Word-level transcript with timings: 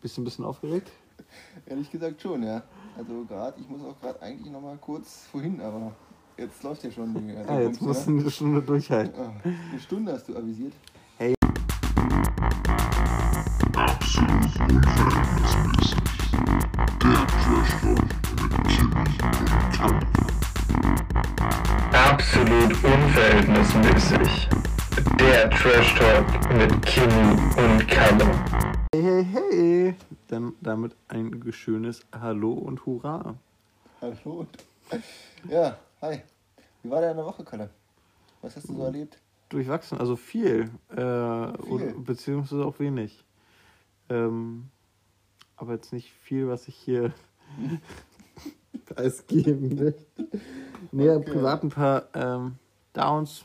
Bist 0.00 0.16
du 0.16 0.22
ein 0.22 0.24
bisschen 0.24 0.44
aufgeregt? 0.44 0.92
Ehrlich 1.66 1.90
gesagt 1.90 2.22
schon, 2.22 2.44
ja. 2.44 2.62
Also 2.96 3.24
gerade, 3.24 3.60
ich 3.60 3.68
muss 3.68 3.82
auch 3.82 3.98
gerade 4.00 4.22
eigentlich 4.22 4.52
noch 4.52 4.60
mal 4.60 4.76
kurz 4.76 5.26
vorhin, 5.32 5.60
aber 5.60 5.90
jetzt 6.36 6.62
läuft 6.62 6.84
ja 6.84 6.90
schon. 6.92 7.12
Die, 7.14 7.34
ja, 7.34 7.60
jetzt 7.60 7.82
musst 7.82 8.06
du 8.06 8.12
eine 8.12 8.30
Stunde 8.30 8.62
durchhalten. 8.62 9.20
Ah, 9.20 9.32
eine 9.42 9.80
Stunde 9.80 10.12
hast 10.12 10.28
du 10.28 10.36
avisiert. 10.36 10.74
Hey. 11.16 11.34
Absolut 13.92 14.44
unverhältnismäßig. 14.44 14.78
Der 17.08 17.10
Trash 17.10 17.14
Talk 17.74 17.74
mit 17.76 18.06
Kimi 18.06 20.52
und 20.76 21.08
Tom. 21.08 21.48
Absolut 21.92 22.72
unverhältnismäßig. 22.84 24.48
Der 25.18 25.50
Trash 25.50 25.94
Talk 25.94 26.26
mit 26.56 26.86
Kimi 26.86 27.32
und 27.56 27.88
Kalle. 27.88 28.26
Hey, 29.18 29.24
hey. 29.24 29.94
Dann 30.28 30.52
damit 30.60 30.94
ein 31.08 31.42
schönes 31.52 32.06
Hallo 32.12 32.52
und 32.52 32.86
Hurra. 32.86 33.34
Hallo. 34.00 34.46
Ja, 35.48 35.76
hi. 36.00 36.22
Wie 36.84 36.90
war 36.90 37.00
deine 37.00 37.24
Woche, 37.24 37.42
Kalle? 37.42 37.68
Was 38.42 38.54
hast 38.54 38.68
du 38.68 38.76
so 38.76 38.84
erlebt? 38.84 39.18
Durchwachsen, 39.48 39.98
also 39.98 40.14
viel. 40.14 40.70
Äh, 40.90 40.94
Viel? 40.94 41.52
Und, 41.68 42.04
beziehungsweise 42.04 42.64
auch 42.64 42.78
wenig. 42.78 43.24
Ähm, 44.08 44.68
aber 45.56 45.72
jetzt 45.72 45.92
nicht 45.92 46.12
viel, 46.12 46.46
was 46.46 46.68
ich 46.68 46.76
hier 46.76 47.12
preisgeben 48.86 49.80
will. 49.80 49.96
Nee, 50.92 51.10
Okay. 51.10 51.32
privat 51.32 51.64
ein 51.64 51.70
paar 51.70 52.04
ähm, 52.14 52.54
Downs, 52.92 53.44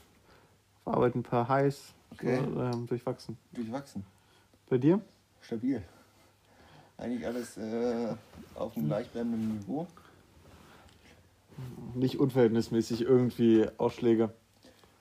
auf 0.86 0.94
Arbeit 0.94 1.16
ein 1.16 1.24
paar 1.24 1.50
Highs. 1.50 1.96
Okay. 2.12 2.44
So, 2.46 2.62
ähm, 2.62 2.86
durchwachsen. 2.86 3.40
Durchwachsen. 3.54 4.04
Bei 4.70 4.78
dir? 4.78 5.02
Stabil. 5.44 5.84
Eigentlich 6.98 7.26
alles 7.26 7.58
äh, 7.58 8.16
auf 8.56 8.76
einem 8.78 8.88
gleichbleibenden 8.88 9.60
Niveau. 9.60 9.88
Nicht 11.96 12.20
unverhältnismäßig 12.20 13.02
irgendwie 13.02 13.68
Ausschläge. 13.78 14.34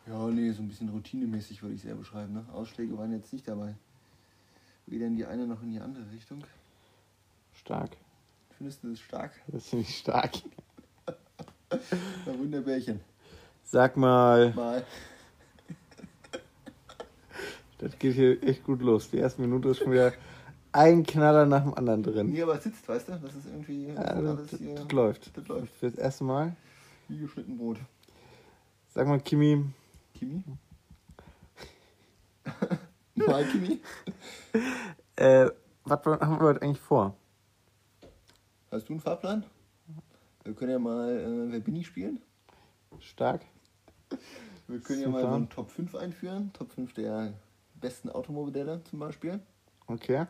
Ja, 0.06 0.27
nee, 0.28 0.50
so 0.50 0.62
ein 0.62 0.69
bisschen 0.69 0.89
routinemäßig 0.89 1.62
würde 1.62 1.75
ich 1.75 1.83
es 1.83 1.89
eher 1.89 1.94
beschreiben. 1.94 2.34
Ne? 2.34 2.44
Ausschläge 2.53 2.97
waren 2.98 3.12
jetzt 3.12 3.33
nicht 3.33 3.47
dabei. 3.47 3.75
Weder 4.86 5.06
in 5.06 5.16
die 5.16 5.25
eine 5.25 5.47
noch 5.47 5.62
in 5.62 5.70
die 5.70 5.81
andere 5.81 6.11
Richtung. 6.11 6.42
Stark. 7.55 7.97
Findest 8.59 8.83
du 8.83 8.91
das 8.91 9.00
stark? 9.00 9.33
Das 9.47 9.69
finde 9.69 9.84
ich 9.88 9.97
stark. 9.97 10.33
Na, 12.27 12.38
Wunderbärchen. 12.38 13.00
Sag 13.62 13.97
mal, 13.97 14.53
Mal. 14.55 14.84
das 17.78 17.98
geht 17.98 18.14
hier 18.14 18.42
echt 18.42 18.64
gut 18.64 18.83
los. 18.83 19.09
Die 19.11 19.19
erste 19.19 19.41
Minute 19.41 19.69
ist 19.69 19.78
schon 19.78 19.92
wieder 19.92 20.12
ein 20.73 21.05
Knaller 21.05 21.47
nach 21.47 21.62
dem 21.62 21.75
anderen 21.75 22.03
drin. 22.03 22.31
Nee, 22.31 22.42
aber 22.42 22.56
es 22.56 22.65
sitzt, 22.65 22.89
weißt 22.89 23.09
du? 23.09 23.12
Das 23.12 23.34
ist 23.34 23.47
irgendwie 23.47 23.87
das 23.87 23.97
Ja, 23.97 24.03
das, 24.15 24.39
alles 24.39 24.51
das, 24.51 24.61
hier 24.61 24.75
das 24.75 24.92
läuft. 24.92 25.37
Das 25.37 25.48
läuft. 25.48 25.75
Für 25.75 25.91
das 25.91 25.98
erste 25.98 26.25
Mal. 26.25 26.56
wie 27.09 27.19
geschnitten 27.19 27.59
Brot. 27.59 27.78
Sag 28.89 29.06
mal, 29.06 29.20
Kimi, 29.20 29.65
Kimi? 30.15 30.43
Mal 33.15 33.45
Kimi? 33.47 33.81
äh, 35.17 35.48
was 35.84 36.05
haben 36.05 36.39
wir 36.39 36.41
heute 36.41 36.62
eigentlich 36.62 36.81
vor? 36.81 37.15
Hast 38.70 38.89
du 38.89 38.95
einen 38.95 39.00
Fahrplan? 39.00 39.45
Wir 40.45 40.55
können 40.55 40.73
ja 40.73 40.78
mal 40.78 41.11
äh, 41.19 41.53
Wer 41.53 41.61
bin 41.61 41.77
ich 41.77 41.87
spielen. 41.87 42.20
Stark. 43.00 43.43
Wir 44.67 44.81
können 44.81 45.00
ja 45.00 45.06
Super. 45.06 45.23
mal 45.23 45.28
so 45.28 45.34
einen 45.37 45.48
Top 45.50 45.70
5 45.70 45.95
einführen. 45.95 46.50
Top 46.53 46.73
5 46.73 46.93
der 46.95 47.33
besten 47.75 48.11
Automodelle 48.11 48.83
zum 48.84 48.98
Beispiel. 48.98 49.41
Okay. 49.87 50.27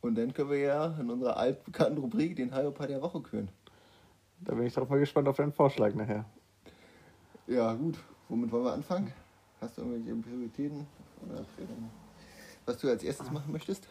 Und 0.00 0.16
dann 0.16 0.32
können 0.32 0.50
wir 0.50 0.58
ja 0.58 0.96
in 0.98 1.10
unserer 1.10 1.36
altbekannten 1.36 1.98
Rubrik 1.98 2.36
den 2.36 2.54
Hyopai 2.54 2.86
der 2.86 3.02
Woche 3.02 3.20
küren. 3.20 3.48
Da 4.40 4.54
bin 4.54 4.66
ich 4.66 4.74
drauf 4.74 4.88
mal 4.88 5.00
gespannt 5.00 5.26
auf 5.28 5.36
deinen 5.36 5.52
Vorschlag 5.52 5.94
nachher. 5.94 6.24
Ja, 7.46 7.72
gut. 7.74 7.98
Womit 8.28 8.52
wollen 8.52 8.64
wir 8.64 8.72
anfangen? 8.72 9.12
Hast 9.60 9.78
du 9.78 9.82
irgendwelche 9.82 10.14
Prioritäten? 10.22 10.86
Oder 11.26 11.44
was 12.66 12.78
du 12.78 12.88
als 12.88 13.02
erstes 13.02 13.30
machen 13.30 13.50
möchtest? 13.50 13.88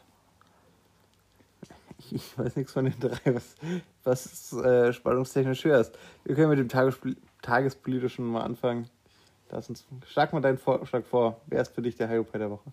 Ich, 2.12 2.38
weiß 2.38 2.56
nichts 2.56 2.72
von 2.72 2.86
den 2.86 2.98
drei, 3.00 3.34
was, 3.34 3.56
was 4.04 4.54
äh, 4.54 4.94
spannungstechnisch 4.94 5.66
höher 5.66 5.80
ist. 5.80 5.98
Wir 6.24 6.36
können 6.36 6.50
mit 6.50 6.60
dem 6.60 6.70
Tagespol 6.70 7.16
Tagespolitischen 7.42 8.26
mal 8.26 8.42
anfangen. 8.42 8.88
Lass 9.50 9.70
uns, 9.70 9.86
schlag 10.06 10.34
mal 10.34 10.42
deinen 10.42 10.58
Vorschlag 10.58 11.04
vor. 11.04 11.42
Wer 11.48 11.62
ist 11.62 11.74
für 11.74 11.82
dich 11.82 11.96
der 11.96 12.10
Hyopai 12.10 12.38
der 12.38 12.52
Woche? 12.52 12.72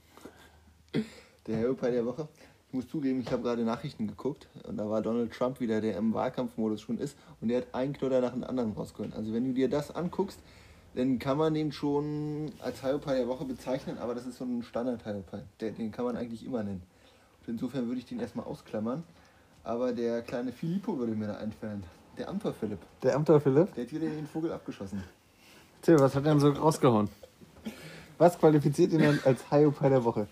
Der 1.46 1.58
Hyopai 1.60 1.90
der 1.90 2.04
Woche. 2.04 2.28
Ich 2.74 2.76
muss 2.76 2.88
zugeben, 2.88 3.20
ich 3.20 3.30
habe 3.30 3.44
gerade 3.44 3.62
Nachrichten 3.62 4.08
geguckt 4.08 4.48
und 4.66 4.76
da 4.78 4.90
war 4.90 5.00
Donald 5.00 5.32
Trump 5.32 5.60
wieder, 5.60 5.80
der 5.80 5.96
im 5.96 6.12
Wahlkampfmodus 6.12 6.80
schon 6.80 6.98
ist 6.98 7.16
und 7.40 7.46
der 7.46 7.58
hat 7.58 7.68
einen 7.72 7.92
Knoller 7.92 8.20
nach 8.20 8.32
dem 8.32 8.42
anderen 8.42 8.72
rausgeholt. 8.72 9.14
Also 9.14 9.32
wenn 9.32 9.44
du 9.44 9.52
dir 9.52 9.68
das 9.68 9.94
anguckst, 9.94 10.40
dann 10.96 11.20
kann 11.20 11.38
man 11.38 11.54
den 11.54 11.70
schon 11.70 12.50
als 12.58 12.82
Hyopai 12.82 13.14
der 13.14 13.28
Woche 13.28 13.44
bezeichnen, 13.44 13.96
aber 13.98 14.16
das 14.16 14.26
ist 14.26 14.38
so 14.38 14.44
ein 14.44 14.64
Standard-Hyopai. 14.64 15.44
Den 15.60 15.92
kann 15.92 16.04
man 16.04 16.16
eigentlich 16.16 16.44
immer 16.44 16.64
nennen. 16.64 16.82
Und 17.42 17.52
insofern 17.52 17.86
würde 17.86 18.00
ich 18.00 18.06
den 18.06 18.18
erstmal 18.18 18.44
ausklammern. 18.44 19.04
Aber 19.62 19.92
der 19.92 20.22
kleine 20.22 20.50
Filippo 20.50 20.98
würde 20.98 21.12
mir 21.12 21.28
da 21.28 21.36
einfallen. 21.36 21.84
Der 22.18 22.28
Amtor 22.28 22.54
Philipp. 22.54 22.80
Der 23.04 23.14
Amtor 23.14 23.40
Philipp? 23.40 23.72
Der 23.76 23.84
hat 23.84 23.92
wieder 23.92 24.08
den 24.08 24.26
Vogel 24.26 24.50
abgeschossen. 24.50 25.00
Till, 25.80 26.00
was 26.00 26.16
hat 26.16 26.24
er 26.24 26.32
denn 26.32 26.40
so 26.40 26.50
rausgehauen? 26.50 27.08
Was 28.18 28.36
qualifiziert 28.36 28.92
ihn 28.92 28.98
denn 28.98 29.20
als 29.24 29.48
Hyopai 29.48 29.90
der 29.90 30.02
Woche? 30.02 30.26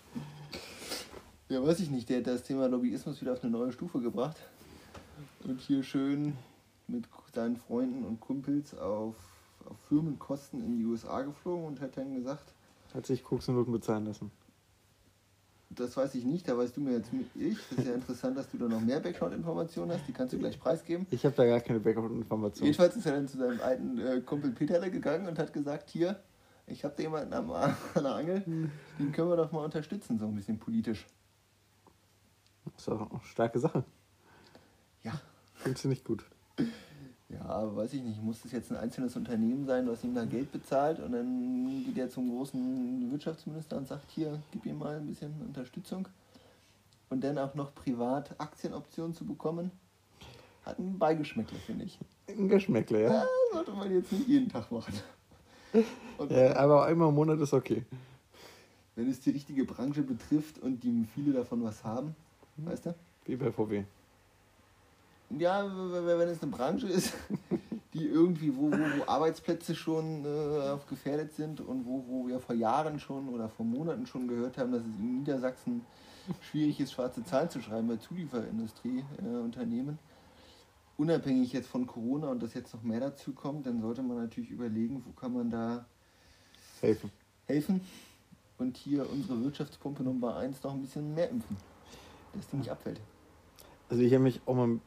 Ja, 1.52 1.62
weiß 1.62 1.80
ich 1.80 1.90
nicht. 1.90 2.08
Der 2.08 2.20
hat 2.20 2.26
das 2.28 2.44
Thema 2.44 2.66
Lobbyismus 2.66 3.20
wieder 3.20 3.34
auf 3.34 3.44
eine 3.44 3.52
neue 3.52 3.72
Stufe 3.72 4.00
gebracht. 4.00 4.38
Und 5.44 5.60
hier 5.60 5.82
schön 5.82 6.32
mit 6.88 7.04
seinen 7.34 7.58
Freunden 7.58 8.04
und 8.04 8.20
Kumpels 8.20 8.74
auf, 8.78 9.16
auf 9.66 9.76
Firmenkosten 9.86 10.64
in 10.64 10.78
die 10.78 10.86
USA 10.86 11.20
geflogen 11.20 11.66
und 11.66 11.80
hat 11.82 11.94
dann 11.98 12.14
gesagt, 12.14 12.54
Hat 12.94 13.04
sich 13.04 13.22
Koksminuten 13.22 13.70
bezahlen 13.70 14.06
lassen. 14.06 14.30
das 15.68 15.94
weiß 15.94 16.14
ich 16.14 16.24
nicht, 16.24 16.48
da 16.48 16.56
weißt 16.56 16.74
du 16.74 16.80
mir 16.80 16.92
jetzt 16.92 17.10
ich. 17.34 17.58
Das 17.68 17.80
ist 17.80 17.86
ja 17.86 17.94
interessant, 17.96 18.38
dass 18.38 18.48
du 18.48 18.56
da 18.56 18.66
noch 18.68 18.80
mehr 18.80 19.00
Background-Informationen 19.00 19.92
hast. 19.92 20.08
Die 20.08 20.12
kannst 20.12 20.32
du 20.32 20.38
gleich 20.38 20.58
preisgeben. 20.58 21.06
Ich 21.10 21.26
habe 21.26 21.36
da 21.36 21.44
gar 21.44 21.60
keine 21.60 21.80
Backup-Informationen. 21.80 22.64
Jedenfalls 22.64 22.96
ist 22.96 23.04
er 23.04 23.12
dann 23.12 23.28
zu 23.28 23.36
seinem 23.36 23.60
alten 23.60 23.98
äh, 23.98 24.22
Kumpel 24.22 24.52
Peterle 24.52 24.90
gegangen 24.90 25.28
und 25.28 25.38
hat 25.38 25.52
gesagt, 25.52 25.90
hier, 25.90 26.18
ich 26.66 26.82
habe 26.82 26.94
da 26.96 27.02
jemanden 27.02 27.34
am, 27.34 27.50
an 27.50 27.74
der 27.94 28.14
Angel, 28.14 28.42
den 28.98 29.12
können 29.12 29.28
wir 29.28 29.36
doch 29.36 29.52
mal 29.52 29.66
unterstützen, 29.66 30.18
so 30.18 30.24
ein 30.24 30.34
bisschen 30.34 30.58
politisch. 30.58 31.06
Das 32.74 32.82
ist 32.82 32.88
auch 32.88 33.10
eine 33.10 33.20
starke 33.24 33.58
Sache. 33.58 33.84
Ja, 35.02 35.20
Findest 35.62 35.84
du 35.84 35.88
nicht 35.88 36.04
gut? 36.04 36.24
Ja, 37.28 37.76
weiß 37.76 37.94
ich 37.94 38.02
nicht, 38.02 38.20
muss 38.20 38.42
das 38.42 38.50
jetzt 38.52 38.72
ein 38.72 38.76
einzelnes 38.76 39.14
Unternehmen 39.14 39.64
sein, 39.64 39.88
was 39.88 40.02
ihm 40.02 40.14
da 40.14 40.24
Geld 40.24 40.50
bezahlt 40.50 40.98
und 40.98 41.12
dann 41.12 41.84
geht 41.86 41.96
er 41.96 42.10
zum 42.10 42.28
großen 42.30 43.10
Wirtschaftsminister 43.12 43.76
und 43.76 43.86
sagt, 43.86 44.10
hier, 44.10 44.42
gib 44.50 44.66
ihm 44.66 44.78
mal 44.78 44.96
ein 44.96 45.06
bisschen 45.06 45.32
Unterstützung. 45.40 46.08
Und 47.10 47.22
dann 47.22 47.38
auch 47.38 47.54
noch 47.54 47.74
privat 47.74 48.34
Aktienoptionen 48.40 49.14
zu 49.14 49.24
bekommen, 49.24 49.70
hat 50.64 50.78
ein 50.78 50.98
Beigeschmäckle, 50.98 51.58
finde 51.58 51.84
ich. 51.84 51.98
Ein 52.28 52.48
Geschmäckle, 52.48 53.02
ja. 53.02 53.12
Ja, 53.12 53.24
sollte 53.52 53.70
man 53.72 53.92
jetzt 53.92 54.10
nicht 54.12 54.26
jeden 54.26 54.48
Tag 54.48 54.70
machen. 54.72 54.94
Und 56.18 56.30
ja. 56.30 56.56
Aber 56.56 56.86
einmal 56.86 57.08
im 57.08 57.14
Monat 57.14 57.38
ist 57.38 57.52
okay. 57.54 57.84
wenn 58.96 59.08
es 59.08 59.20
die 59.20 59.30
richtige 59.30 59.64
Branche 59.64 60.02
betrifft 60.02 60.58
und 60.58 60.82
die 60.82 61.06
viele 61.14 61.32
davon 61.32 61.62
was 61.62 61.84
haben, 61.84 62.16
weißt 62.56 62.86
du? 62.86 62.94
Wie 63.24 63.36
bei 63.36 63.52
VW. 63.52 63.84
Ja, 65.38 65.64
wenn 65.64 66.28
es 66.28 66.42
eine 66.42 66.50
Branche 66.50 66.88
ist, 66.88 67.14
die 67.94 68.06
irgendwie, 68.06 68.54
wo, 68.54 68.70
wo, 68.70 68.76
wo 68.76 69.04
Arbeitsplätze 69.06 69.74
schon 69.74 70.24
äh, 70.24 70.76
gefährdet 70.88 71.32
sind 71.32 71.60
und 71.60 71.86
wo, 71.86 72.04
wo 72.06 72.28
wir 72.28 72.38
vor 72.40 72.54
Jahren 72.54 72.98
schon 72.98 73.28
oder 73.28 73.48
vor 73.48 73.64
Monaten 73.64 74.06
schon 74.06 74.28
gehört 74.28 74.58
haben, 74.58 74.72
dass 74.72 74.82
es 74.82 74.98
in 74.98 75.18
Niedersachsen 75.20 75.86
schwierig 76.40 76.80
ist, 76.80 76.92
schwarze 76.92 77.24
Zahlen 77.24 77.48
zu 77.50 77.60
schreiben 77.60 77.88
bei 77.88 77.96
Zulieferindustrieunternehmen. 77.96 79.94
Äh. 79.94 81.00
Unabhängig 81.00 81.52
jetzt 81.52 81.68
von 81.68 81.86
Corona 81.86 82.28
und 82.28 82.42
dass 82.42 82.54
jetzt 82.54 82.74
noch 82.74 82.82
mehr 82.82 83.00
dazu 83.00 83.32
kommt, 83.32 83.66
dann 83.66 83.80
sollte 83.80 84.02
man 84.02 84.18
natürlich 84.18 84.50
überlegen, 84.50 85.02
wo 85.04 85.12
kann 85.12 85.32
man 85.32 85.50
da 85.50 85.84
Helfen. 86.80 87.10
helfen 87.46 87.80
und 88.58 88.76
hier 88.76 89.08
unsere 89.10 89.42
Wirtschaftspumpe 89.42 90.02
Nummer 90.02 90.36
1 90.36 90.62
noch 90.62 90.74
ein 90.74 90.82
bisschen 90.82 91.14
mehr 91.14 91.30
impfen, 91.30 91.56
dass 92.34 92.48
die 92.48 92.56
nicht 92.56 92.70
abfällt. 92.70 93.00
Also 93.88 94.02
ich 94.02 94.12
habe 94.12 94.22
mich 94.24 94.40
auch 94.46 94.54
mal 94.54 94.66
ein 94.68 94.80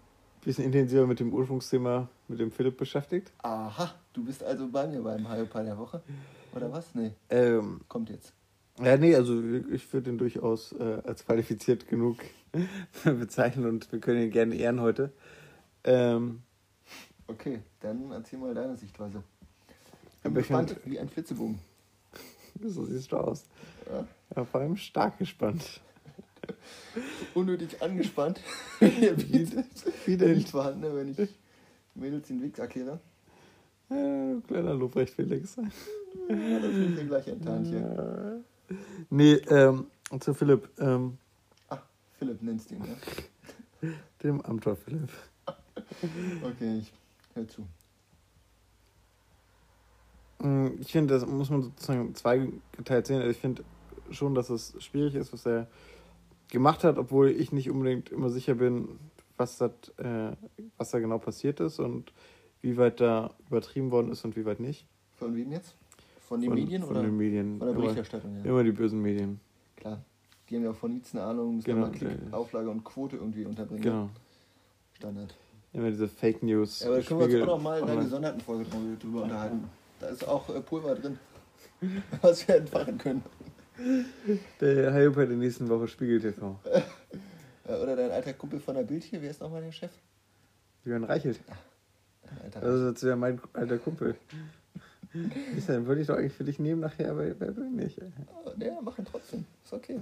bisschen 0.44 0.63
intensiver 0.65 1.06
mit 1.07 1.19
dem 1.19 1.33
Ursprungsthema 1.33 2.09
mit 2.27 2.39
dem 2.39 2.51
Philipp 2.51 2.77
beschäftigt. 2.77 3.31
Aha, 3.44 3.94
du 4.13 4.24
bist 4.25 4.44
also 4.44 4.68
bei 4.68 4.88
mir 4.88 5.01
beim 5.01 5.30
Hyopai 5.31 5.63
der 5.63 5.77
Woche. 5.77 6.01
Oder 6.56 6.71
was? 6.71 6.95
Nee, 6.95 7.12
Ähm, 7.30 7.81
kommt 7.88 8.09
jetzt. 8.09 8.33
ja, 8.81 8.97
nee, 8.97 9.13
also 9.15 9.42
ich 9.71 9.92
würde 9.94 10.09
ihn 10.09 10.18
durchaus 10.18 10.71
äh, 10.74 11.01
als 11.06 11.25
qualifiziert 11.25 11.88
genug 11.88 12.18
bezeichnen 13.03 13.65
und 13.68 13.91
wir 13.91 14.00
können 14.00 14.24
ihn 14.24 14.31
gerne 14.31 14.56
ehren 14.56 14.81
heute. 14.81 15.12
Ähm, 15.83 16.41
Okay, 17.27 17.59
dann 17.80 18.12
erzähl 18.12 18.38
mal 18.38 18.53
deine 18.53 18.77
Sichtweise. 18.77 19.24
Bin 20.21 20.31
ich 20.33 20.38
gespannt, 20.38 20.71
find- 20.71 20.86
wie 20.86 21.00
ein 21.00 21.09
Flitzebogen. 21.09 21.57
so 22.63 22.86
siehst 22.86 23.12
du 23.12 23.18
aus. 23.18 23.45
Ja. 23.91 24.06
Ja, 24.36 24.45
vor 24.45 24.62
allem 24.62 24.77
stark 24.77 25.18
gespannt. 25.18 25.81
Unnötig 27.33 27.81
angespannt. 27.81 28.39
Bietet 28.80 29.65
Wie 30.06 30.18
denn? 30.18 30.38
nicht 30.38 30.50
vorhanden, 30.50 30.81
ne, 30.81 30.95
wenn 30.95 31.09
ich 31.09 31.30
Mädels 31.95 32.27
den 32.27 32.42
Wix 32.42 32.59
erkläre. 32.59 33.00
Äh, 33.89 34.36
kleiner 34.47 34.74
Lobrecht 34.74 35.13
Felix. 35.13 35.56
Ja, 35.56 36.59
das 36.59 36.71
ist 36.71 36.95
mir 36.95 37.06
gleich 37.06 37.27
enttarnt 37.27 37.68
hier. 37.68 38.44
Nee, 39.09 39.33
ähm, 39.50 39.88
zu 40.19 40.33
Philipp, 40.33 40.69
ähm, 40.80 41.18
Ah, 41.69 41.80
Philipp 42.18 42.42
nennst 42.42 42.71
ihn, 42.71 42.83
ja? 42.83 43.89
dem 44.24 44.41
Amtor 44.41 44.75
Philipp. 44.75 45.09
Okay, 46.44 46.80
ich 46.80 46.91
hör 47.36 47.48
zu. 47.48 47.68
Mm, 50.39 50.80
Ich 50.80 50.91
finde, 50.91 51.13
das 51.13 51.25
muss 51.25 51.50
man 51.50 51.62
sozusagen 51.63 52.15
zweigeteilt 52.15 53.07
sehen. 53.07 53.18
Also 53.18 53.30
ich 53.31 53.38
finde 53.38 53.63
schon, 54.12 54.33
dass 54.36 54.50
es 54.50 54.74
schwierig 54.83 55.15
ist, 55.15 55.31
was 55.33 55.45
er 55.45 55.68
gemacht 56.56 56.84
hat, 56.86 56.98
obwohl 56.98 57.30
ich 57.30 57.52
nicht 57.52 57.69
unbedingt 57.69 58.10
immer 58.10 58.30
sicher 58.30 58.56
bin, 58.56 58.88
was, 59.38 59.57
das, 59.57 59.72
äh, 59.98 60.31
was 60.78 60.90
da 60.92 61.00
genau 61.00 61.18
passiert 61.18 61.60
ist 61.60 61.80
und 61.80 62.13
wie 62.62 62.78
weit 62.78 63.02
da 63.02 63.31
übertrieben 63.48 63.92
worden 63.92 64.10
ist 64.12 64.24
und 64.24 64.38
wie 64.38 64.46
weit 64.46 64.62
nicht. 64.62 64.88
Von 65.18 65.36
wem 65.36 65.52
jetzt? 65.52 65.75
Von 66.22 66.40
den 66.40 66.50
von, 66.52 66.60
Medien 66.60 66.81
von 66.81 66.92
oder 66.92 67.02
den 67.04 67.18
Medien. 67.18 67.57
von 67.60 67.68
der 67.68 67.69
Immer, 67.75 67.81
Berichterstattung? 67.84 68.38
Ja. 68.38 68.46
immer 68.50 68.63
die 68.63 68.72
bösen 68.72 69.02
Medien. 69.02 69.40
Klar. 69.75 70.02
Die 70.50 70.56
haben 70.56 70.63
ja 70.63 70.72
auch 70.72 70.75
von 70.75 70.94
nichts 70.94 71.13
eine 71.13 71.24
Ahnung, 71.25 71.57
müssen 71.57 71.66
Genau, 71.66 71.88
genau, 71.88 71.98
Klick, 71.98 72.30
der- 72.30 72.38
Auflage 72.40 72.69
und 72.69 72.84
Quote 72.86 73.18
irgendwie 73.18 73.46
unterbringen. 73.46 73.81
Genau. 73.84 74.10
Standard. 74.94 75.36
Immer 75.74 75.90
diese 75.90 76.08
Fake 76.08 76.42
News. 76.42 76.80
Ja, 76.80 76.88
aber 76.88 76.98
da 76.98 77.04
können 77.04 77.19
wir 77.19 77.25
uns 77.25 77.42
auch 77.42 77.58
noch 77.58 77.62
mal 77.62 77.80
in 77.81 77.90
einer 77.90 78.01
gesonderten 78.04 78.40
Folge 78.40 78.63
drüber- 78.63 78.96
drüber 79.00 79.24
unterhalten. 79.24 79.66
Da 80.00 80.08
ist 80.08 80.25
auch 80.28 80.50
äh, 80.50 80.62
Pulver 80.62 80.96
drin, 80.96 81.19
was 82.22 82.48
wir 82.48 82.56
entfachen 82.56 82.98
können. 82.98 83.22
Der 84.62 84.94
Hayo 84.94 85.12
bei 85.12 85.25
der 85.25 85.36
nächsten 85.36 85.68
Woche 85.68 85.88
Spiegel 85.88 86.19
TV. 86.19 86.60
Äh, 87.68 87.74
Oder 87.74 87.95
dein 87.95 88.12
alter 88.12 88.33
Kumpel 88.33 88.60
von 88.60 88.75
der 88.75 88.83
Bild 88.83 89.04
hier, 89.04 89.22
wer 89.22 89.31
ist 89.31 89.42
nochmal 89.42 89.62
der 89.62 89.72
Chef? 89.72 89.92
Jörn 90.86 91.04
Reichelt. 91.04 91.39
Dein 92.24 92.42
alter 92.44 92.62
Das 92.62 92.75
ist 92.75 92.88
jetzt 92.88 93.04
wieder 93.04 93.16
mein 93.16 93.42
alter 93.54 93.77
Kumpel. 93.77 94.16
Ist 95.56 95.69
dann 95.69 95.86
würde 95.88 96.01
ich 96.01 96.07
doch 96.07 96.18
eigentlich 96.18 96.33
für 96.33 96.44
dich 96.44 96.60
nehmen 96.60 96.81
nachher, 96.81 97.12
aber 97.12 97.39
wer 97.39 97.56
will 97.56 97.69
nicht. 97.69 98.00
Der 98.57 98.81
macht 98.81 99.00
ihn 99.00 99.06
trotzdem. 99.06 99.45
Ist 99.63 99.74
okay. 99.74 100.00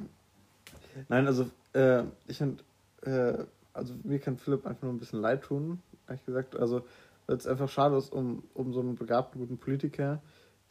Nein, 1.07 1.27
also 1.27 1.49
äh, 1.73 2.03
ich 2.27 2.37
finde, 2.37 2.63
äh, 3.03 3.45
also 3.73 3.93
mir 4.03 4.19
kann 4.19 4.37
Philipp 4.37 4.65
einfach 4.65 4.83
nur 4.83 4.93
ein 4.93 4.99
bisschen 4.99 5.21
leid 5.21 5.43
tun, 5.43 5.81
ehrlich 6.07 6.25
gesagt. 6.25 6.55
Also 6.55 6.83
weil 7.25 7.37
es 7.37 7.47
einfach 7.47 7.69
schade 7.69 7.97
ist 7.97 8.11
um, 8.11 8.43
um 8.53 8.73
so 8.73 8.81
einen 8.81 8.95
begabten, 8.95 9.39
guten 9.39 9.57
Politiker, 9.57 10.21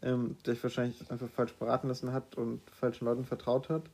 ähm, 0.02 0.36
der 0.44 0.54
sich 0.54 0.62
wahrscheinlich 0.62 1.10
einfach 1.10 1.28
falsch 1.28 1.54
beraten 1.54 1.88
lassen 1.88 2.12
hat 2.12 2.36
und 2.36 2.60
falschen 2.70 3.04
Leuten 3.04 3.24
vertraut 3.24 3.68
hat. 3.68 3.84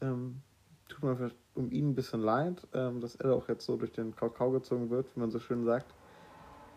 Ähm, 0.00 0.42
tut 0.88 1.02
mir 1.02 1.30
um 1.54 1.70
ihn 1.70 1.90
ein 1.90 1.94
bisschen 1.94 2.22
leid, 2.22 2.66
ähm, 2.72 3.00
dass 3.00 3.16
er 3.16 3.34
auch 3.34 3.48
jetzt 3.48 3.66
so 3.66 3.76
durch 3.76 3.92
den 3.92 4.14
Kakao 4.16 4.50
gezogen 4.50 4.90
wird, 4.90 5.06
wie 5.14 5.20
man 5.20 5.30
so 5.30 5.38
schön 5.38 5.64
sagt. 5.64 5.92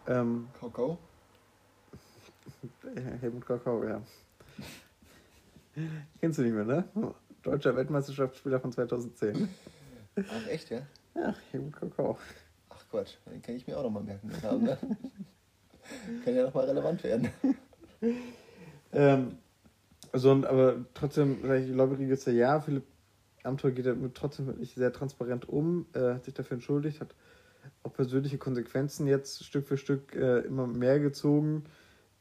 Ähm, 0.07 0.47
Kakao? 0.59 0.97
Helmut 3.21 3.45
Kakao, 3.45 3.83
ja. 3.83 4.01
Kennst 6.19 6.39
du 6.39 6.43
nicht 6.43 6.53
mehr, 6.53 6.65
ne? 6.65 6.85
Deutscher 7.43 7.75
Weltmeisterschaftsspieler 7.75 8.59
von 8.59 8.71
2010. 8.71 9.49
Ach, 10.17 10.47
echt, 10.47 10.69
ja? 10.69 10.81
Ja, 11.15 11.35
Helmut 11.51 11.73
Kakao. 11.73 12.17
Ach 12.69 12.83
Quatsch, 12.89 13.15
den 13.31 13.41
kann 13.41 13.55
ich 13.55 13.67
mir 13.67 13.77
auch 13.77 13.83
nochmal 13.83 14.03
merken. 14.03 14.29
Den 14.29 14.41
Namen, 14.41 14.63
ne? 14.63 14.77
kann 16.23 16.35
ja 16.35 16.43
nochmal 16.43 16.65
relevant 16.65 17.03
werden. 17.03 17.29
Ähm, 18.95 19.37
so, 20.13 20.31
und, 20.31 20.45
aber 20.45 20.85
trotzdem, 20.93 21.39
ich 21.53 21.71
glaube, 21.73 22.01
ist 22.03 22.25
ja, 22.27 22.33
ja, 22.33 22.59
Philipp 22.61 22.83
Amthor 23.43 23.71
geht 23.71 23.85
damit 23.85 24.15
trotzdem 24.15 24.47
wirklich 24.47 24.73
sehr 24.73 24.91
transparent 24.91 25.47
um, 25.47 25.85
äh, 25.93 26.13
hat 26.13 26.25
sich 26.25 26.33
dafür 26.33 26.55
entschuldigt, 26.55 27.01
hat 27.01 27.13
auch 27.83 27.93
persönliche 27.93 28.37
Konsequenzen 28.37 29.05
jetzt 29.05 29.43
Stück 29.43 29.67
für 29.67 29.77
Stück 29.77 30.15
äh, 30.15 30.39
immer 30.39 30.65
mehr 30.65 30.99
gezogen, 30.99 31.65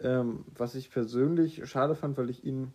ähm, 0.01 0.45
was 0.57 0.75
ich 0.75 0.91
persönlich 0.91 1.67
schade 1.69 1.95
fand, 1.95 2.19
weil 2.19 2.29
ich 2.29 2.45
ihn 2.45 2.73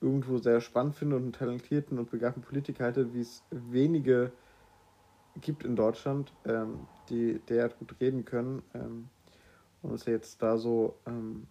irgendwo 0.00 0.38
sehr 0.38 0.60
spannend 0.60 0.96
finde 0.96 1.16
und 1.16 1.22
einen 1.22 1.32
talentierten 1.32 1.98
und 1.98 2.10
begabten 2.10 2.42
Politiker 2.42 2.84
halte, 2.84 3.14
wie 3.14 3.20
es 3.20 3.42
wenige 3.50 4.32
gibt 5.40 5.64
in 5.64 5.76
Deutschland, 5.76 6.32
ähm, 6.44 6.80
die 7.08 7.40
derart 7.48 7.78
gut 7.78 7.94
reden 8.00 8.24
können. 8.24 8.62
Ähm, 8.74 9.08
und 9.82 9.92
dass 9.92 10.06
er 10.06 10.14
jetzt 10.14 10.42
da 10.42 10.58
so 10.58 10.96
ähm, 11.06 11.46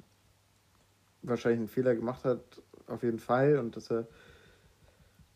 wahrscheinlich 1.24 1.60
einen 1.60 1.68
Fehler 1.68 1.96
gemacht 1.96 2.24
hat, 2.26 2.42
auf 2.88 3.04
jeden 3.04 3.20
Fall, 3.20 3.58
und 3.58 3.76
dass 3.76 3.90
er 3.92 4.08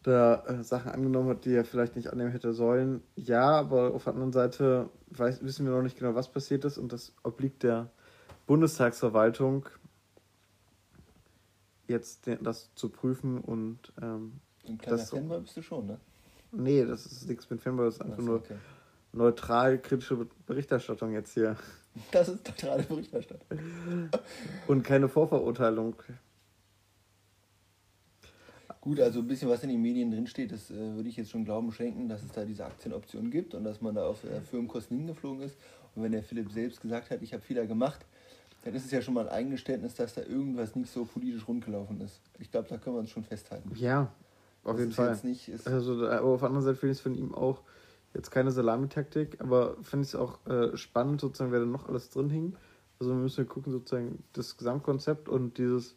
da 0.03 0.43
äh, 0.45 0.63
Sachen 0.63 0.91
angenommen 0.91 1.29
hat, 1.29 1.45
die 1.45 1.53
er 1.53 1.65
vielleicht 1.65 1.95
nicht 1.95 2.11
annehmen 2.11 2.31
hätte 2.31 2.53
sollen. 2.53 3.01
Ja, 3.15 3.49
aber 3.59 3.93
auf 3.93 4.03
der 4.05 4.13
anderen 4.13 4.31
Seite 4.31 4.89
weiß, 5.11 5.43
wissen 5.43 5.65
wir 5.65 5.73
noch 5.73 5.81
nicht 5.81 5.97
genau, 5.97 6.15
was 6.15 6.29
passiert 6.31 6.63
ist, 6.65 6.77
und 6.77 6.93
das 6.93 7.13
obliegt 7.23 7.63
der 7.63 7.89
Bundestagsverwaltung, 8.45 9.67
jetzt 11.87 12.29
das 12.41 12.73
zu 12.75 12.89
prüfen 12.89 13.39
und 13.39 13.93
ähm, 14.01 14.39
ein 14.67 14.77
kleiner 14.77 14.97
Das- 14.97 15.09
Fanboy 15.09 15.39
bist 15.41 15.57
du 15.57 15.61
schon, 15.61 15.87
ne? 15.87 15.99
nee, 16.51 16.85
das 16.85 17.05
ist 17.05 17.27
nichts 17.27 17.49
mit 17.49 17.61
Fanboy, 17.61 17.85
das 17.85 17.95
ist 17.95 18.01
einfach 18.01 18.23
nur 18.23 18.35
okay. 18.37 18.55
Neutral 19.13 19.79
kritische 19.79 20.27
Berichterstattung 20.45 21.13
jetzt 21.13 21.33
hier 21.33 21.55
Das 22.11 22.29
ist 22.29 22.43
totale 22.45 22.83
Berichterstattung. 22.83 23.47
und 24.67 24.83
keine 24.83 25.07
Vorverurteilung. 25.09 25.95
Gut, 28.81 28.99
also 29.01 29.19
ein 29.19 29.27
bisschen 29.27 29.49
was 29.49 29.63
in 29.63 29.69
den 29.69 29.81
Medien 29.81 30.11
drinsteht, 30.11 30.51
das 30.51 30.69
äh, 30.71 30.75
würde 30.95 31.09
ich 31.09 31.17
jetzt 31.17 31.31
schon 31.31 31.43
Glauben 31.43 31.71
schenken, 31.71 32.07
dass 32.07 32.23
es 32.23 32.31
da 32.31 32.45
diese 32.45 32.65
Aktienoption 32.65 33.29
gibt 33.31 33.53
und 33.53 33.63
dass 33.63 33.81
man 33.81 33.95
da 33.95 34.05
auf 34.07 34.23
äh, 34.23 34.39
Firmenkosten 34.41 34.97
hingeflogen 34.97 35.41
ist. 35.41 35.57
Und 35.95 36.03
wenn 36.03 36.11
der 36.11 36.23
Philipp 36.23 36.51
selbst 36.51 36.81
gesagt 36.81 37.09
hat, 37.09 37.21
ich 37.21 37.33
habe 37.33 37.41
Fehler 37.43 37.65
gemacht, 37.65 38.05
dann 38.63 38.73
ist 38.75 38.85
es 38.85 38.91
ja 38.91 39.01
schon 39.01 39.13
mal 39.15 39.27
ein 39.27 39.33
Eingeständnis, 39.45 39.95
dass 39.95 40.13
da 40.13 40.21
irgendwas 40.21 40.75
nicht 40.75 40.91
so 40.91 41.05
politisch 41.05 41.47
rundgelaufen 41.47 41.99
ist. 42.01 42.21
Ich 42.39 42.51
glaube, 42.51 42.67
da 42.69 42.77
können 42.77 42.95
wir 42.95 42.99
uns 42.99 43.09
schon 43.09 43.23
festhalten. 43.23 43.71
Ja, 43.75 44.11
auf 44.63 44.73
Das 44.73 44.79
jeden 44.79 44.89
ist 44.91 44.95
Fall. 44.95 45.19
Nicht, 45.23 45.51
Also, 45.65 45.99
da- 46.01 46.19
aber 46.19 46.27
auf 46.29 46.39
der 46.39 46.47
anderen 46.47 46.65
Seite 46.65 46.77
finde 46.77 46.91
ich 46.91 46.97
es 46.99 47.01
von 47.01 47.15
ihm 47.15 47.33
auch 47.35 47.61
jetzt 48.17 48.31
keine 48.31 48.51
Salamitaktik, 48.51 49.39
aber 49.39 49.77
finde 49.81 50.03
ich 50.03 50.13
es 50.13 50.15
auch 50.15 50.45
äh, 50.47 50.75
spannend, 50.75 51.21
sozusagen, 51.21 51.51
wer 51.51 51.59
da 51.59 51.65
noch 51.65 51.87
alles 51.87 52.09
drin 52.09 52.29
hing. 52.29 52.55
Also, 52.99 53.13
wir 53.13 53.21
müssen 53.21 53.47
gucken, 53.47 53.71
sozusagen, 53.71 54.23
das 54.33 54.57
Gesamtkonzept 54.57 55.29
und 55.29 55.57
dieses 55.57 55.95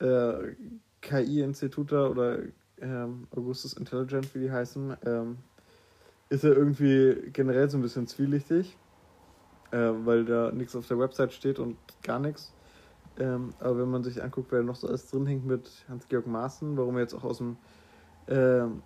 äh, 0.00 0.54
KI-Institut 1.00 1.92
oder 1.92 2.40
ähm, 2.80 3.26
Augustus 3.30 3.72
Intelligent, 3.72 4.34
wie 4.34 4.40
die 4.40 4.52
heißen, 4.52 4.96
ähm, 5.06 5.38
ist 6.28 6.44
ja 6.44 6.50
irgendwie 6.50 7.30
generell 7.32 7.68
so 7.70 7.78
ein 7.78 7.82
bisschen 7.82 8.06
zwielichtig, 8.06 8.76
äh, 9.70 9.76
weil 9.76 10.24
da 10.26 10.52
nichts 10.52 10.76
auf 10.76 10.86
der 10.86 10.98
Website 10.98 11.32
steht 11.32 11.58
und 11.58 11.76
gar 12.02 12.18
nichts. 12.18 12.52
Ähm, 13.18 13.54
aber 13.58 13.78
wenn 13.78 13.90
man 13.90 14.04
sich 14.04 14.22
anguckt, 14.22 14.52
wer 14.52 14.62
noch 14.62 14.76
so 14.76 14.88
alles 14.88 15.10
drin 15.10 15.26
hängt 15.26 15.46
mit 15.46 15.68
Hans-Georg 15.88 16.26
Maaßen, 16.26 16.76
warum 16.76 16.96
er 16.96 17.02
jetzt 17.02 17.14
auch 17.14 17.24
aus 17.24 17.38
dem 17.38 17.56
ähm, 18.28 18.82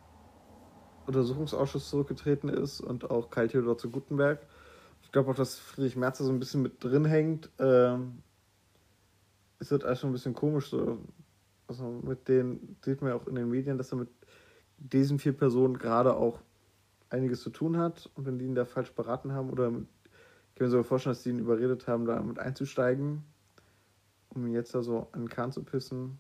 Untersuchungsausschuss 1.07 1.91
zurückgetreten 1.91 2.49
ist 2.49 2.81
und 2.81 3.11
auch 3.11 3.31
Karl 3.31 3.49
Theodor 3.49 3.79
zu 3.79 3.91
Gutenberg. 3.91 4.41
Ich 5.03 5.13
glaube 5.13 5.31
auch, 5.31 5.35
dass 5.35 5.59
Friedrich 5.59 5.97
Merz 5.97 6.19
da 6.19 6.25
so 6.25 6.33
ein 6.33 6.39
bisschen 6.39 6.63
mit 6.63 6.83
drin 6.83 7.05
hängt. 7.05 7.51
Ähm, 7.59 8.23
es 9.59 9.71
wird 9.71 9.85
alles 9.85 10.01
schon 10.01 10.11
ein 10.11 10.15
bisschen 10.15 10.35
komisch. 10.35 10.71
So. 10.71 10.99
Also 11.69 11.85
mit 12.03 12.29
denen 12.29 12.77
sieht 12.85 13.01
man 13.01 13.11
ja 13.11 13.17
auch 13.17 13.27
in 13.27 13.35
den 13.35 13.49
Medien, 13.49 13.79
dass 13.79 13.93
er 13.93 13.99
mit 13.99 14.09
diesen 14.79 15.19
vier 15.19 15.33
Personen 15.33 15.79
gerade 15.79 16.17
auch 16.17 16.41
einiges 17.11 17.43
zu 17.43 17.51
tun 17.51 17.77
hat. 17.79 18.11
Und 18.15 18.27
wenn 18.27 18.39
die 18.39 18.45
ihn 18.45 18.55
da 18.55 18.65
falsch 18.65 18.93
beraten 18.93 19.33
haben 19.33 19.51
oder 19.51 19.71
mit, 19.71 19.87
ich 20.05 20.59
kann 20.59 20.67
mir 20.67 20.71
sogar 20.71 20.85
vorstellen, 20.85 21.15
dass 21.15 21.23
die 21.23 21.31
ihn 21.31 21.39
überredet 21.39 21.87
haben, 21.87 22.07
da 22.07 22.21
mit 22.21 22.39
einzusteigen, 22.39 23.25
um 24.31 24.47
ihn 24.47 24.53
jetzt 24.53 24.75
da 24.75 24.83
so 24.83 25.09
an 25.13 25.23
den 25.23 25.29
Kahn 25.29 25.53
zu 25.53 25.63
pissen. 25.65 26.19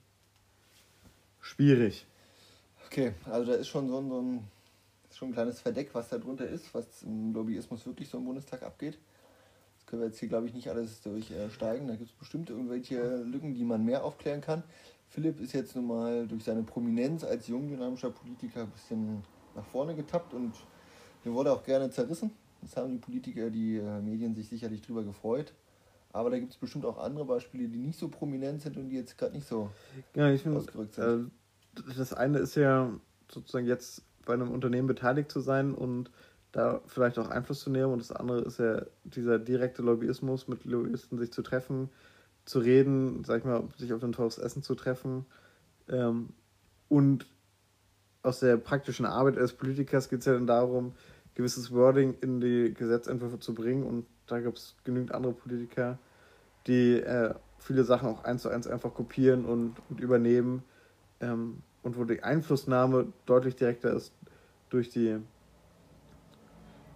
Schwierig. 1.41 2.07
okay, 2.87 3.13
also 3.27 3.53
da 3.53 3.59
ist 3.59 3.69
schon 3.69 3.89
so 3.89 3.99
ein, 3.99 4.09
so 4.09 4.21
ein, 4.21 4.45
ist 5.15 5.19
schon 5.19 5.29
ein 5.29 5.35
kleines 5.35 5.61
Verdeck, 5.61 5.91
was 5.95 6.09
da 6.09 6.19
drunter 6.19 6.49
ist, 6.49 6.75
was 6.75 7.05
im 7.05 7.33
Lobbyismus 7.33 7.87
wirklich 7.87 8.09
so 8.09 8.19
im 8.19 8.25
Bundestag 8.25 8.65
abgeht. 8.65 8.99
Das 9.77 9.87
können 9.87 10.03
wir 10.03 10.09
jetzt 10.09 10.19
hier, 10.19 10.29
glaube 10.29 10.49
ich, 10.49 10.55
nicht 10.55 10.69
alles 10.69 11.03
durchsteigen. 11.03 11.87
Da 11.87 11.95
gibt 11.95 12.11
es 12.11 12.17
bestimmt 12.17 12.51
irgendwelche 12.51 13.23
Lücken, 13.23 13.55
die 13.55 13.65
man 13.65 13.85
mehr 13.85 14.05
aufklären 14.05 14.41
kann. 14.41 14.65
Philipp 15.09 15.41
ist 15.41 15.53
jetzt 15.53 15.77
nun 15.77 15.87
mal 15.87 16.27
durch 16.27 16.43
seine 16.43 16.65
Prominenz 16.65 17.23
als 17.23 17.47
jung 17.47 17.69
dynamischer 17.69 18.11
Politiker 18.11 18.63
ein 18.63 18.71
bisschen 18.71 19.23
nach 19.55 19.65
vorne 19.67 19.95
getappt 19.95 20.35
und 20.35 20.53
der 21.25 21.33
wurde 21.33 21.53
auch 21.53 21.63
gerne 21.63 21.91
zerrissen. 21.91 22.33
Das 22.63 22.77
haben 22.77 22.91
die 22.91 22.99
Politiker, 22.99 23.51
die 23.51 23.77
äh, 23.77 24.01
Medien 24.01 24.35
sich 24.35 24.49
sicherlich 24.49 24.83
drüber 24.83 25.05
gefreut. 25.05 25.55
Aber 26.13 26.31
da 26.31 26.39
gibt 26.41 26.53
es 26.53 26.59
bestimmt 26.59 26.87
auch 26.87 26.99
andere 26.99 27.25
Beispiele, 27.25 27.69
die 27.69 27.79
nicht 27.79 27.99
so 28.01 28.09
prominent 28.09 28.63
sind 28.63 28.77
und 28.77 28.89
die 28.89 28.97
jetzt 28.97 29.17
gerade 29.17 29.35
nicht 29.35 29.47
so 29.47 29.71
Ja, 30.15 30.29
ich 30.31 30.43
finde, 30.43 30.59
ausgerückt 30.59 30.95
sind. 30.95 31.31
äh, 31.77 31.93
das 31.97 32.13
eine 32.15 32.39
ist 32.39 32.57
ja 32.57 32.91
sozusagen 33.31 33.67
jetzt 33.67 34.03
bei 34.25 34.35
einem 34.35 34.51
Unternehmen 34.51 34.89
beteiligt 34.89 35.31
zu 35.31 35.41
sein 35.41 35.75
und 35.75 36.11
da 36.53 36.81
vielleicht 36.87 37.19
auch 37.19 37.29
Einfluss 37.29 37.61
zu 37.61 37.71
nehmen. 37.71 37.93
Und 37.93 37.99
das 37.99 38.13
andere 38.13 38.43
ist 38.43 38.59
ja 38.59 38.83
dieser 39.05 39.39
direkte 39.39 39.83
Lobbyismus, 39.83 40.49
mit 40.49 40.65
Lobbyisten 40.65 41.19
sich 41.19 41.33
zu 41.33 41.43
treffen, 41.43 41.91
zu 42.45 42.61
reden, 42.61 43.25
sag 43.25 43.39
ich 43.41 43.45
mal, 43.45 43.65
sich 43.77 43.93
auf 43.93 44.03
ein 44.03 44.13
teures 44.13 44.39
Essen 44.39 44.63
zu 44.63 44.75
treffen. 44.75 45.27
Ähm, 45.89 46.29
und 46.89 47.27
aus 48.23 48.41
der 48.41 48.57
praktischen 48.57 49.05
Arbeit 49.05 49.37
als 49.37 49.53
Politikers 49.53 50.09
geht 50.09 50.21
es 50.21 50.27
ja 50.27 50.35
dann 50.35 50.47
darum, 50.47 50.93
gewisses 51.35 51.73
Wording 51.73 52.15
in 52.21 52.41
die 52.41 52.73
Gesetzentwürfe 52.73 53.41
zu 53.41 53.55
bringen. 53.55 53.83
Und 53.83 54.07
da 54.27 54.41
gibt 54.41 54.59
es 54.59 54.77
genügend 54.85 55.13
andere 55.13 55.33
Politiker, 55.33 55.99
die 56.67 57.01
äh, 57.01 57.35
viele 57.59 57.85
Sachen 57.85 58.09
auch 58.09 58.25
eins 58.25 58.43
zu 58.43 58.49
eins 58.49 58.67
einfach 58.67 58.95
kopieren 58.95 59.45
und, 59.45 59.77
und 59.91 60.01
übernehmen. 60.01 60.63
Ähm, 61.21 61.63
und 61.85 61.97
wo 61.97 62.05
die 62.05 62.23
Einflussnahme 62.23 63.13
deutlich 63.27 63.55
direkter 63.55 63.93
ist 63.93 64.13
durch 64.71 64.89
die, 64.89 65.19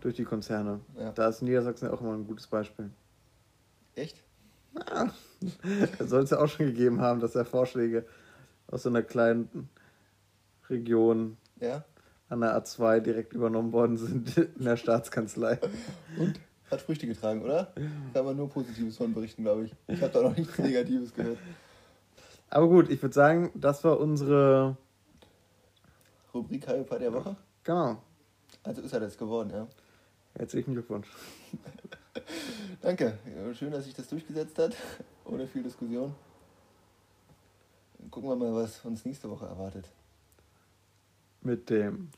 durch 0.00 0.16
die 0.16 0.24
Konzerne. 0.24 0.80
Ja. 0.98 1.12
Da 1.12 1.28
ist 1.28 1.42
Niedersachsen 1.42 1.86
ja 1.86 1.92
auch 1.92 2.00
immer 2.00 2.14
ein 2.14 2.26
gutes 2.26 2.46
Beispiel. 2.46 2.90
Echt? 3.94 4.24
Es 5.98 6.10
soll 6.10 6.22
es 6.22 6.30
ja 6.30 6.38
auch 6.40 6.48
schon 6.48 6.66
gegeben 6.66 7.00
haben, 7.00 7.20
dass 7.20 7.34
er 7.34 7.44
Vorschläge 7.44 8.04
aus 8.66 8.82
so 8.82 8.88
einer 8.88 9.02
kleinen 9.02 9.68
Region 10.68 11.36
Ja. 11.60 11.84
an 12.28 12.40
der 12.40 12.56
A2 12.62 13.00
direkt 13.00 13.32
übernommen 13.32 13.72
worden 13.72 13.96
sind 13.96 14.36
in 14.36 14.64
der 14.64 14.76
Staatskanzlei. 14.76 15.58
Und? 16.18 16.40
Hat 16.70 16.82
Früchte 16.82 17.06
getragen, 17.06 17.42
oder? 17.42 17.72
Kann 18.12 18.24
man 18.26 18.36
nur 18.36 18.48
Positives 18.50 18.96
von 18.98 19.14
berichten, 19.14 19.42
glaube 19.42 19.64
ich. 19.64 19.74
Ich 19.86 20.02
habe 20.02 20.12
da 20.12 20.22
noch 20.22 20.36
nichts 20.36 20.58
Negatives 20.58 21.14
gehört. 21.14 21.38
Aber 22.50 22.68
gut, 22.68 22.90
ich 22.90 23.02
würde 23.02 23.14
sagen, 23.14 23.50
das 23.54 23.84
war 23.84 24.00
unsere. 24.00 24.76
Rubrik 26.32 26.68
Hyper 26.68 26.98
der 26.98 27.12
Woche. 27.12 27.36
Genau. 27.64 28.02
Also 28.62 28.82
ist 28.82 28.92
er 28.92 29.00
das 29.00 29.18
geworden, 29.18 29.50
ja. 29.50 29.66
Herzlichen 30.34 30.72
Glückwunsch. 30.72 31.08
Danke. 32.82 33.18
Schön, 33.54 33.72
dass 33.72 33.84
sich 33.84 33.94
das 33.94 34.08
durchgesetzt 34.08 34.58
hat. 34.58 34.76
Ohne 35.24 35.46
viel 35.46 35.62
Diskussion. 35.62 36.14
Gucken 38.10 38.30
wir 38.30 38.36
mal, 38.36 38.54
was 38.54 38.84
uns 38.84 39.04
nächste 39.04 39.28
Woche 39.28 39.46
erwartet. 39.46 39.86
Mit 41.42 41.68
dem. 41.68 42.10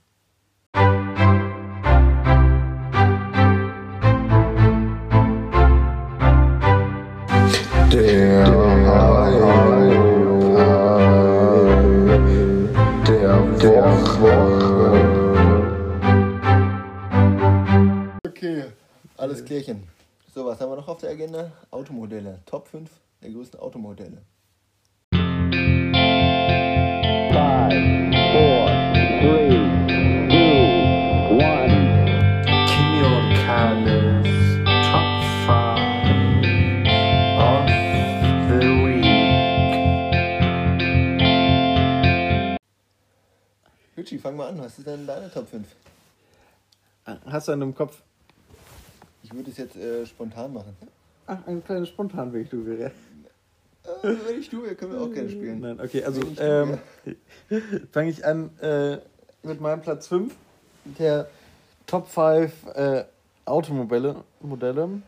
Der 7.93 8.30
Woche. 13.63 15.01
Okay, 18.27 18.65
alles 19.19 19.45
klärchen. 19.45 19.87
So, 20.35 20.47
was 20.47 20.61
haben 20.61 20.71
wir 20.71 20.77
noch 20.77 20.89
auf 20.89 20.99
der 20.99 21.11
Agenda? 21.11 21.53
Automodelle. 21.71 22.39
Top 22.47 22.69
5 22.69 22.89
der 23.23 23.31
größten 23.31 23.61
Automodelle. 23.61 24.23
Richie, 44.11 44.19
fang 44.19 44.37
mal 44.37 44.49
an. 44.49 44.59
Was 44.59 44.77
ist 44.77 44.87
denn 44.87 45.07
deine 45.07 45.31
Top 45.31 45.49
5? 45.49 45.65
Hast 47.27 47.47
du 47.47 47.53
einen 47.53 47.63
im 47.63 47.75
Kopf? 47.75 48.03
Ich 49.23 49.33
würde 49.33 49.51
es 49.51 49.57
jetzt 49.57 49.77
äh, 49.77 50.05
spontan 50.05 50.53
machen. 50.53 50.77
Ach, 51.27 51.47
ein 51.47 51.63
kleines 51.63 51.91
Spontanweg, 51.91 52.51
du 52.51 52.67
wäre. 52.67 52.91
Äh, 53.85 54.15
wenn 54.27 54.41
ich 54.41 54.51
du, 54.51 54.65
wir 54.65 54.75
können 54.75 54.93
wir 54.93 55.01
auch 55.01 55.13
gerne 55.13 55.31
spielen. 55.31 55.61
Nein, 55.61 55.81
okay, 55.81 56.03
also 56.03 56.23
ähm, 56.39 56.79
fange 57.93 58.11
ich 58.11 58.25
an 58.25 58.51
äh, 58.59 58.99
mit 59.45 59.61
meinem 59.61 59.81
Platz 59.81 60.09
5 60.09 60.35
der 60.99 61.29
Top 61.87 62.09
5 62.09 62.67
äh, 62.75 63.05
Automobile 63.45 64.25
Modelle. 64.41 65.03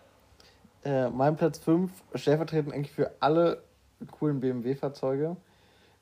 Äh, 0.84 1.10
mein 1.10 1.36
Platz 1.36 1.58
5, 1.58 1.90
stellvertretend 2.14 2.72
eigentlich 2.72 2.92
für 2.92 3.10
alle 3.18 3.62
coolen 4.12 4.40
BMW-Fahrzeuge, 4.40 5.36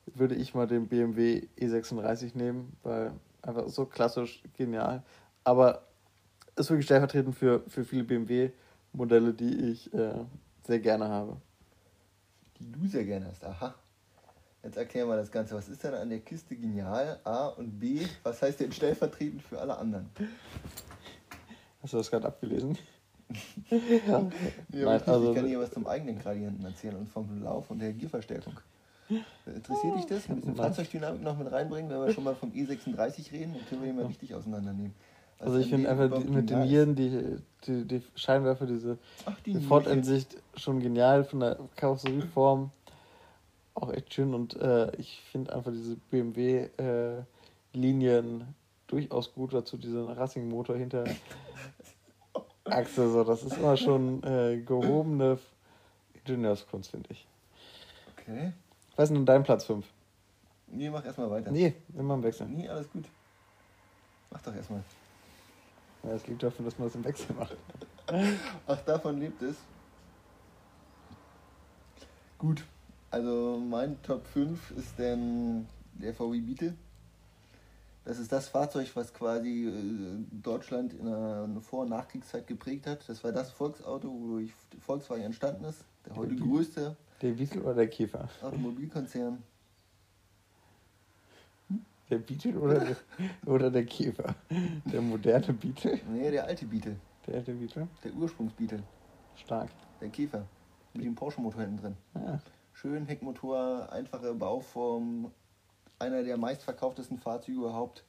würde 0.07 0.35
ich 0.35 0.53
mal 0.53 0.67
den 0.67 0.87
BMW 0.87 1.47
E36 1.57 2.35
nehmen, 2.37 2.75
weil 2.83 3.11
einfach 3.41 3.67
so 3.69 3.85
klassisch 3.85 4.43
genial. 4.57 5.03
Aber 5.43 5.83
ist 6.55 6.69
wirklich 6.69 6.85
stellvertretend 6.85 7.35
für, 7.35 7.63
für 7.67 7.83
viele 7.85 8.03
BMW-Modelle, 8.03 9.33
die 9.33 9.71
ich 9.71 9.93
äh, 9.93 10.13
sehr 10.65 10.79
gerne 10.79 11.07
habe. 11.07 11.37
Die 12.59 12.71
du 12.71 12.85
sehr 12.87 13.05
gerne 13.05 13.27
hast. 13.27 13.43
Aha. 13.43 13.73
Jetzt 14.63 14.77
erklären 14.77 15.07
wir 15.07 15.15
das 15.15 15.31
Ganze. 15.31 15.55
Was 15.55 15.67
ist 15.69 15.83
denn 15.83 15.95
an 15.95 16.09
der 16.09 16.19
Kiste 16.19 16.55
genial? 16.55 17.19
A 17.23 17.47
und 17.47 17.79
B, 17.79 18.05
was 18.21 18.41
heißt 18.41 18.59
denn 18.59 18.71
stellvertretend 18.71 19.41
für 19.41 19.59
alle 19.59 19.75
anderen? 19.77 20.09
Hast 21.81 21.93
du 21.93 21.97
das 21.97 22.09
gerade 22.11 22.27
abgelesen? 22.27 22.77
Ja, 23.69 24.29
Nein, 24.69 25.01
also- 25.05 25.29
ich 25.29 25.35
kann 25.35 25.47
dir 25.47 25.59
was 25.59 25.71
zum 25.71 25.87
eigenen 25.87 26.19
Gradienten 26.19 26.65
erzählen 26.65 26.97
und 26.97 27.07
vom 27.07 27.41
Lauf 27.41 27.71
und 27.71 27.79
der 27.79 27.93
Gierverstärkung. 27.93 28.59
Interessiert 29.45 29.95
dich 29.97 30.05
das? 30.05 30.29
Ein 30.29 30.35
bisschen. 30.37 30.55
Fahrzeugdynamik 30.55 31.21
noch 31.21 31.37
mit 31.37 31.51
reinbringen, 31.51 31.89
wenn 31.91 32.01
wir 32.05 32.13
schon 32.13 32.23
mal 32.23 32.35
vom 32.35 32.51
E36 32.51 33.31
reden, 33.31 33.53
dann 33.53 33.65
können 33.67 33.81
wir 33.81 33.89
ihn 33.89 33.95
mal 33.95 34.05
richtig 34.05 34.33
auseinandernehmen. 34.35 34.93
Was 35.39 35.47
Also 35.47 35.59
ich 35.59 35.65
an 35.65 35.71
finde 35.71 35.89
einfach 35.89 36.19
die, 36.19 36.29
mit 36.29 36.49
den. 36.49 36.61
Nieren, 36.63 36.95
die, 36.95 37.37
die, 37.65 37.85
die 37.85 38.01
Scheinwerfer, 38.15 38.65
diese 38.65 38.97
Ach, 39.25 39.37
die. 39.45 39.59
Frontensicht 39.59 40.37
schon 40.55 40.79
genial 40.79 41.23
von 41.23 41.39
der 41.39 41.57
Karosserieform. 41.75 42.71
Auch 43.73 43.91
echt 43.93 44.13
schön 44.13 44.33
und 44.33 44.55
äh, 44.61 44.93
ich 44.97 45.21
finde 45.31 45.55
einfach 45.55 45.71
diese 45.71 45.95
BMW-Linien 46.11 48.53
durchaus 48.87 49.33
gut. 49.33 49.53
Dazu 49.53 49.77
diesen 49.77 50.09
Racing-Motor 50.09 50.75
hinter 50.75 51.05
Achse. 52.65 53.09
So, 53.11 53.23
das 53.23 53.43
ist 53.43 53.57
immer 53.57 53.77
schon 53.77 54.21
äh, 54.23 54.61
gehobene 54.65 55.39
Ingenieurskunst, 56.13 56.91
finde 56.91 57.09
ich. 57.11 57.25
Okay. 58.17 58.51
Was 59.01 59.09
ist 59.09 59.15
denn 59.15 59.25
dein 59.25 59.41
Platz 59.41 59.63
5? 59.63 59.83
Nee, 60.67 60.91
mach 60.91 61.03
erstmal 61.03 61.31
weiter. 61.31 61.49
Nee, 61.49 61.73
immer 61.97 62.13
im 62.13 62.21
Wechsel. 62.21 62.45
Nee, 62.47 62.69
alles 62.69 62.87
gut. 62.91 63.05
Mach 64.29 64.39
doch 64.43 64.53
erstmal. 64.55 64.83
Ja, 66.03 66.11
es 66.11 66.27
liegt 66.27 66.43
davon, 66.43 66.65
dass 66.65 66.77
man 66.77 66.87
das 66.87 66.93
im 66.93 67.03
Wechsel 67.03 67.35
macht. 67.35 67.57
Ach, 68.67 68.79
davon 68.81 69.19
lebt 69.19 69.41
es. 69.41 69.55
Gut, 72.37 72.63
also 73.09 73.59
mein 73.67 73.99
Top 74.03 74.23
5 74.27 74.69
ist 74.77 74.99
denn 74.99 75.65
der 75.93 76.13
VW 76.13 76.39
Beetle. 76.39 76.75
Das 78.05 78.19
ist 78.19 78.31
das 78.31 78.49
Fahrzeug, 78.49 78.87
was 78.93 79.11
quasi 79.15 79.65
äh, 79.65 80.43
Deutschland 80.43 80.93
in 80.93 81.07
einer 81.07 81.49
Vor- 81.61 81.81
und 81.81 81.89
Nachkriegszeit 81.89 82.45
geprägt 82.45 82.85
hat. 82.85 83.09
Das 83.09 83.23
war 83.23 83.31
das 83.31 83.49
Volksauto, 83.49 84.09
wodurch 84.09 84.51
Volkswagen 84.79 85.23
entstanden 85.23 85.65
ist. 85.65 85.85
Der 86.05 86.15
heute 86.15 86.35
Der 86.35 86.45
größte 86.45 86.95
Der 87.21 87.31
Beetle 87.31 87.61
oder 87.61 87.75
der 87.75 87.87
Käfer? 87.87 88.27
Automobilkonzern. 88.41 89.43
Der 92.09 92.17
Beetle 92.17 92.59
oder 92.59 92.79
der, 92.79 92.97
oder 93.45 93.69
der 93.69 93.85
Käfer? 93.85 94.35
Der 94.85 95.01
moderne 95.01 95.53
Beetle? 95.53 95.99
Nee, 96.09 96.31
der 96.31 96.45
alte 96.45 96.65
Beetle. 96.65 96.97
Der 97.27 97.35
alte 97.35 97.53
Beetle? 97.53 97.87
Der 98.03 98.13
Ursprungsbeetle. 98.13 98.83
Stark. 99.35 99.69
Der 100.01 100.09
Käfer. 100.09 100.45
Mit 100.93 101.05
dem 101.05 101.15
Porsche-Motor 101.15 101.61
hinten 101.61 101.77
drin. 101.77 101.97
Ja. 102.15 102.39
Schön 102.73 103.05
Heckmotor, 103.05 103.91
einfache 103.91 104.33
Bauform, 104.33 105.31
einer 105.99 106.23
der 106.23 106.37
meistverkauftesten 106.37 107.19
Fahrzeuge 107.19 107.59
überhaupt. 107.59 108.03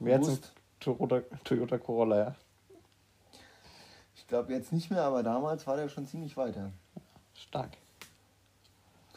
Mehr 0.00 0.20
zum 0.22 0.34
Robust. 0.34 0.52
Toyota, 0.80 1.20
Toyota 1.44 1.78
Corolla, 1.78 2.16
ja. 2.16 2.34
Ich 4.16 4.26
glaube 4.26 4.52
jetzt 4.52 4.72
nicht 4.72 4.90
mehr, 4.90 5.02
aber 5.02 5.22
damals 5.22 5.66
war 5.66 5.76
der 5.76 5.88
schon 5.88 6.06
ziemlich 6.06 6.36
weiter. 6.36 6.72
Stark. 7.48 7.70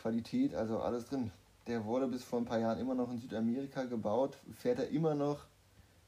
Qualität, 0.01 0.53
also 0.55 0.79
alles 0.79 1.05
drin. 1.05 1.31
Der 1.65 1.84
wurde 1.86 2.07
bis 2.07 2.24
vor 2.24 2.39
ein 2.39 2.46
paar 2.46 2.60
Jahren 2.60 2.79
immer 2.79 2.96
noch 2.96 3.10
in 3.12 3.19
Südamerika 3.19 3.84
gebaut, 3.84 4.38
fährt 4.57 4.79
er 4.79 4.89
immer 4.89 5.15
noch. 5.15 5.39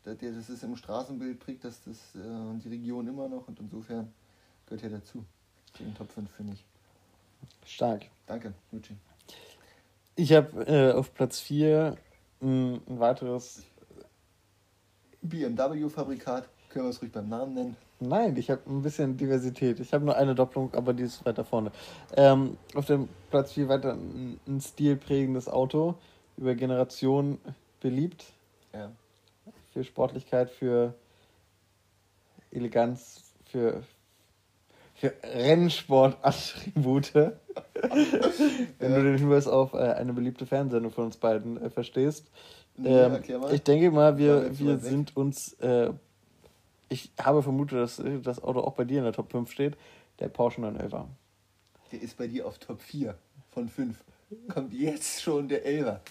Das 0.04 0.18
der- 0.18 0.32
das 0.32 0.50
ist 0.50 0.64
im 0.64 0.76
Straßenbild, 0.76 1.40
prägt 1.40 1.64
das, 1.66 1.82
das 1.84 1.98
äh, 2.16 2.58
die 2.64 2.70
Region 2.70 3.08
immer 3.08 3.28
noch 3.28 3.48
und 3.48 3.60
insofern 3.60 4.14
gehört 4.66 4.84
er 4.84 4.90
dazu. 4.92 5.26
Zu 5.74 5.84
den 5.84 5.94
Top 5.96 6.12
5 6.12 6.30
finde 6.32 6.54
ich. 6.54 6.64
Stark. 7.66 8.06
Danke, 8.26 8.54
Luci. 8.72 8.96
Ich 10.16 10.34
habe 10.34 10.66
äh, 10.68 10.94
auf 10.94 11.14
Platz 11.14 11.40
4 11.40 11.98
ein, 12.42 12.74
ein 12.88 13.00
weiteres. 13.00 13.64
BMW-Fabrikat, 15.22 16.48
können 16.70 16.86
wir 16.86 16.90
es 16.90 17.02
ruhig 17.02 17.12
beim 17.12 17.28
Namen 17.30 17.54
nennen. 17.54 17.76
Nein, 18.02 18.38
ich 18.38 18.50
habe 18.50 18.62
ein 18.68 18.82
bisschen 18.82 19.18
Diversität. 19.18 19.80
Ich 19.82 19.94
habe 19.94 20.06
nur 20.06 20.16
eine 20.16 20.34
Doppelung, 20.34 20.74
aber 20.74 20.94
die 20.94 21.04
ist 21.04 21.26
weiter 21.26 21.44
vorne. 21.44 21.72
Ähm, 22.16 22.58
auf 22.74 22.86
dem 22.86 23.10
Platz 23.30 23.52
4 23.54 23.68
weiter 23.68 23.94
ein, 23.94 24.40
ein 24.48 24.62
stilprägendes 24.62 25.50
Auto, 25.50 25.96
über 26.38 26.56
Generationen 26.56 27.40
beliebt. 27.82 28.24
Ja. 28.74 28.92
Für 29.74 29.84
Sportlichkeit, 29.84 30.50
für 30.50 30.94
Eleganz, 32.52 33.34
für, 33.46 33.84
für 34.96 35.14
Rennsportattribute. 35.22 37.14
Wenn 38.80 38.96
du 38.96 39.04
den 39.04 39.18
Hinweis 39.18 39.48
auf 39.48 39.74
äh, 39.74 39.78
eine 39.78 40.14
beliebte 40.14 40.46
Fernsehsendung 40.46 40.94
von 40.94 41.06
uns 41.06 41.18
beiden 41.18 41.62
äh, 41.62 41.70
verstehst. 41.70 42.32
Ähm, 42.82 43.12
mal. 43.42 43.54
ich 43.54 43.64
denke 43.64 43.92
mal, 43.92 44.18
wir, 44.18 44.58
wir 44.58 44.78
sind 44.78 45.18
uns. 45.18 45.52
Äh, 45.56 45.92
ich 46.90 47.12
habe 47.20 47.42
vermutet, 47.42 47.80
dass 47.80 48.00
äh, 48.00 48.20
das 48.20 48.44
Auto 48.44 48.60
auch 48.62 48.74
bei 48.74 48.84
dir 48.84 48.98
in 49.00 49.04
der 49.04 49.14
Top 49.14 49.32
5 49.32 49.52
steht. 49.52 49.78
Der 50.20 50.28
Porsche 50.28 50.62
911. 50.62 51.08
Der 51.92 52.02
ist 52.02 52.18
bei 52.18 52.28
dir 52.28 52.46
auf 52.46 52.58
Top 52.58 52.82
4 52.82 53.16
von 53.52 53.70
5. 53.70 54.04
Kommt 54.54 54.74
jetzt 54.74 55.22
schon 55.22 55.48
der 55.48 55.66
Elfer. 55.66 56.02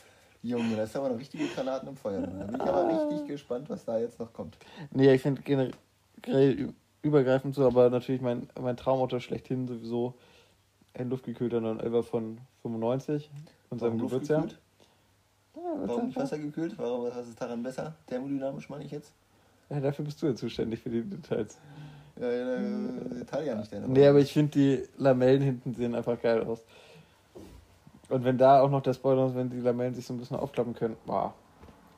Junge, 0.42 0.76
da 0.76 0.84
ist 0.84 0.96
aber 0.96 1.08
noch 1.08 1.18
richtige 1.18 1.46
Granaten 1.48 1.88
im 1.88 1.96
Feuer. 1.96 2.20
Da 2.20 2.44
bin 2.44 2.54
ich 2.54 2.60
aber 2.60 3.10
richtig 3.10 3.26
gespannt, 3.26 3.68
was 3.68 3.84
da 3.84 3.98
jetzt 3.98 4.18
noch 4.18 4.32
kommt. 4.32 4.56
Nee, 4.92 5.12
ich 5.12 5.22
finde 5.22 5.42
generell 5.42 6.72
übergreifend 7.02 7.54
so, 7.54 7.66
aber 7.66 7.90
natürlich 7.90 8.20
mein, 8.20 8.48
mein 8.60 8.76
Traumauto 8.76 9.18
schlechthin 9.20 9.66
sowieso 9.66 10.14
ein 10.94 11.10
luftgekühlter 11.10 11.60
911 11.60 12.08
von 12.08 12.38
95 12.62 13.30
und 13.70 13.80
seinem 13.80 13.98
Geburtsjahr. 13.98 14.46
Ja, 15.56 15.62
Warum 15.84 16.06
nicht 16.06 16.16
was 16.16 16.24
wassergekühlt? 16.24 16.78
Warum, 16.78 17.04
was 17.04 17.28
ist 17.28 17.40
daran 17.40 17.62
besser? 17.62 17.94
Thermodynamisch 18.06 18.68
meine 18.68 18.84
ich 18.84 18.92
jetzt? 18.92 19.12
Ja, 19.70 19.80
dafür 19.80 20.04
bist 20.04 20.20
du 20.22 20.26
ja 20.26 20.34
zuständig 20.34 20.80
für 20.80 20.90
die 20.90 21.02
Details. 21.02 21.58
Ja, 22.20 22.30
ja, 22.30 22.56
Italien 23.20 23.58
nicht 23.58 23.72
deine 23.72 23.88
Nee, 23.88 24.06
aber 24.06 24.18
ich 24.18 24.32
finde 24.32 24.50
die 24.52 24.88
Lamellen 24.96 25.40
hinten 25.40 25.74
sehen 25.74 25.94
einfach 25.94 26.20
geil 26.20 26.42
aus. 26.44 26.62
Und 28.08 28.24
wenn 28.24 28.38
da 28.38 28.60
auch 28.62 28.70
noch 28.70 28.82
der 28.82 28.94
Spoiler 28.94 29.26
ist, 29.28 29.34
wenn 29.36 29.50
die 29.50 29.60
Lamellen 29.60 29.94
sich 29.94 30.06
so 30.06 30.14
ein 30.14 30.18
bisschen 30.18 30.36
aufklappen 30.36 30.74
können, 30.74 30.96
wow. 31.06 31.32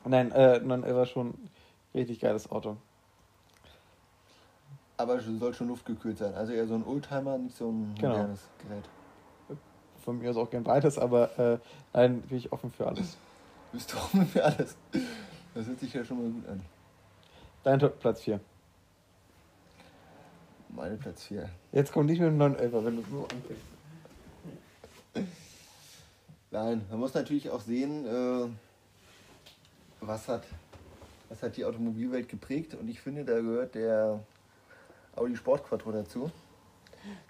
Nein, 0.05 0.31
äh, 0.31 0.59
911 0.59 1.09
schon 1.09 1.27
ein 1.29 1.49
richtig 1.95 2.19
geiles 2.19 2.51
Auto. 2.51 2.77
Aber 4.97 5.15
es 5.15 5.25
soll 5.25 5.53
schon 5.53 5.69
luftgekühlt 5.69 6.17
sein. 6.17 6.35
Also 6.35 6.53
eher 6.53 6.67
so 6.67 6.75
ein 6.75 6.85
Oldtimer, 6.85 7.37
nicht 7.37 7.57
so 7.57 7.69
ein 7.69 7.95
Genau. 7.97 8.13
modernes 8.17 8.47
Gerät. 8.59 8.83
Von 10.03 10.19
mir 10.19 10.29
aus 10.31 10.37
auch 10.37 10.49
gern 10.49 10.63
beides, 10.63 10.97
aber 10.99 11.37
äh, 11.39 11.57
nein, 11.93 12.21
bin 12.21 12.37
ich 12.37 12.51
offen 12.51 12.71
für 12.71 12.87
alles. 12.87 13.17
Bist 13.71 13.93
du 13.93 13.97
offen 13.97 14.25
für 14.27 14.43
alles? 14.43 14.75
Das 15.55 15.65
hört 15.65 15.79
sich 15.79 15.93
ja 15.93 16.03
schon 16.03 16.17
mal 16.17 16.29
gut 16.31 16.47
an. 16.47 16.61
Dein 17.63 17.79
Platz 17.79 18.21
4. 18.21 18.39
Meine 20.69 20.97
Platz 20.97 21.25
4. 21.25 21.47
Jetzt 21.71 21.91
kommt 21.91 22.07
nicht 22.07 22.19
mit 22.19 22.29
dem 22.29 22.37
911, 22.37 22.85
wenn 22.85 22.95
du 22.95 23.03
so 23.03 23.23
anfängst. 23.23 23.71
Nein, 26.49 26.85
man 26.89 26.99
muss 26.99 27.13
natürlich 27.13 27.49
auch 27.49 27.61
sehen, 27.61 28.05
äh, 28.05 28.47
was, 30.01 30.27
hat, 30.27 30.43
was 31.29 31.43
hat 31.43 31.55
die 31.55 31.63
Automobilwelt 31.63 32.27
geprägt. 32.29 32.73
Und 32.73 32.89
ich 32.89 32.99
finde, 32.99 33.23
da 33.23 33.35
gehört 33.35 33.75
der 33.75 34.19
Audi 35.15 35.35
Sport 35.35 35.63
Quattro 35.63 35.91
dazu. 35.91 36.31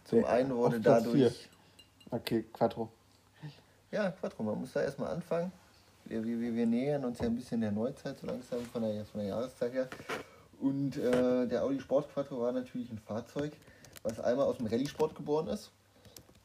Zum 0.06 0.24
einen 0.26 0.56
wurde 0.56 0.80
dadurch. 0.80 1.50
Okay, 2.10 2.46
Quattro. 2.54 2.90
Ja, 3.92 4.12
Quattro, 4.12 4.44
man 4.44 4.60
muss 4.60 4.72
da 4.72 4.82
erstmal 4.82 5.12
anfangen. 5.12 5.52
Wir, 6.12 6.26
wir, 6.42 6.54
wir 6.54 6.66
nähern 6.66 7.06
uns 7.06 7.20
ja 7.20 7.28
ein 7.28 7.36
bisschen 7.38 7.62
der 7.62 7.72
Neuzeit 7.72 8.20
so 8.20 8.28
langsam 8.28 8.66
von 8.66 8.82
der, 8.82 9.06
von 9.06 9.22
der 9.22 9.30
Jahreszeit 9.30 9.72
her. 9.72 9.88
Und 10.60 10.98
äh, 10.98 11.48
der 11.48 11.64
Audi 11.64 11.80
Sport 11.80 12.14
Quattro 12.14 12.42
war 12.42 12.52
natürlich 12.52 12.92
ein 12.92 12.98
Fahrzeug, 12.98 13.54
was 14.04 14.20
einmal 14.20 14.46
aus 14.46 14.58
dem 14.58 14.68
Rallye-Sport 14.68 15.16
geboren 15.16 15.48
ist. 15.48 15.72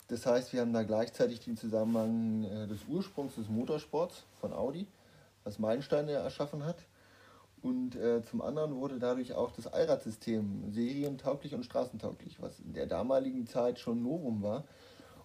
Das 0.06 0.24
heißt, 0.24 0.52
wir 0.52 0.60
haben 0.60 0.72
da 0.72 0.84
gleichzeitig 0.84 1.40
den 1.40 1.56
Zusammenhang 1.56 2.44
äh, 2.44 2.68
des 2.68 2.78
Ursprungs 2.86 3.34
des 3.34 3.48
Motorsports 3.48 4.22
von 4.40 4.52
Audi, 4.52 4.86
was 5.42 5.58
Meilensteine 5.58 6.12
erschaffen 6.12 6.64
hat. 6.64 6.78
Und 7.60 7.96
äh, 7.96 8.22
zum 8.22 8.42
anderen 8.42 8.76
wurde 8.76 9.00
dadurch 9.00 9.34
auch 9.34 9.50
das 9.50 9.66
Allradsystem 9.66 10.70
serientauglich 10.70 11.56
und 11.56 11.64
straßentauglich, 11.64 12.40
was 12.40 12.60
in 12.60 12.72
der 12.74 12.86
damaligen 12.86 13.48
Zeit 13.48 13.80
schon 13.80 14.04
Novum 14.04 14.42
war 14.42 14.62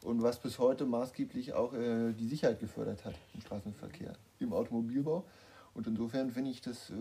und 0.04 0.24
was 0.24 0.40
bis 0.40 0.60
heute 0.60 0.86
maßgeblich 0.86 1.54
auch 1.54 1.74
äh, 1.74 2.14
die 2.14 2.28
Sicherheit 2.28 2.60
gefördert 2.60 3.06
hat 3.06 3.16
im 3.34 3.42
Straßenverkehr, 3.42 4.14
im 4.40 4.54
Automobilbau. 4.54 5.24
Und 5.74 5.88
insofern 5.88 6.32
finde 6.32 6.52
ich 6.52 6.62
das 6.62 6.90
äh, 6.90 6.94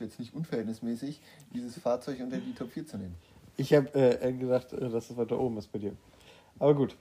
jetzt 0.00 0.18
nicht 0.18 0.34
unverhältnismäßig, 0.34 1.20
dieses 1.52 1.78
Fahrzeug 1.78 2.20
unter 2.20 2.38
die 2.38 2.54
Top 2.54 2.70
4 2.70 2.86
zu 2.86 2.98
nehmen. 2.98 3.14
Ich 3.56 3.72
habe 3.72 3.92
äh, 3.94 4.32
gedacht, 4.32 4.72
äh, 4.72 4.88
dass 4.88 5.10
es 5.10 5.16
weiter 5.16 5.38
oben 5.38 5.58
ist 5.58 5.70
bei 5.72 5.78
dir. 5.78 5.92
Aber 6.58 6.74
gut. 6.74 6.96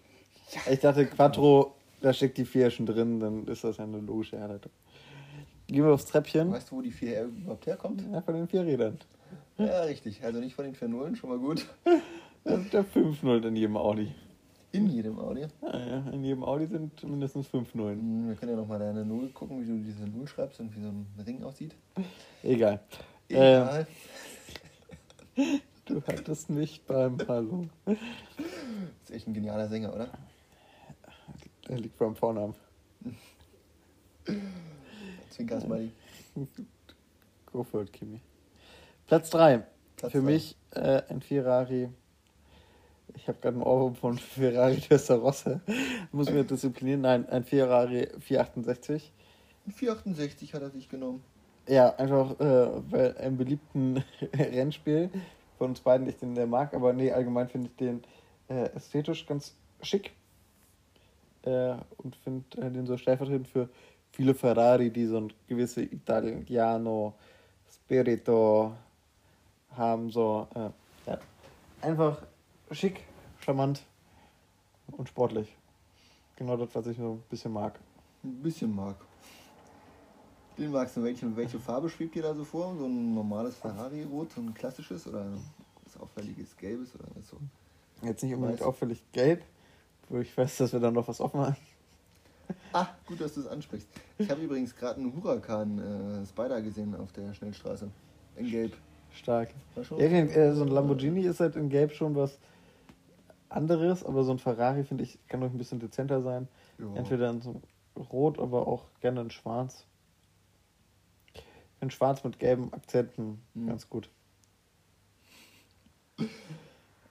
Ich 0.71 0.80
dachte, 0.80 1.06
Quattro, 1.06 1.75
da 2.01 2.13
steckt 2.13 2.38
die 2.38 2.45
4 2.45 2.71
schon 2.71 2.86
drin, 2.86 3.19
dann 3.19 3.47
ist 3.47 3.63
das 3.63 3.77
ja 3.77 3.84
eine 3.84 3.99
logische 3.99 4.38
Herleitung. 4.38 4.71
Gehen 5.67 5.84
wir 5.84 5.93
aufs 5.93 6.06
Treppchen. 6.06 6.49
Weißt 6.51 6.71
du, 6.71 6.77
wo 6.77 6.82
die 6.82 6.93
4R 6.93 7.25
überhaupt 7.25 7.65
herkommt? 7.65 8.01
Ja, 8.10 8.21
von 8.21 8.36
den 8.36 8.47
vier 8.47 8.65
Rädern. 8.65 8.97
Ja, 9.58 9.82
richtig. 9.82 10.23
Also 10.23 10.39
nicht 10.39 10.56
von 10.56 10.63
den 10.63 10.75
4 10.75 10.88
Nullen, 10.88 11.15
schon 11.17 11.30
mal 11.30 11.39
gut. 11.39 11.67
Das 12.45 12.60
ist 12.62 12.73
der 12.73 12.86
5-0 12.86 13.45
in 13.45 13.56
jedem 13.58 13.75
Audi. 13.75 14.13
In 14.73 14.88
jedem 14.89 15.17
Audi. 15.19 15.47
Ja, 15.62 15.77
ja, 15.80 16.10
in 16.12 16.23
jedem 16.23 16.43
Audi 16.43 16.67
sind 16.67 17.01
mindestens 17.03 17.47
5 17.47 17.73
Nullen. 17.75 17.99
Hm, 17.99 18.27
Wir 18.30 18.36
können 18.36 18.51
ja 18.51 18.58
nochmal 18.58 18.80
deine 18.80 19.06
Null 19.06 19.30
gucken, 19.30 19.62
wie 19.62 19.65
du 19.65 19.77
diese 19.77 20.03
Null 20.08 20.27
schreibst 20.27 20.60
und 20.60 20.75
wie 20.75 20.82
so 20.82 20.89
ein 20.89 21.08
Ring 21.25 21.43
aussieht. 21.43 21.73
Egal. 22.43 22.80
Egal. 23.30 23.88
Du 25.86 26.01
hattest 26.06 26.49
mich 26.49 26.84
beim 26.86 27.17
Hallo. 27.30 27.67
Ist 29.03 29.12
echt 29.12 29.25
ein 29.27 29.34
genialer 29.34 29.69
Sänger, 29.69 29.93
oder? 29.95 30.10
Er 31.69 31.77
liegt 31.80 31.97
beim 31.97 32.13
Vornamen. 32.13 32.53
Zwinker 35.30 35.62
Smiley. 35.62 35.91
Go 37.53 37.63
for 37.63 37.84
it, 37.84 37.93
Kimi. 37.93 38.19
Platz 39.06 39.30
3. 39.30 39.63
Platz 39.95 40.12
Für 40.12 40.17
drei. 40.19 40.25
mich 40.25 40.58
äh, 40.71 41.03
ein 41.08 41.21
Ferrari. 41.21 41.88
Ich 43.15 43.28
habe 43.28 43.39
gerade 43.39 43.56
einen 43.56 43.63
Ohrwurm 43.63 43.96
von 43.96 44.17
Ferrari 44.17 44.78
Testarossa. 44.88 45.62
Muss 46.12 46.30
mir 46.30 46.43
disziplinieren. 46.43 47.02
Nein, 47.02 47.28
ein 47.30 47.43
Ferrari 47.43 48.08
468. 48.20 49.12
Ein 49.65 49.72
468 49.72 50.54
hat 50.54 50.62
er 50.62 50.70
sich 50.70 50.89
genommen. 50.89 51.24
Ja, 51.67 51.96
einfach 51.96 52.39
äh, 52.39 52.91
weil 52.91 53.17
einem 53.17 53.38
beliebten 53.38 54.04
Rennspiel 54.34 55.10
von 55.58 55.70
uns 55.70 55.82
beiden 55.82 56.08
ich 56.08 56.17
den 56.17 56.36
der 56.36 56.48
mag, 56.48 56.74
aber 56.74 56.93
nee, 56.93 57.12
allgemein 57.12 57.50
finde 57.50 57.70
ich 57.70 57.76
den 57.76 58.04
äh, 58.48 58.70
ästhetisch 58.76 59.26
ganz 59.26 59.56
schick 59.82 60.12
äh, 61.43 61.76
und 61.98 62.15
finde 62.17 62.62
äh, 62.62 62.72
den 62.72 62.86
so 62.86 62.96
stellvertretend 62.96 63.48
für 63.48 63.70
viele 64.12 64.34
Ferrari, 64.34 64.91
die 64.91 65.06
so 65.06 65.17
ein 65.17 65.34
gewisse 65.48 65.82
Italiano 65.82 67.15
Spirito 67.70 68.74
haben, 69.76 70.10
so 70.10 70.48
äh, 70.56 70.70
ja, 71.10 71.20
einfach 71.82 72.22
schick, 72.71 73.03
charmant 73.39 73.82
und 74.91 75.10
sportlich. 75.10 75.56
Genau 76.36 76.58
das, 76.58 76.69
was 76.73 76.88
ich 76.88 76.97
so 76.97 77.13
ein 77.13 77.23
bisschen 77.30 77.51
mag. 77.51 77.80
Ein 78.23 78.41
bisschen 78.41 78.75
mag. 78.75 78.95
Den 80.58 80.71
magst 80.71 80.97
du. 80.97 81.03
Welche, 81.03 81.36
welche 81.36 81.60
Farbe 81.60 81.89
schwebt 81.89 82.15
dir 82.15 82.23
da 82.23 82.34
so 82.34 82.43
vor? 82.43 82.75
So 82.77 82.86
ein 82.86 83.13
normales 83.13 83.56
Ferrari-Rot, 83.56 84.32
so 84.34 84.41
ein 84.41 84.53
klassisches 84.53 85.08
oder 85.08 85.25
was 85.84 86.01
auffälliges 86.01 86.56
Gelbes 86.58 86.93
oder 86.95 87.08
so? 87.23 87.38
Jetzt 88.01 88.23
nicht 88.23 88.34
unbedingt 88.34 88.60
Weiß. 88.60 88.67
auffällig 88.67 89.03
gelb, 89.12 89.43
wo 90.10 90.19
ich 90.19 90.36
weiß, 90.36 90.58
dass 90.58 90.73
wir 90.73 90.80
dann 90.80 90.93
noch 90.93 91.08
was 91.08 91.21
offen 91.21 91.39
haben. 91.39 91.56
Ah, 92.71 92.88
gut, 93.06 93.19
dass 93.19 93.34
du 93.34 93.41
es 93.41 93.47
ansprichst. 93.47 93.88
Ich 94.17 94.30
habe 94.30 94.41
übrigens 94.41 94.75
gerade 94.75 94.99
einen 94.99 95.13
Huracan 95.15 95.80
äh, 95.80 96.25
Spider 96.25 96.62
gesehen 96.62 96.95
auf 96.95 97.12
der 97.12 97.34
Schnellstraße. 97.34 97.89
In 98.36 98.49
Gelb. 98.49 98.73
Stark. 99.13 99.49
Ja, 99.75 100.06
äh, 100.06 100.53
so 100.53 100.63
ein 100.63 100.69
Lamborghini 100.69 101.21
ist 101.21 101.39
halt 101.39 101.56
in 101.56 101.69
Gelb 101.69 101.91
schon 101.91 102.15
was 102.15 102.38
anderes, 103.49 104.03
aber 104.03 104.23
so 104.23 104.31
ein 104.31 104.39
Ferrari, 104.39 104.83
finde 104.83 105.03
ich, 105.03 105.19
kann 105.27 105.41
doch 105.41 105.49
ein 105.51 105.57
bisschen 105.57 105.79
dezenter 105.79 106.21
sein. 106.21 106.47
Ja. 106.79 106.86
Entweder 106.95 107.29
in 107.29 107.41
so 107.41 107.62
Rot, 108.12 108.39
aber 108.39 108.67
auch 108.67 108.86
gerne 109.01 109.21
in 109.21 109.31
Schwarz. 109.31 109.86
In 111.81 111.89
Schwarz 111.91 112.23
mit 112.23 112.39
gelben 112.39 112.73
Akzenten, 112.73 113.41
Mhm. 113.53 113.67
ganz 113.67 113.89
gut. 113.89 114.10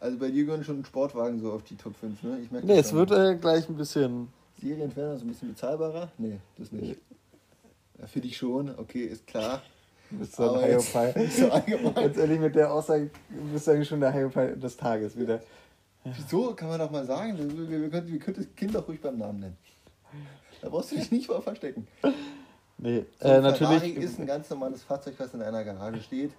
Also 0.01 0.19
bei 0.19 0.31
dir 0.31 0.45
gehören 0.45 0.65
schon 0.65 0.85
Sportwagen 0.85 1.41
so 1.41 1.53
auf 1.53 1.63
die 1.63 1.77
Top 1.77 1.97
5, 1.97 2.23
ne? 2.23 2.39
Ich 2.43 2.51
merke 2.51 2.67
Nee, 2.67 2.79
es 2.79 2.93
wird 2.93 3.11
äh, 3.13 3.37
gleich 3.37 3.69
ein 3.69 3.77
bisschen. 3.77 4.29
Serienferner 4.61 5.17
so 5.19 5.25
ein 5.25 5.29
bisschen 5.29 5.49
bezahlbarer? 5.51 6.11
Nee, 6.19 6.39
das 6.59 6.73
nicht. 6.73 6.99
Ja, 7.99 8.07
für 8.07 8.21
dich 8.21 8.37
schon, 8.37 8.71
okay, 8.79 9.05
ist 9.05 9.27
klar. 9.27 9.63
Bist 10.11 10.39
du 10.39 10.51
ein 10.51 10.61
High 10.63 11.17
jetzt- 11.17 11.37
so. 11.37 11.49
Ganz 11.95 12.17
ehrlich, 12.17 12.39
mit 12.41 12.55
der 12.55 12.73
Aussage 12.73 13.11
bist 13.53 13.67
du 13.67 13.71
eigentlich 13.73 13.89
schon 13.89 14.01
der 14.01 14.13
High 14.13 14.33
des 14.59 14.77
Tages 14.77 15.19
wieder. 15.19 15.41
Wieso 16.15 16.55
kann 16.55 16.69
man 16.69 16.79
doch 16.79 16.91
mal 16.91 17.05
sagen? 17.05 17.37
Wir, 17.37 17.69
wir, 17.83 17.91
können, 17.91 18.07
wir 18.09 18.19
können 18.19 18.37
das 18.37 18.55
Kind 18.55 18.75
doch 18.75 18.87
ruhig 18.87 19.01
beim 19.01 19.19
Namen 19.19 19.41
nennen. 19.41 19.57
Da 20.61 20.69
brauchst 20.69 20.93
du 20.93 20.97
dich 20.97 21.11
nicht 21.11 21.29
mal 21.29 21.41
verstecken. 21.43 21.87
Nee, 22.79 23.05
So 23.21 23.29
äh, 23.29 23.33
ein 23.39 23.55
Ferrari 23.55 23.75
natürlich. 23.75 23.97
ist 23.97 24.19
ein 24.19 24.27
ganz 24.27 24.49
normales 24.51 24.83
Fahrzeug, 24.83 25.15
was 25.19 25.35
in 25.35 25.43
einer 25.43 25.65
Garage 25.65 26.01
steht. 26.03 26.33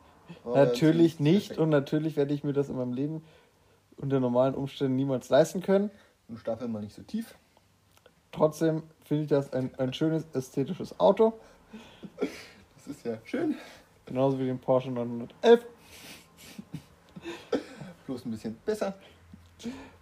Natürlich 0.46 1.20
nicht 1.20 1.48
perfekt. 1.50 1.60
und 1.60 1.70
natürlich 1.70 2.16
werde 2.18 2.34
ich 2.34 2.44
mir 2.44 2.54
das 2.54 2.70
in 2.70 2.78
meinem 2.78 2.94
Leben 2.94 3.24
unter 3.98 4.20
normalen 4.20 4.54
Umständen 4.56 4.96
niemals 4.96 5.30
leisten 5.30 5.62
können. 5.62 5.90
Und 6.28 6.40
stapel 6.40 6.68
mal 6.68 6.82
nicht 6.82 6.96
so 6.96 7.02
tief. 7.04 7.36
Trotzdem 8.32 8.84
finde 9.06 9.24
ich 9.24 9.30
das 9.30 9.52
ein, 9.54 9.72
ein 9.78 9.94
schönes 9.94 10.26
ästhetisches 10.34 11.00
Auto, 11.00 11.34
Das 12.20 12.88
ist 12.88 13.06
ja 13.06 13.18
schön. 13.24 13.56
genauso 14.06 14.38
wie 14.40 14.46
den 14.46 14.60
Porsche 14.60 14.92
911. 14.92 15.66
Bloß 18.06 18.26
ein 18.26 18.32
bisschen 18.32 18.56
besser. 18.66 18.94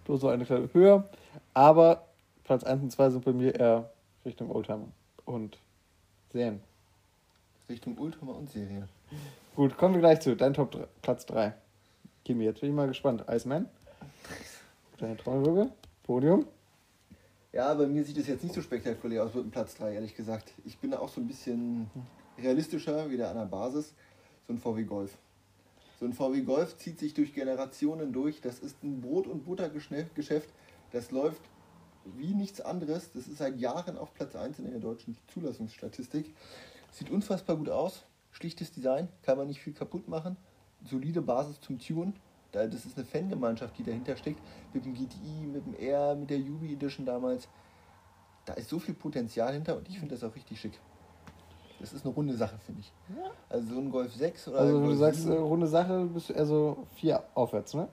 Bloß 0.06 0.22
so 0.22 0.30
eine 0.30 0.46
Klasse 0.46 0.70
höher. 0.74 1.10
Aber 1.54 2.06
Platz 2.44 2.64
1 2.64 2.82
und 2.84 2.92
2 2.92 3.10
sind 3.10 3.26
bei 3.26 3.34
mir 3.34 3.56
eher 3.56 3.90
Richtung 4.26 4.52
Oldtimer 4.52 4.88
und 5.26 5.58
Serien. 6.32 6.62
Richtung 7.70 7.98
Ultima 7.98 8.34
und 8.34 8.50
Serie. 8.50 8.88
Gut, 9.56 9.78
kommen 9.78 9.96
wir 9.96 10.02
gleich 10.02 10.20
zu. 10.20 10.36
Dein 10.36 10.54
Top 10.54 10.72
3, 10.72 10.86
Platz 11.02 11.26
3. 11.26 11.54
Kimi, 12.24 12.44
jetzt 12.44 12.62
bin 12.62 12.70
ich 12.70 12.76
mal 12.76 12.88
gespannt. 12.88 13.24
Iceman? 13.30 13.68
Deine 14.98 15.18
Trommelwirbel? 15.18 15.72
Podium? 16.04 16.46
Ja, 17.54 17.74
bei 17.74 17.88
mir 17.88 18.04
sieht 18.04 18.18
es 18.18 18.28
jetzt 18.28 18.44
nicht 18.44 18.54
so 18.54 18.62
spektakulär 18.62 19.24
aus 19.24 19.34
mit 19.34 19.46
dem 19.46 19.52
Platz 19.52 19.76
3, 19.76 19.94
ehrlich 19.94 20.16
gesagt. 20.16 20.52
Ich 20.66 20.78
bin 20.78 20.92
da 20.92 21.00
auch 21.00 21.10
so 21.10 21.22
ein 21.22 21.28
bisschen 21.28 21.90
realistischer, 22.38 23.10
wieder 23.10 23.30
an 23.30 23.38
der 23.38 23.46
Basis. 23.46 23.94
So 24.48 24.54
ein 24.54 24.60
VW 24.60 24.84
Golf. 24.84 25.18
So 26.00 26.06
ein 26.06 26.14
VW 26.14 26.42
Golf 26.42 26.78
zieht 26.78 27.00
sich 27.00 27.14
durch 27.14 27.34
Generationen 27.34 28.12
durch. 28.12 28.42
Das 28.42 28.60
ist 28.60 28.84
ein 28.84 29.02
Brot- 29.02 29.28
und 29.28 29.46
Buttergeschäft. 29.46 30.54
Das 30.92 31.12
läuft 31.12 31.42
wie 32.18 32.34
nichts 32.34 32.62
anderes. 32.62 33.12
Das 33.14 33.28
ist 33.28 33.38
seit 33.38 33.58
Jahren 33.60 33.98
auf 33.98 34.14
Platz 34.14 34.36
1 34.36 34.60
in 34.60 34.70
der 34.70 34.80
deutschen 34.80 35.18
Zulassungsstatistik. 35.34 36.36
Sieht 36.92 37.10
unfassbar 37.10 37.56
gut 37.56 37.70
aus. 37.70 38.04
Schlichtes 38.32 38.72
Design, 38.72 39.08
kann 39.24 39.38
man 39.38 39.48
nicht 39.48 39.62
viel 39.62 39.74
kaputt 39.74 40.08
machen. 40.10 40.36
Solide 40.84 41.22
Basis 41.22 41.62
zum 41.62 41.80
Tun. 41.80 42.14
Da- 42.52 42.68
Das 42.68 42.86
ist 42.86 42.98
eine 42.98 43.06
Fangemeinschaft, 43.06 43.78
die 43.78 43.84
dahinter 43.84 44.18
steckt. 44.18 44.40
Mit 44.74 44.86
dem 44.86 44.94
GTI, 44.94 45.48
mit 45.48 45.66
dem 45.66 45.74
R, 45.76 46.16
mit 46.16 46.30
der 46.30 46.40
Yubi 46.40 46.74
Edition 46.74 47.06
damals. 47.06 47.48
Da 48.46 48.54
ist 48.54 48.70
so 48.70 48.78
viel 48.80 48.94
Potenzial 48.94 49.54
hinter 49.54 49.78
und 49.78 49.88
ich 49.90 49.98
finde 49.98 50.14
das 50.16 50.24
auch 50.24 50.36
richtig 50.36 50.60
schick. 50.60 50.80
Das 51.86 51.94
ist 51.94 52.04
eine 52.04 52.16
runde 52.16 52.34
Sache, 52.34 52.58
finde 52.58 52.82
ich. 52.82 52.92
Also 53.48 53.76
so 53.76 53.80
ein 53.80 53.92
Golf 53.92 54.12
6 54.12 54.48
oder 54.48 54.58
Also, 54.58 54.82
wenn 54.82 54.90
du 54.90 54.96
sagst, 54.96 55.22
7, 55.22 55.36
äh, 55.36 55.38
runde 55.38 55.68
Sache, 55.68 56.06
bist 56.06 56.30
du 56.30 56.34
eher 56.34 56.46
so 56.48 56.88
4 56.96 57.24
aufwärts, 57.36 57.76
ne? 57.76 57.88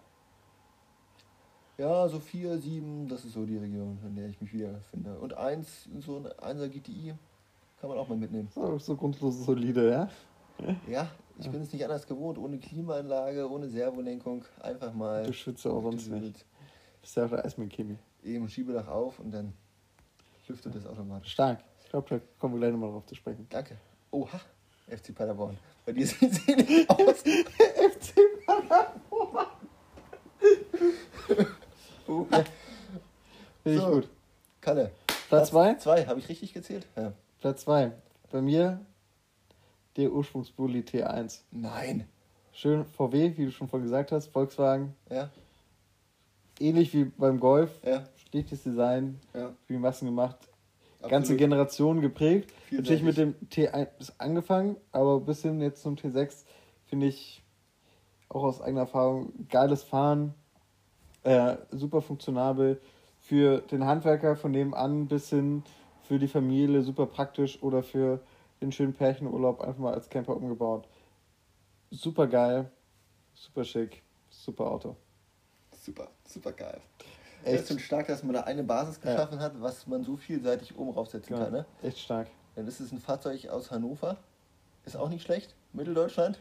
Ja, 1.76 2.09
so 2.09 2.18
4, 2.18 2.59
7, 2.59 3.07
das 3.07 3.26
ist 3.26 3.35
so 3.35 3.44
die 3.44 3.59
Region, 3.59 3.98
in 4.02 4.16
der 4.16 4.28
ich 4.31 4.40
mich 4.40 4.50
wiederfinde. 4.55 5.18
Und 5.18 5.35
1, 5.35 5.90
so 6.00 6.16
ein 6.16 6.26
1er 6.57 6.68
GTI 6.68 7.12
kann 7.83 7.90
man 7.90 7.98
auch 7.98 8.09
mal 8.09 8.16
mitnehmen. 8.16 8.48
So, 8.55 8.78
so 8.78 8.96
grundlos 8.96 9.44
solide, 9.44 9.90
ja? 9.90 10.09
Ja, 10.88 11.11
ich 11.38 11.50
bin 11.50 11.61
es 11.61 11.70
nicht 11.70 11.85
anders 11.85 12.07
gewohnt, 12.07 12.38
ohne 12.38 12.59
Klimaanlage, 12.59 13.50
ohne 13.50 13.68
Servolenkung, 13.68 14.46
einfach 14.62 14.94
mal. 14.94 15.26
Du 15.26 15.35
schwitzt 15.35 15.66
ja 15.66 15.70
auch 15.70 15.83
sonst 15.83 16.09
nicht. 16.09 16.46
Bist 17.02 17.14
ja 17.14 17.26
auch 17.26 17.31
der 17.31 17.44
Eismann-Kimi. 17.44 17.98
Eben 18.24 18.48
Schiebedach 18.48 18.88
auf 18.88 19.18
und 19.18 19.33
dann 19.33 19.52
lüftet 20.48 20.74
es 20.76 20.87
automatisch. 20.87 21.33
Stark. 21.33 21.62
Ich 21.92 21.94
glaube, 21.94 22.09
da 22.09 22.20
kommen 22.38 22.55
wir 22.55 22.61
gleich 22.61 22.72
nochmal 22.72 22.90
drauf 22.90 23.05
zu 23.05 23.14
sprechen. 23.14 23.46
Danke. 23.50 23.76
Oha, 24.12 24.40
FC 24.88 25.14
Paderborn. 25.14 25.59
Bei 25.85 25.92
dir 25.92 26.07
sieht 26.07 26.33
es 26.33 26.46
nicht 26.46 26.88
aus. 26.88 27.18
FC 27.20 28.14
Oha. 29.18 29.46
Finde 33.62 33.78
ich 33.78 33.78
So. 33.78 33.90
gut. 33.90 34.09
Kalle. 34.62 34.90
Platz 35.28 35.50
2? 35.50 35.74
Zwei, 35.74 36.07
habe 36.07 36.18
ich 36.18 36.31
richtig 36.31 36.55
gezählt? 36.55 36.87
Ja. 36.96 37.12
Platz 37.40 37.61
2. 37.64 37.92
Bei 38.31 38.40
mir 38.40 38.81
der 39.98 40.11
Ursprungsbully 40.12 40.81
T1. 40.81 41.40
Nein. 41.50 42.09
Schön 42.55 42.87
VW, 42.87 43.37
wie 43.37 43.44
du 43.44 43.52
schon 43.52 43.68
vorhin 43.68 43.85
gesagt 43.85 44.12
hast, 44.12 44.28
Volkswagen. 44.28 44.94
Ja, 45.11 45.28
Ähnlich 46.59 46.94
wie 46.94 47.05
beim 47.05 47.38
Golf. 47.38 47.70
ja, 47.85 48.09
Schlichtes 48.31 48.62
Design, 48.62 49.20
ja. 49.35 49.52
wie 49.68 49.76
Massen 49.76 50.07
gemacht. 50.07 50.38
Ganze 51.02 51.32
Absolut. 51.32 51.38
Generationen 51.38 52.00
geprägt. 52.00 52.52
Natürlich 52.70 53.02
mit 53.02 53.16
dem 53.16 53.34
T1 53.50 54.12
angefangen, 54.18 54.76
aber 54.92 55.20
bis 55.20 55.42
hin 55.42 55.60
jetzt 55.60 55.82
zum 55.82 55.96
T6 55.96 56.44
finde 56.84 57.06
ich 57.06 57.42
auch 58.28 58.44
aus 58.44 58.60
eigener 58.60 58.82
Erfahrung 58.82 59.32
geiles 59.48 59.82
Fahren, 59.82 60.34
äh, 61.24 61.56
super 61.70 62.02
funktionabel 62.02 62.80
für 63.18 63.58
den 63.60 63.84
Handwerker 63.84 64.36
von 64.36 64.52
nebenan 64.52 65.06
bis 65.06 65.30
hin 65.30 65.62
für 66.02 66.18
die 66.18 66.28
Familie 66.28 66.82
super 66.82 67.06
praktisch 67.06 67.62
oder 67.62 67.82
für 67.82 68.20
den 68.60 68.72
schönen 68.72 68.94
Pärchenurlaub 68.94 69.60
einfach 69.60 69.80
mal 69.80 69.94
als 69.94 70.08
Camper 70.08 70.36
umgebaut. 70.36 70.88
Super 71.90 72.26
geil, 72.26 72.70
super 73.34 73.64
schick, 73.64 74.02
super 74.30 74.70
Auto. 74.70 74.96
Super, 75.72 76.08
super 76.24 76.52
geil. 76.52 76.80
Echt? 77.44 77.68
Schon 77.68 77.78
stark, 77.78 78.07
dass 78.07 78.22
man 78.22 78.35
da 78.35 78.40
eine 78.42 78.62
Basis 78.62 79.00
geschaffen 79.00 79.40
hat, 79.40 79.61
was 79.61 79.87
man 79.87 80.05
so 80.05 80.16
vielseitig 80.16 80.76
oben 80.76 80.90
raufsetzen 80.90 81.37
Ja, 81.37 81.44
kann. 81.44 81.52
Ne? 81.52 81.66
Echt 81.83 81.98
stark. 81.98 82.28
Ja, 82.57 82.62
das 82.62 82.81
ist 82.81 82.92
ein 82.92 82.98
Fahrzeug 82.98 83.48
aus 83.48 83.70
Hannover. 83.70 84.16
Ist 84.85 84.96
auch 84.96 85.09
nicht 85.09 85.22
schlecht. 85.22 85.55
Mitteldeutschland. 85.72 86.38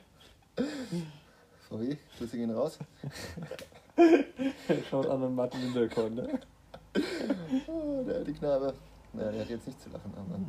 VW, 1.70 1.96
Grüße 2.18 2.38
gehen 2.38 2.52
raus. 2.52 2.78
Schaut 4.90 5.08
an 5.08 5.24
an 5.24 5.36
Martin 5.36 5.62
Lindelkorn, 5.62 6.16
ne? 6.16 6.40
Oh, 7.68 8.04
der 8.06 8.16
alte 8.18 8.34
Knabe. 8.34 8.74
Ja, 9.14 9.32
der 9.32 9.42
hat 9.42 9.50
jetzt 9.50 9.68
nicht 9.68 9.80
zu 9.82 9.90
lachen. 9.90 10.12
Aber 10.16 10.40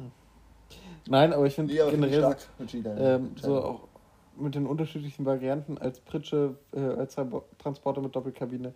Nein, 1.08 1.32
aber 1.32 1.46
ich 1.46 1.54
finde 1.54 1.72
nee, 1.72 1.90
generell 1.90 2.18
stark. 2.18 2.38
Deine 2.82 3.00
ähm, 3.14 3.34
so 3.40 3.62
auch 3.62 3.88
mit 4.36 4.54
den 4.54 4.66
unterschiedlichen 4.66 5.24
Varianten 5.24 5.78
als 5.78 6.00
Pritsche, 6.00 6.56
äh, 6.74 6.80
als 6.80 7.16
Tra- 7.16 7.42
Transporter 7.58 8.00
mit 8.00 8.16
Doppelkabine, 8.16 8.72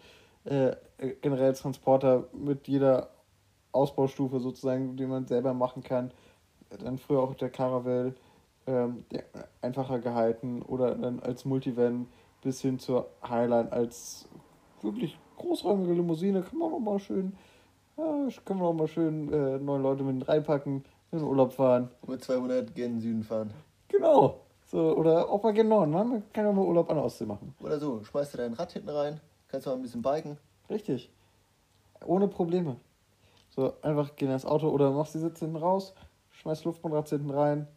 äh, 0.47 0.77
generell 1.21 1.53
Transporter 1.53 2.25
mit 2.33 2.69
jeder 2.69 3.11
Ausbaustufe 3.73 4.41
sozusagen, 4.41 4.97
die 4.97 5.07
man 5.07 5.27
selber 5.27 5.55
machen 5.55 5.83
kann. 5.83 6.13
Dann 6.83 6.99
früher 6.99 7.21
auch 7.21 7.35
der 7.35 7.51
Caravelle, 7.51 8.15
ähm, 8.67 9.05
der, 9.13 9.25
einfacher 9.63 9.99
gehalten 9.99 10.63
oder 10.63 10.95
dann 10.95 11.21
als 11.21 11.45
Multivan 11.45 12.09
bis 12.43 12.61
hin 12.61 12.79
zur 12.79 13.09
Highline 13.29 13.71
als 13.73 14.29
wirklich 14.83 15.19
großräumige 15.37 15.93
Limousine 15.93 16.43
kann 16.43 16.59
man 16.59 16.73
auch 16.73 16.79
mal 16.79 16.99
schön, 16.99 17.37
ja, 17.97 18.29
kann 18.45 18.59
man 18.59 18.67
auch 18.67 18.73
mal 18.73 18.89
schön 18.89 19.33
äh, 19.33 19.59
neun 19.59 19.83
Leute 19.83 20.03
mit 20.03 20.27
reinpacken, 20.27 20.85
in 21.13 21.19
den 21.19 21.27
Urlaub 21.27 21.53
fahren. 21.53 21.91
Mit 22.07 22.25
200 22.25 22.75
gen 22.75 22.93
den 22.93 23.01
Süden 23.01 23.23
fahren. 23.23 23.53
Genau. 23.89 24.41
So, 24.67 24.97
oder 24.97 25.31
auch 25.31 25.43
mal 25.43 25.53
genau, 25.53 25.87
ne? 25.87 26.05
man 26.05 26.23
kann 26.33 26.45
ja 26.45 26.53
mal 26.53 26.65
Urlaub 26.65 26.91
an 26.91 26.97
der 26.97 27.05
Ostsee 27.05 27.25
machen. 27.27 27.55
Oder 27.63 27.79
so, 27.79 28.03
schmeißt 28.03 28.35
du 28.35 28.39
dein 28.39 28.55
Rad 28.55 28.73
hinten 28.73 28.89
rein, 28.89 29.21
kannst 29.49 29.67
du 29.67 29.71
mal 29.71 29.77
ein 29.77 29.83
bisschen 29.83 30.03
biken. 30.03 30.39
Richtig. 30.71 31.11
Ohne 32.05 32.29
Probleme. 32.29 32.77
So, 33.51 33.75
einfach 33.83 34.15
geh 34.17 34.27
in 34.27 34.31
das 34.31 34.45
Auto 34.45 34.69
oder 34.69 34.91
machst 34.91 35.15
die 35.15 35.19
Sitze 35.19 35.47
hinten 35.47 35.57
raus, 35.57 35.95
schmeißt 36.31 36.65
Luftmatratzen 36.65 37.19
hinten 37.19 37.35
rein, 37.35 37.69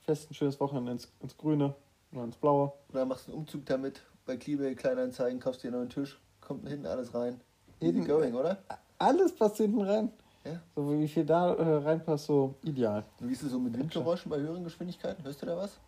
fest 0.00 0.30
ein 0.30 0.34
schönes 0.34 0.58
Wochenende 0.60 0.92
ins, 0.92 1.12
ins 1.20 1.36
Grüne 1.36 1.74
oder 2.12 2.24
ins 2.24 2.36
Blaue. 2.36 2.72
Oder 2.90 3.04
machst 3.04 3.28
einen 3.28 3.36
Umzug 3.36 3.66
damit. 3.66 4.02
Bei 4.24 4.36
Kliebe, 4.36 4.74
Kleinanzeigen, 4.74 5.40
kaufst 5.40 5.62
dir 5.62 5.68
einen 5.68 5.78
neuen 5.78 5.90
Tisch, 5.90 6.18
kommt 6.40 6.68
hinten 6.68 6.86
alles 6.86 7.14
rein. 7.14 7.40
Easy 7.80 8.00
going, 8.00 8.34
oder? 8.34 8.58
Alles 8.98 9.34
passt 9.34 9.56
hinten 9.56 9.82
rein. 9.82 10.12
Ja. 10.44 10.60
So 10.74 10.98
wie 10.98 11.08
viel 11.08 11.24
da 11.24 11.54
äh, 11.54 11.76
reinpasst, 11.84 12.26
so 12.26 12.54
ideal. 12.62 13.04
Und 13.20 13.28
Wie 13.28 13.32
ist 13.32 13.42
es 13.42 13.50
so 13.50 13.58
mit 13.58 13.76
Windgeräuschen 13.76 14.30
bei 14.30 14.38
höheren 14.38 14.64
Geschwindigkeiten? 14.64 15.22
Hörst 15.24 15.42
du 15.42 15.46
da 15.46 15.56
was? 15.56 15.78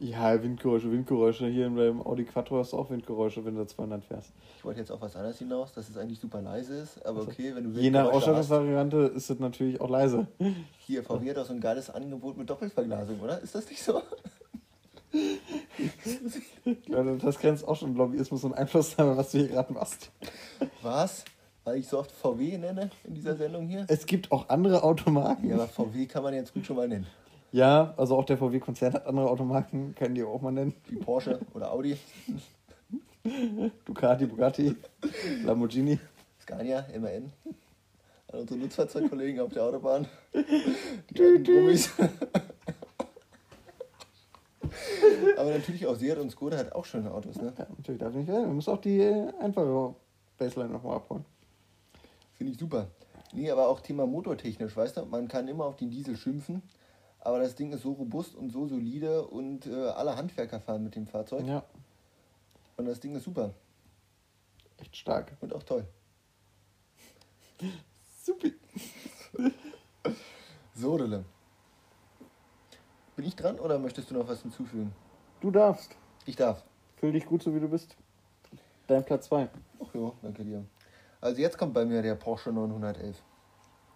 Ja, 0.00 0.42
Windgeräusche, 0.42 0.90
Windgeräusche. 0.90 1.46
Hier 1.46 1.66
in 1.66 1.76
deinem 1.76 2.00
Audi 2.00 2.24
Quattro 2.24 2.58
hast 2.58 2.72
du 2.72 2.78
auch 2.78 2.88
Windgeräusche, 2.88 3.44
wenn 3.44 3.54
du 3.54 3.66
200 3.66 4.02
fährst. 4.02 4.32
Ich 4.56 4.64
wollte 4.64 4.80
jetzt 4.80 4.90
auf 4.90 5.02
was 5.02 5.14
anderes 5.14 5.38
hinaus, 5.38 5.72
dass 5.72 5.90
es 5.90 5.98
eigentlich 5.98 6.18
super 6.18 6.40
leise 6.40 6.74
ist, 6.74 7.04
aber 7.04 7.20
okay, 7.20 7.54
wenn 7.54 7.64
du 7.64 7.78
Je 7.78 7.90
nach 7.90 8.04
Windgeräusche 8.04 8.30
Ausstattungsvariante 8.30 8.96
ist 9.14 9.28
es 9.28 9.38
natürlich 9.38 9.78
auch 9.78 9.90
leise. 9.90 10.26
Hier, 10.78 11.04
VW 11.04 11.28
hat 11.28 11.36
auch 11.36 11.44
so 11.44 11.52
ein 11.52 11.60
geiles 11.60 11.90
Angebot 11.90 12.38
mit 12.38 12.48
Doppelverglasung, 12.48 13.20
oder? 13.20 13.40
Ist 13.40 13.54
das 13.54 13.68
nicht 13.68 13.82
so? 13.82 14.00
Ja, 16.86 17.02
das 17.02 17.38
grenzt 17.40 17.66
auch 17.66 17.74
schon 17.74 17.96
Lobbyismus 17.96 18.44
und 18.44 18.54
Einflussnahme, 18.54 19.16
was 19.16 19.32
du 19.32 19.38
hier 19.38 19.48
gerade 19.48 19.72
machst. 19.72 20.12
Was? 20.82 21.24
Weil 21.64 21.78
ich 21.78 21.88
so 21.88 21.98
oft 21.98 22.12
VW 22.12 22.58
nenne 22.58 22.90
in 23.04 23.14
dieser 23.14 23.34
Sendung 23.34 23.66
hier? 23.66 23.86
Es 23.88 24.06
gibt 24.06 24.30
auch 24.30 24.48
andere 24.48 24.84
Automarken. 24.84 25.48
Ja, 25.48 25.56
aber 25.56 25.66
VW 25.66 26.06
kann 26.06 26.22
man 26.22 26.32
jetzt 26.32 26.54
gut 26.54 26.64
schon 26.64 26.76
mal 26.76 26.86
nennen. 26.86 27.06
Ja, 27.52 27.94
also 27.96 28.16
auch 28.16 28.24
der 28.24 28.38
VW-Konzern 28.38 28.92
hat 28.92 29.06
andere 29.06 29.28
Automarken, 29.28 29.94
können 29.94 30.14
die 30.14 30.22
auch 30.22 30.40
mal 30.40 30.52
nennen. 30.52 30.74
Wie 30.86 30.96
Porsche 30.96 31.40
oder 31.52 31.72
Audi, 31.72 31.96
Ducati, 33.84 34.26
Bugatti, 34.26 34.76
Lamborghini. 35.44 35.98
Scania, 36.40 36.86
MAN. 36.98 37.32
An 38.32 38.40
unsere 38.40 38.60
Nutzfahrzeugkollegen 38.60 39.40
auf 39.40 39.52
der 39.52 39.64
Autobahn. 39.64 40.06
Die 40.32 41.20
alten 41.20 41.42
Brummis. 41.42 41.90
Aber 45.36 45.50
natürlich 45.50 45.86
auch 45.86 45.96
Seat 45.96 46.18
und 46.18 46.30
Skoda 46.30 46.56
hat 46.58 46.72
auch 46.72 46.84
schöne 46.84 47.12
Autos, 47.12 47.36
ne? 47.36 47.52
Ja, 47.58 47.66
natürlich 47.76 48.00
darf 48.00 48.14
nicht 48.14 48.28
werden. 48.28 48.46
Wir 48.46 48.54
müssen 48.54 48.70
auch 48.70 48.80
die 48.80 49.02
einfache 49.40 49.94
Baseline 50.38 50.70
nochmal 50.72 50.96
abholen. 50.96 51.24
Finde 52.34 52.52
ich 52.52 52.58
super. 52.58 52.86
Nee, 53.32 53.50
aber 53.50 53.68
auch 53.68 53.80
Thema 53.80 54.06
motortechnisch, 54.06 54.76
weißt 54.76 54.96
du, 54.98 55.04
man 55.06 55.28
kann 55.28 55.48
immer 55.48 55.64
auf 55.64 55.76
den 55.76 55.90
Diesel 55.90 56.16
schimpfen, 56.16 56.62
aber 57.20 57.38
das 57.40 57.54
Ding 57.54 57.72
ist 57.72 57.82
so 57.82 57.92
robust 57.92 58.34
und 58.34 58.50
so 58.50 58.66
solide 58.66 59.26
und 59.26 59.66
äh, 59.66 59.88
alle 59.88 60.16
Handwerker 60.16 60.60
fahren 60.60 60.84
mit 60.84 60.94
dem 60.96 61.06
Fahrzeug 61.06 61.46
Ja, 61.46 61.64
und 62.76 62.86
das 62.86 63.00
Ding 63.00 63.14
ist 63.14 63.24
super 63.24 63.52
echt 64.78 64.96
stark. 64.96 65.36
und 65.40 65.54
auch 65.54 65.62
toll. 65.62 65.86
Super. 68.22 68.48
So, 70.74 70.96
Dille. 70.96 71.24
Bin 73.16 73.24
ich 73.26 73.36
dran 73.36 73.58
oder 73.58 73.78
möchtest 73.78 74.10
du 74.10 74.14
noch 74.14 74.26
was 74.28 74.40
hinzufügen? 74.42 74.92
Du 75.40 75.50
darfst. 75.50 75.96
Ich 76.26 76.36
darf. 76.36 76.64
Fühl 76.96 77.12
dich 77.12 77.26
gut, 77.26 77.42
so 77.42 77.54
wie 77.54 77.60
du 77.60 77.68
bist. 77.68 77.96
Dein 78.86 79.04
Platz 79.04 79.26
2. 79.26 79.48
Ach 79.82 79.94
ja, 79.94 80.12
danke 80.22 80.44
dir. 80.44 80.64
Also 81.20 81.40
jetzt 81.40 81.58
kommt 81.58 81.74
bei 81.74 81.84
mir 81.84 82.00
der 82.02 82.14
Porsche 82.14 82.50
911. 82.52 83.22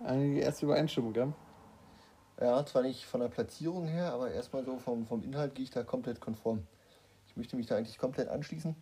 Eine 0.00 0.40
erste 0.40 0.66
Übereinstimmung, 0.66 1.12
gell? 1.12 1.32
Ja, 2.40 2.64
zwar 2.66 2.82
nicht 2.82 3.04
von 3.04 3.20
der 3.20 3.28
Platzierung 3.28 3.86
her, 3.86 4.12
aber 4.12 4.30
erstmal 4.30 4.64
so 4.64 4.78
vom, 4.78 5.06
vom 5.06 5.22
Inhalt 5.22 5.54
gehe 5.54 5.64
ich 5.64 5.70
da 5.70 5.84
komplett 5.84 6.20
konform. 6.20 6.66
Ich 7.28 7.36
möchte 7.36 7.56
mich 7.56 7.66
da 7.66 7.76
eigentlich 7.76 7.98
komplett 7.98 8.28
anschließen. 8.28 8.76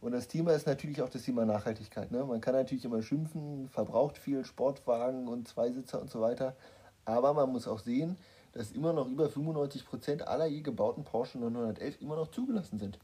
Und 0.00 0.12
das 0.12 0.28
Thema 0.28 0.52
ist 0.52 0.66
natürlich 0.66 1.02
auch 1.02 1.08
das 1.08 1.22
Thema 1.22 1.44
Nachhaltigkeit. 1.44 2.10
Ne? 2.10 2.24
Man 2.24 2.40
kann 2.40 2.54
natürlich 2.54 2.84
immer 2.84 3.02
schimpfen, 3.02 3.68
verbraucht 3.68 4.18
viel 4.18 4.44
Sportwagen 4.44 5.28
und 5.28 5.48
Zweisitzer 5.48 6.00
und 6.00 6.10
so 6.10 6.20
weiter. 6.20 6.56
Aber 7.04 7.34
man 7.34 7.50
muss 7.50 7.68
auch 7.68 7.80
sehen, 7.80 8.16
dass 8.52 8.72
immer 8.72 8.92
noch 8.92 9.08
über 9.08 9.26
95% 9.26 10.22
aller 10.22 10.46
je 10.46 10.62
gebauten 10.62 11.04
Porsche 11.04 11.38
911 11.38 12.00
immer 12.00 12.16
noch 12.16 12.28
zugelassen 12.28 12.78
sind. 12.78 12.98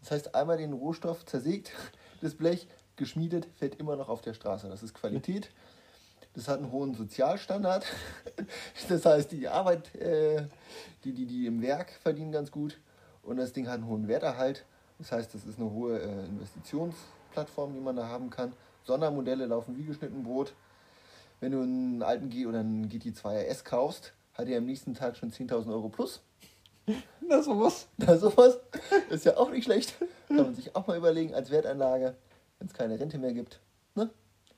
Das 0.00 0.10
heißt, 0.10 0.34
einmal 0.34 0.58
den 0.58 0.72
Rohstoff 0.72 1.24
zersägt, 1.26 1.72
das 2.20 2.34
Blech 2.34 2.68
geschmiedet, 2.96 3.46
fährt 3.56 3.76
immer 3.76 3.96
noch 3.96 4.08
auf 4.08 4.20
der 4.20 4.34
Straße. 4.34 4.68
Das 4.68 4.82
ist 4.82 4.94
Qualität. 4.94 5.50
Das 6.34 6.48
hat 6.48 6.58
einen 6.58 6.72
hohen 6.72 6.94
Sozialstandard. 6.94 7.86
Das 8.88 9.04
heißt, 9.04 9.32
die 9.32 9.48
Arbeit, 9.48 9.94
äh, 9.94 10.46
die, 11.04 11.12
die, 11.12 11.26
die 11.26 11.46
im 11.46 11.62
Werk 11.62 11.92
verdienen 12.02 12.32
ganz 12.32 12.50
gut. 12.50 12.78
Und 13.22 13.36
das 13.36 13.52
Ding 13.52 13.68
hat 13.68 13.74
einen 13.74 13.86
hohen 13.86 14.08
Werterhalt. 14.08 14.64
Das 14.98 15.12
heißt, 15.12 15.34
das 15.34 15.44
ist 15.44 15.58
eine 15.58 15.70
hohe 15.70 16.00
äh, 16.00 16.24
Investitionsplattform, 16.26 17.74
die 17.74 17.80
man 17.80 17.96
da 17.96 18.08
haben 18.08 18.30
kann. 18.30 18.52
Sondermodelle 18.84 19.46
laufen 19.46 19.76
wie 19.76 19.84
geschnitten 19.84 20.22
Brot. 20.24 20.54
Wenn 21.40 21.52
du 21.52 21.60
einen 21.60 22.02
alten 22.02 22.30
G 22.30 22.46
oder 22.46 22.60
einen 22.60 22.88
GT2 22.88 23.50
RS 23.50 23.64
kaufst, 23.64 24.12
hat 24.34 24.48
er 24.48 24.58
am 24.58 24.66
nächsten 24.66 24.94
Tag 24.94 25.16
schon 25.16 25.30
10.000 25.30 25.72
Euro 25.72 25.88
plus. 25.88 26.22
Na, 27.20 27.42
sowas. 27.42 27.88
Na, 27.96 28.16
sowas 28.16 28.58
ist 29.10 29.24
ja 29.24 29.36
auch 29.36 29.50
nicht 29.50 29.64
schlecht. 29.64 29.94
Kann 30.28 30.36
man 30.36 30.54
sich 30.54 30.74
auch 30.74 30.86
mal 30.86 30.96
überlegen 30.96 31.34
als 31.34 31.50
Wertanlage, 31.50 32.16
wenn 32.58 32.68
es 32.68 32.74
keine 32.74 32.98
Rente 32.98 33.18
mehr 33.18 33.32
gibt. 33.32 33.60
Ne? 33.94 34.10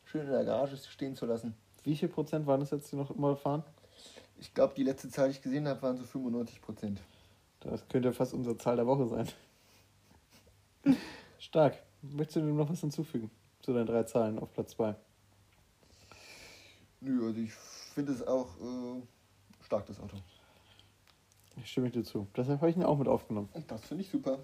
Schön 0.04 0.22
in 0.22 0.32
der 0.32 0.44
Garage 0.44 0.76
stehen 0.76 1.16
zu 1.16 1.26
lassen. 1.26 1.54
Wie 1.84 1.94
viel 1.96 2.08
Prozent 2.08 2.46
waren 2.46 2.60
das 2.60 2.70
jetzt, 2.70 2.90
die 2.90 2.96
noch 2.96 3.10
immer 3.10 3.36
fahren? 3.36 3.62
Ich 4.38 4.52
glaube, 4.52 4.74
die 4.74 4.82
letzte 4.82 5.08
Zahl, 5.10 5.28
die 5.28 5.36
ich 5.36 5.42
gesehen 5.42 5.68
habe, 5.68 5.80
waren 5.82 5.96
so 5.96 6.04
95 6.04 6.60
Prozent. 6.60 7.00
Das 7.60 7.86
könnte 7.88 8.12
fast 8.12 8.34
unsere 8.34 8.56
Zahl 8.56 8.76
der 8.76 8.86
Woche 8.86 9.06
sein. 9.06 9.28
Stark. 11.38 11.82
Möchtest 12.02 12.36
du 12.36 12.40
dem 12.40 12.56
noch 12.56 12.68
was 12.68 12.80
hinzufügen 12.80 13.30
zu 13.60 13.72
deinen 13.72 13.86
drei 13.86 14.02
Zahlen 14.02 14.38
auf 14.38 14.52
Platz 14.52 14.72
2? 14.72 14.94
Nö, 17.00 17.26
also 17.26 17.40
ich 17.40 17.52
finde 17.52 18.12
es 18.12 18.26
auch 18.26 18.48
äh, 18.60 19.02
stark, 19.62 19.86
das 19.86 20.00
Auto. 20.00 20.16
Ich 21.56 21.70
stimme 21.70 21.90
dir 21.90 22.02
zu. 22.02 22.26
Deshalb 22.36 22.60
habe 22.60 22.70
ich 22.70 22.76
ihn 22.76 22.82
auch 22.82 22.98
mit 22.98 23.08
aufgenommen. 23.08 23.48
Das 23.68 23.84
finde 23.84 24.02
ich 24.02 24.10
super. 24.10 24.38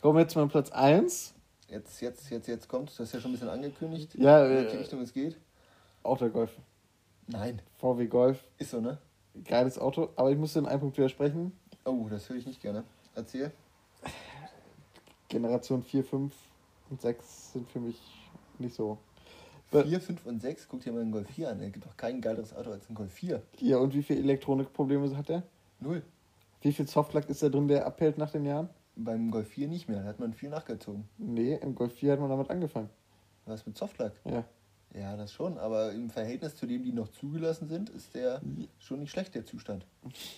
Kommen 0.00 0.16
wir 0.16 0.22
jetzt 0.22 0.34
mal 0.34 0.46
Platz 0.48 0.70
1. 0.70 1.34
Jetzt, 1.68 2.00
jetzt, 2.02 2.30
jetzt, 2.30 2.46
jetzt 2.46 2.68
kommt, 2.68 2.90
das 2.90 3.00
ist 3.00 3.14
ja 3.14 3.20
schon 3.20 3.30
ein 3.30 3.34
bisschen 3.34 3.48
angekündigt, 3.48 4.14
Ja, 4.16 4.44
in 4.44 4.52
welche 4.52 4.76
äh, 4.76 4.80
Richtung 4.80 5.00
es 5.00 5.12
geht. 5.12 5.38
Der 6.04 6.28
Golf. 6.30 6.56
Nein, 7.26 7.60
VW 7.78 8.06
Golf. 8.06 8.44
ist 8.58 8.70
so, 8.70 8.80
ne? 8.80 8.98
Geiles 9.44 9.78
Auto. 9.78 10.10
Aber 10.16 10.30
ich 10.30 10.38
muss 10.38 10.52
dir 10.52 10.60
in 10.60 10.66
einem 10.66 10.80
Punkt 10.80 10.96
widersprechen. 10.98 11.52
Oh, 11.84 12.06
das 12.08 12.28
höre 12.28 12.36
ich 12.36 12.46
nicht 12.46 12.60
gerne. 12.60 12.84
Erzähl. 13.14 13.50
Generation 15.28 15.82
4, 15.82 16.04
5 16.04 16.34
und 16.90 17.00
6 17.00 17.52
sind 17.52 17.68
für 17.68 17.80
mich 17.80 17.98
nicht 18.58 18.74
so. 18.74 18.98
Be- 19.70 19.84
4, 19.84 20.00
5 20.00 20.26
und 20.26 20.40
6, 20.42 20.68
guck 20.68 20.80
dir 20.80 20.92
mal 20.92 21.00
den 21.00 21.10
Golf 21.10 21.28
4 21.30 21.50
an. 21.50 21.60
Es 21.60 21.72
gibt 21.72 21.86
doch 21.86 21.96
kein 21.96 22.20
geileres 22.20 22.54
Auto 22.54 22.70
als 22.70 22.88
ein 22.88 22.94
Golf 22.94 23.12
4. 23.12 23.42
Ja, 23.58 23.78
und 23.78 23.94
wie 23.94 24.02
viele 24.02 24.20
Elektronikprobleme 24.20 25.16
hat 25.16 25.30
er? 25.30 25.42
Null. 25.80 26.02
Wie 26.60 26.72
viel 26.72 26.86
Softlack 26.86 27.28
ist 27.28 27.42
da 27.42 27.48
drin, 27.48 27.66
der 27.68 27.86
abhält 27.86 28.18
nach 28.18 28.30
den 28.30 28.44
Jahren? 28.44 28.68
Beim 28.96 29.30
Golf 29.30 29.48
4 29.48 29.66
nicht 29.68 29.88
mehr, 29.88 30.02
da 30.02 30.08
hat 30.08 30.20
man 30.20 30.32
viel 30.34 30.50
nachgezogen. 30.50 31.08
Nee, 31.18 31.54
im 31.60 31.74
Golf 31.74 31.94
4 31.94 32.12
hat 32.12 32.20
man 32.20 32.28
damit 32.30 32.50
angefangen. 32.50 32.90
Was 33.46 33.66
mit 33.66 33.76
Softlack? 33.76 34.12
Ja. 34.24 34.44
Ja, 34.98 35.16
das 35.16 35.32
schon, 35.32 35.58
aber 35.58 35.92
im 35.92 36.08
Verhältnis 36.08 36.54
zu 36.54 36.66
dem, 36.66 36.84
die 36.84 36.92
noch 36.92 37.08
zugelassen 37.08 37.68
sind, 37.68 37.90
ist 37.90 38.14
der 38.14 38.40
schon 38.78 39.00
nicht 39.00 39.10
schlecht, 39.10 39.34
der 39.34 39.44
Zustand. 39.44 39.84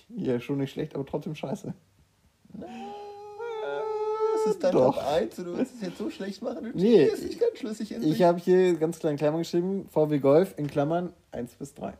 Ja, 0.09 0.41
schon 0.41 0.59
nicht 0.59 0.73
schlecht, 0.73 0.95
aber 0.95 1.05
trotzdem 1.05 1.35
scheiße. 1.35 1.75
Das 2.55 4.47
ist 4.55 4.65
dein 4.65 4.73
Doch. 4.73 4.97
Top 4.97 5.05
1 5.07 5.39
und 5.41 5.45
du 5.45 5.59
willst 5.59 5.75
es 5.75 5.83
jetzt 5.83 5.99
so 5.99 6.09
schlecht 6.09 6.41
machen? 6.41 6.65
Du 6.65 6.71
Nee, 6.79 7.05
ist 7.05 7.25
nicht 7.25 7.39
ganz 7.39 7.59
schlüssig 7.59 7.93
in 7.93 8.03
Ich 8.03 8.23
habe 8.23 8.39
hier 8.39 8.75
ganz 8.77 8.99
klein 8.99 9.13
in 9.13 9.19
Klammern 9.19 9.41
geschrieben, 9.41 9.89
VW 9.91 10.19
Golf 10.21 10.55
in 10.57 10.69
Klammern 10.69 11.13
1 11.33 11.55
bis 11.57 11.75
3. 11.75 11.93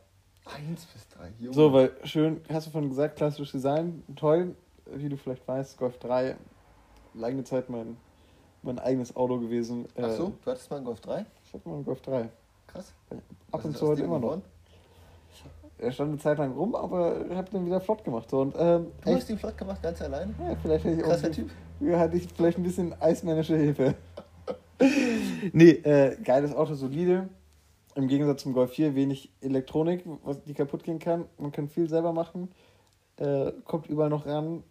1 0.45 0.85
bis 0.85 1.07
3. 1.09 1.31
Junge. 1.39 1.53
So, 1.53 1.73
weil 1.73 1.91
schön, 2.05 2.41
hast 2.49 2.67
du 2.67 2.71
von 2.71 2.89
gesagt, 2.89 3.17
klassisches 3.17 3.51
Design, 3.51 4.01
toll, 4.15 4.55
wie 4.95 5.09
du 5.09 5.17
vielleicht 5.17 5.47
weißt, 5.47 5.77
Golf 5.77 5.99
3, 5.99 6.35
lange 7.13 7.43
Zeit 7.43 7.69
mein, 7.69 7.97
mein 8.63 8.79
eigenes 8.79 9.15
Auto 9.15 9.37
gewesen. 9.39 9.85
Ach 9.95 10.07
Äh, 10.07 10.15
so, 10.15 10.33
du 10.43 10.51
hattest 10.51 10.71
mal 10.71 10.77
einen 10.77 10.85
Golf 10.85 11.01
3? 11.01 11.23
Ich 11.45 11.53
hatte 11.53 11.69
mal 11.69 11.75
einen 11.75 11.85
Golf 11.85 12.01
3. 12.01 12.29
Krass. 12.77 12.93
Ab 13.09 13.17
Was 13.51 13.65
und 13.65 13.71
ist 13.71 13.77
zu 13.79 13.87
heute 13.87 14.03
immer 14.03 14.19
noch. 14.19 14.21
geworden? 14.21 14.41
Er 15.79 15.91
stand 15.91 16.09
eine 16.09 16.19
Zeit 16.19 16.37
lang 16.37 16.53
rum, 16.53 16.75
aber 16.75 17.25
ich 17.29 17.35
habe 17.35 17.49
den 17.51 17.65
wieder 17.65 17.79
flott 17.79 18.03
gemacht. 18.03 18.29
So, 18.29 18.41
und, 18.41 18.55
ähm, 18.57 18.87
Du 19.03 19.11
hast 19.11 19.17
echt, 19.19 19.29
den 19.29 19.37
flott 19.37 19.57
gemacht, 19.57 19.81
ganz 19.81 20.01
alleine? 20.01 20.33
ja, 20.39 20.55
vielleicht 20.61 20.85
hätte 20.85 20.95
ich 20.97 21.03
auch 21.03 21.09
Krasser 21.09 21.31
Typ. 21.31 21.49
Ja, 21.79 21.99
hatte 21.99 22.17
ich 22.17 22.27
vielleicht 22.35 22.57
ein 22.57 22.63
bisschen 22.63 22.99
eismännische 22.99 23.55
Hilfe. 23.55 23.95
nee, 25.53 25.69
äh, 25.69 26.17
geiles 26.23 26.55
Auto, 26.55 26.73
solide. 26.73 27.29
Im 27.95 28.07
Gegensatz 28.07 28.43
zum 28.43 28.53
Golf 28.53 28.71
4 28.71 28.95
wenig 28.95 29.31
Elektronik, 29.41 30.03
was 30.23 30.43
die 30.43 30.53
kaputt 30.53 30.83
gehen 30.83 30.99
kann. 30.99 31.25
Man 31.37 31.51
kann 31.51 31.67
viel 31.67 31.89
selber 31.89 32.13
machen. 32.13 32.51
Äh, 33.17 33.51
kommt 33.65 33.87
überall 33.87 34.09
noch 34.09 34.25
ran. 34.25 34.63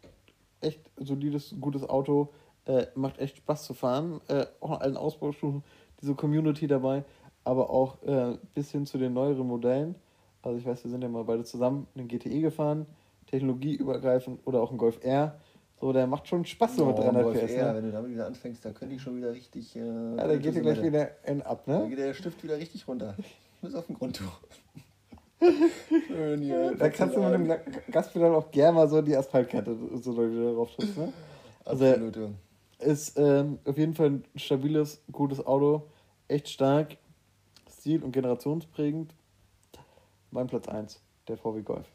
Echt 0.60 0.80
solides, 0.96 1.54
gutes 1.60 1.88
Auto. 1.88 2.28
Äh, 2.66 2.86
macht 2.94 3.18
echt 3.18 3.36
Spaß 3.36 3.64
zu 3.64 3.74
fahren. 3.74 4.20
Äh, 4.28 4.46
auch 4.60 4.70
in 4.70 4.76
allen 4.76 4.96
Ausbaustufen 4.96 5.62
diese 6.00 6.14
Community 6.14 6.66
dabei. 6.66 7.04
Aber 7.46 7.70
auch 7.70 8.02
äh, 8.02 8.36
bis 8.54 8.72
hin 8.72 8.86
zu 8.86 8.98
den 8.98 9.12
neueren 9.14 9.46
Modellen. 9.46 9.94
Also 10.42 10.58
ich 10.58 10.66
weiß, 10.66 10.82
wir 10.82 10.90
sind 10.90 11.02
ja 11.02 11.08
mal 11.08 11.22
beide 11.22 11.44
zusammen 11.44 11.86
einen 11.94 12.08
GTE 12.08 12.40
gefahren. 12.40 12.86
Technologieübergreifend 13.28 14.40
oder 14.44 14.60
auch 14.60 14.72
ein 14.72 14.78
Golf 14.78 14.98
R. 15.04 15.38
So, 15.80 15.92
der 15.92 16.08
macht 16.08 16.26
schon 16.26 16.44
Spaß 16.44 16.74
so 16.74 16.86
mit 16.86 16.96
Oh, 16.98 17.02
300 17.02 17.22
Golf 17.22 17.38
PS. 17.44 17.52
R, 17.52 17.68
Ne? 17.72 17.76
wenn 17.78 17.84
du 17.84 17.92
damit 17.92 18.10
wieder 18.10 18.26
anfängst, 18.26 18.64
da 18.64 18.70
könnte 18.72 18.96
ich 18.96 19.02
schon 19.02 19.16
wieder 19.16 19.30
richtig. 19.32 19.76
Äh, 19.76 19.78
Ja, 19.80 20.26
da 20.26 20.36
geht 20.36 20.54
dir 20.56 20.60
gleich 20.60 20.82
wieder 20.82 21.10
ein 21.24 21.40
ab, 21.42 21.62
Da 21.66 21.78
ne? 21.82 21.88
geht 21.88 21.98
der 21.98 22.14
Stift 22.14 22.42
wieder 22.42 22.56
richtig 22.58 22.88
runter. 22.88 23.14
Bis 23.62 23.74
auf 23.76 23.86
den 23.86 23.94
Grundtuch. 23.96 24.40
Schön 26.08 26.40
hier. 26.42 26.74
Da 26.76 26.88
kannst 26.88 27.14
du 27.16 27.20
mit 27.22 27.32
dem 27.34 27.46
Ga- 27.46 27.60
Gaspedal 27.92 28.34
auch 28.34 28.50
gerne 28.50 28.74
mal 28.74 28.88
so 28.88 29.00
die 29.02 29.16
Asphaltkante 29.16 29.76
so 30.00 30.16
wieder 30.16 30.54
drauf 30.54 30.70
drücken, 30.74 31.00
ne? 31.00 31.12
Also, 31.64 31.84
Absolut. 31.84 32.16
ja. 32.16 32.28
Ist 32.86 33.18
ähm, 33.18 33.58
auf 33.64 33.78
jeden 33.78 33.94
Fall 33.94 34.06
ein 34.10 34.24
stabiles, 34.34 35.00
gutes 35.12 35.44
Auto. 35.46 35.84
Echt 36.28 36.48
stark. 36.48 36.96
Stil- 37.86 38.02
und 38.02 38.10
generationsprägend. 38.10 39.14
Mein 40.32 40.48
Platz 40.48 40.66
1, 40.66 40.98
der 41.28 41.36
VW 41.36 41.62
Golf. 41.62 41.86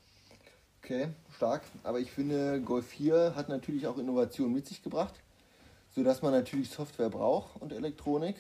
Okay, 0.82 1.10
stark. 1.36 1.64
Aber 1.84 2.00
ich 2.00 2.10
finde, 2.10 2.62
Golf 2.62 2.88
4 2.88 3.36
hat 3.36 3.50
natürlich 3.50 3.86
auch 3.88 3.98
Innovation 3.98 4.54
mit 4.54 4.66
sich 4.66 4.82
gebracht, 4.82 5.16
sodass 5.94 6.22
man 6.22 6.32
natürlich 6.32 6.70
Software 6.70 7.10
braucht 7.10 7.62
und 7.62 7.74
Elektronik. 7.74 8.38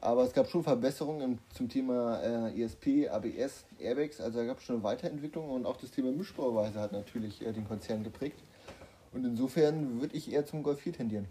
Aber 0.00 0.24
es 0.24 0.32
gab 0.32 0.48
schon 0.48 0.64
Verbesserungen 0.64 1.38
zum 1.54 1.68
Thema 1.68 2.20
äh, 2.20 2.60
ESP, 2.60 3.08
ABS, 3.08 3.64
Airbags. 3.78 4.20
Also 4.20 4.40
da 4.40 4.44
gab 4.44 4.58
es 4.58 4.64
schon 4.64 4.74
eine 4.74 4.82
Weiterentwicklung 4.82 5.50
und 5.50 5.66
auch 5.66 5.76
das 5.76 5.92
Thema 5.92 6.10
Mischbauweise 6.10 6.80
hat 6.80 6.90
natürlich 6.90 7.46
äh, 7.46 7.52
den 7.52 7.68
Konzern 7.68 8.02
geprägt. 8.02 8.40
Und 9.12 9.24
insofern 9.24 10.00
würde 10.00 10.16
ich 10.16 10.32
eher 10.32 10.46
zum 10.46 10.64
Golf 10.64 10.80
4 10.80 10.94
tendieren. 10.94 11.28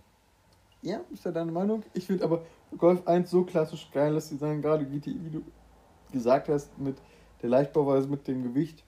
Ja, 0.82 1.02
ist 1.12 1.26
ja 1.26 1.32
deine 1.32 1.52
Meinung. 1.52 1.84
Ich 1.94 2.08
finde 2.08 2.24
aber 2.24 2.44
Golf 2.78 3.08
1 3.08 3.30
so 3.30 3.44
klassisch 3.44 3.90
geiles 3.92 4.30
Design, 4.30 4.62
gerade 4.62 4.86
GTI, 4.86 5.18
wie 5.24 5.30
du 5.30 5.44
gesagt 6.12 6.50
hast, 6.50 6.78
mit 6.80 6.98
der 7.42 7.50
Leichtbauweise, 7.50 8.08
mit 8.08 8.28
dem 8.28 8.44
Gewicht. 8.44 8.84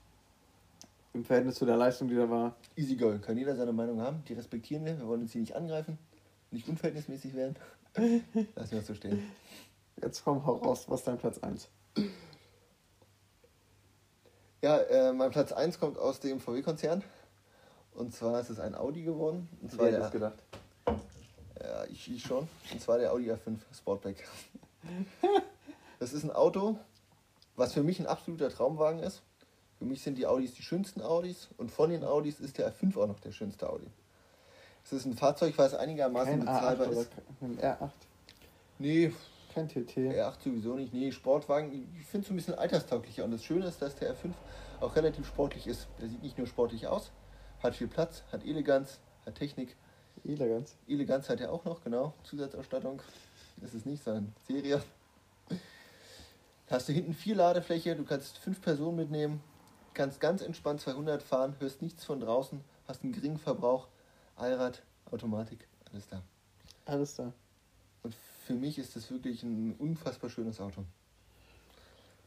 Im 1.12 1.24
Verhältnis 1.24 1.54
zu 1.54 1.64
der 1.64 1.76
Leistung, 1.76 2.08
die 2.08 2.16
da 2.16 2.28
war. 2.28 2.56
Easy 2.74 2.96
Goal. 2.96 3.20
Kann 3.20 3.38
jeder 3.38 3.54
seine 3.54 3.72
Meinung 3.72 4.00
haben. 4.00 4.24
Die 4.28 4.32
respektieren 4.32 4.84
wir. 4.84 4.98
Wir 4.98 5.06
wollen 5.06 5.22
uns 5.22 5.32
hier 5.32 5.40
nicht 5.40 5.54
angreifen, 5.54 5.98
nicht 6.50 6.68
unverhältnismäßig 6.68 7.34
werden. 7.34 7.54
Lassen 7.94 8.72
wir 8.72 8.78
das 8.78 8.86
so 8.88 8.94
stehen. 8.94 9.22
Jetzt 10.02 10.24
komm 10.24 10.44
hau 10.44 10.56
raus, 10.56 10.86
was 10.88 11.00
ist 11.00 11.06
dein 11.06 11.18
Platz 11.18 11.38
1? 11.38 11.68
Ja, 14.60 14.78
äh, 14.78 15.12
mein 15.12 15.30
Platz 15.30 15.52
1 15.52 15.78
kommt 15.78 15.98
aus 15.98 16.18
dem 16.18 16.40
VW-Konzern. 16.40 17.04
Und 17.94 18.12
zwar 18.12 18.40
ist 18.40 18.50
es 18.50 18.58
ein 18.58 18.74
Audi 18.74 19.02
geworden. 19.02 19.48
Und 19.62 19.70
zwar 19.70 19.90
der, 19.90 20.10
gedacht? 20.10 20.42
Ja, 21.66 21.84
ich, 21.84 22.10
ich 22.10 22.22
schon. 22.22 22.48
Und 22.72 22.80
zwar 22.80 22.98
der 22.98 23.12
Audi 23.12 23.30
A5 23.32 23.56
Sportback. 23.76 24.26
Das 26.00 26.12
ist 26.12 26.24
ein 26.24 26.32
Auto, 26.32 26.76
was 27.56 27.72
für 27.72 27.82
mich 27.82 27.98
ein 28.00 28.06
absoluter 28.06 28.50
Traumwagen 28.50 28.98
ist. 29.00 29.22
Für 29.78 29.84
mich 29.86 30.02
sind 30.02 30.18
die 30.18 30.26
Audis 30.26 30.52
die 30.52 30.62
schönsten 30.62 31.00
Audis. 31.00 31.48
Und 31.56 31.70
von 31.70 31.88
den 31.88 32.04
Audis 32.04 32.40
ist 32.40 32.58
der 32.58 32.70
A5 32.70 32.98
auch 32.98 33.06
noch 33.06 33.20
der 33.20 33.32
schönste 33.32 33.70
Audi. 33.70 33.86
Es 34.84 34.92
ist 34.92 35.06
ein 35.06 35.14
Fahrzeug, 35.14 35.54
was 35.56 35.72
einigermaßen 35.74 36.44
Kein 36.44 36.48
A8 36.48 36.54
bezahlbar 36.60 36.88
oder 36.88 37.00
ist. 37.00 37.10
kein 37.40 37.58
R8. 37.58 37.90
Nee, 38.78 39.12
Kein 39.54 39.68
TT. 39.68 39.96
R8 39.96 40.42
sowieso 40.44 40.74
nicht. 40.74 40.92
Nee, 40.92 41.12
Sportwagen, 41.12 41.88
ich 41.98 42.06
finde 42.06 42.26
es 42.26 42.30
ein 42.30 42.36
bisschen 42.36 42.54
alterstauglicher. 42.54 43.24
Und 43.24 43.30
das 43.30 43.44
Schöne 43.44 43.66
ist, 43.66 43.80
dass 43.80 43.94
der 43.94 44.14
R5 44.14 44.32
auch 44.80 44.94
relativ 44.96 45.26
sportlich 45.26 45.66
ist. 45.66 45.86
Der 46.00 46.08
sieht 46.08 46.22
nicht 46.22 46.36
nur 46.36 46.46
sportlich 46.48 46.86
aus, 46.88 47.12
hat 47.62 47.76
viel 47.76 47.88
Platz, 47.88 48.24
hat 48.32 48.44
Eleganz, 48.44 48.98
hat 49.24 49.36
Technik. 49.36 49.76
Elegant. 50.24 50.70
Eleganz 50.88 51.28
hat 51.28 51.40
er 51.40 51.52
auch 51.52 51.64
noch, 51.64 51.82
genau. 51.82 52.14
Zusatzausstattung. 52.24 53.00
Das 53.58 53.74
ist 53.74 53.86
nicht 53.86 54.02
sein 54.02 54.32
Serie. 54.46 54.82
Hast 56.70 56.88
du 56.88 56.92
hinten 56.92 57.14
vier 57.14 57.36
Ladefläche, 57.36 57.94
du 57.94 58.04
kannst 58.04 58.38
fünf 58.38 58.60
Personen 58.60 58.96
mitnehmen. 58.96 59.42
kannst 59.92 60.20
ganz 60.20 60.42
entspannt 60.42 60.80
200 60.80 61.22
fahren, 61.22 61.54
hörst 61.60 61.82
nichts 61.82 62.04
von 62.04 62.20
draußen, 62.20 62.60
hast 62.88 63.04
einen 63.04 63.12
geringen 63.12 63.38
Verbrauch, 63.38 63.86
Allrad, 64.36 64.82
Automatik, 65.10 65.68
alles 65.92 66.08
da. 66.08 66.22
Alles 66.86 67.14
da. 67.14 67.32
Und 68.02 68.14
für 68.46 68.54
mich 68.54 68.78
ist 68.78 68.96
das 68.96 69.10
wirklich 69.10 69.42
ein 69.42 69.76
unfassbar 69.78 70.30
schönes 70.30 70.60
Auto. 70.60 70.84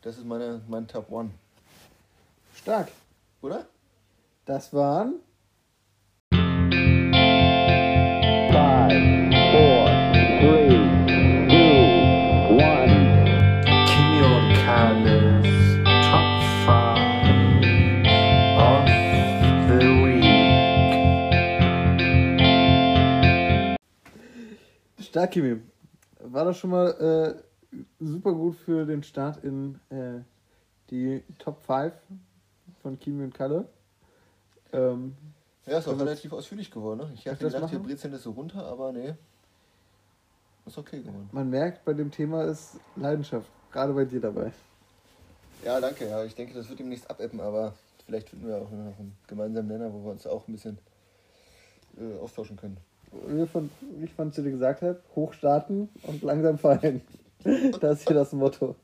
Das 0.02 0.18
ist 0.18 0.26
meine, 0.26 0.62
mein 0.68 0.88
Top 0.88 1.12
One, 1.12 1.32
Stark. 2.54 2.90
oder? 3.42 3.68
Das 4.46 4.72
waren 4.72 5.16
Stark, 25.18 25.32
Kimi. 25.32 25.60
War 26.20 26.46
das 26.46 26.60
schon 26.60 26.70
mal 26.70 27.42
äh, 27.72 27.78
super 28.00 28.34
gut 28.34 28.56
für 28.56 28.86
den 28.86 29.02
Start 29.02 29.44
in 29.44 29.80
äh, 29.90 30.22
die 30.92 31.24
Top 31.40 31.60
5 31.66 31.92
von 32.84 33.00
Kimi 33.00 33.24
und 33.24 33.34
Kalle. 33.34 33.68
Ähm, 34.74 35.16
Ja, 35.66 35.80
ist 35.80 35.88
auch 35.88 36.00
relativ 36.00 36.32
ausführlich 36.34 36.70
geworden. 36.70 37.00
Ne? 37.00 37.12
Ich 37.16 37.28
hatte 37.28 37.50
gedacht, 37.50 37.72
wir 37.72 37.80
brezeln 37.80 38.14
das 38.14 38.22
so 38.22 38.30
runter, 38.30 38.64
aber 38.64 38.92
nee. 38.92 39.16
Ist 40.68 40.78
okay 40.78 41.00
geworden. 41.00 41.30
man 41.32 41.50
merkt, 41.50 41.84
bei 41.84 41.94
dem 41.94 42.12
Thema 42.12 42.44
ist 42.44 42.80
Leidenschaft. 42.96 43.50
Gerade 43.72 43.94
bei 43.94 44.06
dir 44.06 44.22
dabei. 44.22 44.52
Ja, 45.66 45.82
danke. 45.82 46.08
Ja, 46.08 46.24
ich 46.26 46.36
denke, 46.36 46.54
das 46.54 46.70
wird 46.70 46.78
demnächst 46.78 47.10
abebben, 47.10 47.42
aber 47.42 47.74
vielleicht 48.06 48.30
finden 48.30 48.50
wir 48.50 48.58
auch 48.58 48.70
noch 48.70 49.00
einen 49.00 49.18
gemeinsamen 49.26 49.68
Nenner, 49.68 49.92
wo 49.92 50.04
wir 50.04 50.12
uns 50.12 50.28
auch 50.28 50.48
ein 50.48 50.52
bisschen 50.52 50.78
äh, 51.98 52.20
austauschen 52.20 52.56
können. 52.56 52.78
Wie 53.12 53.48
von, 53.48 53.70
wie 53.98 54.06
ich 54.06 54.14
von 54.14 54.32
zu 54.32 54.42
dir 54.42 54.52
gesagt 54.52 54.82
habe, 54.82 55.02
hochstarten 55.16 55.90
und 56.04 56.22
langsam 56.22 56.58
fallen. 56.58 57.02
Das 57.80 58.00
ist 58.00 58.08
hier 58.08 58.16
das 58.16 58.34
Motto. 58.34 58.76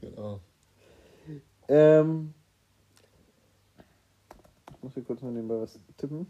Genau. 0.00 0.40
Ähm, 1.68 2.34
ich 4.72 4.82
muss 4.82 4.94
hier 4.94 5.04
kurz 5.04 5.22
mal 5.22 5.30
nebenbei 5.30 5.60
was 5.60 5.78
tippen. 5.96 6.26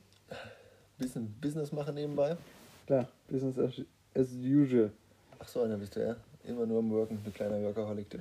Bisschen 0.98 1.34
Business 1.40 1.72
machen 1.72 1.94
nebenbei. 1.94 2.36
Klar, 2.86 3.08
Business 3.28 3.58
as, 3.58 3.82
as 4.14 4.32
usual. 4.32 4.90
Ach 5.38 5.48
so, 5.48 5.62
einer 5.62 5.76
bist 5.76 5.96
du, 5.96 6.00
ja. 6.00 6.16
Immer 6.44 6.66
nur 6.66 6.80
am 6.80 6.90
Worken, 6.90 7.18
ein 7.24 7.32
kleiner 7.32 7.62
Workaholic. 7.62 8.10
du. 8.10 8.18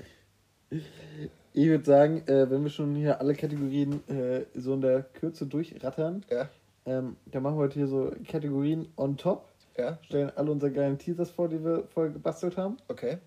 Ich 1.54 1.68
würde 1.68 1.86
sagen, 1.86 2.26
äh, 2.28 2.50
wenn 2.50 2.64
wir 2.64 2.70
schon 2.70 2.96
hier 2.96 3.20
alle 3.20 3.36
Kategorien 3.36 4.08
äh, 4.08 4.46
so 4.56 4.74
in 4.74 4.82
der 4.82 5.04
Kürze 5.04 5.46
durchrattern, 5.46 6.26
Ja, 6.32 6.50
ähm, 6.86 7.18
dann 7.26 7.44
machen 7.44 7.56
wir 7.56 7.62
heute 7.64 7.76
hier 7.76 7.88
so 7.88 8.12
Kategorien 8.28 8.88
on 8.98 9.18
top. 9.18 9.50
ja, 9.78 9.98
Stellen 10.04 10.32
alle 10.36 10.52
unsere 10.52 10.72
geilen 10.72 10.98
Teasers 10.98 11.30
vor, 11.32 11.50
die 11.50 11.64
wir 11.64 11.86
vorher 11.94 12.12
gebastelt 12.12 12.58
haben. 12.58 12.78
okay. 12.88 13.18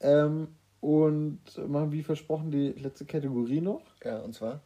Ähm, 0.00 0.48
und 0.80 1.40
machen 1.68 1.90
wie 1.90 2.02
versprochen 2.02 2.50
die 2.50 2.72
letzte 2.72 3.06
Kategorie 3.06 3.60
noch. 3.60 3.82
Ja, 4.04 4.18
und 4.18 4.34
zwar? 4.34 4.60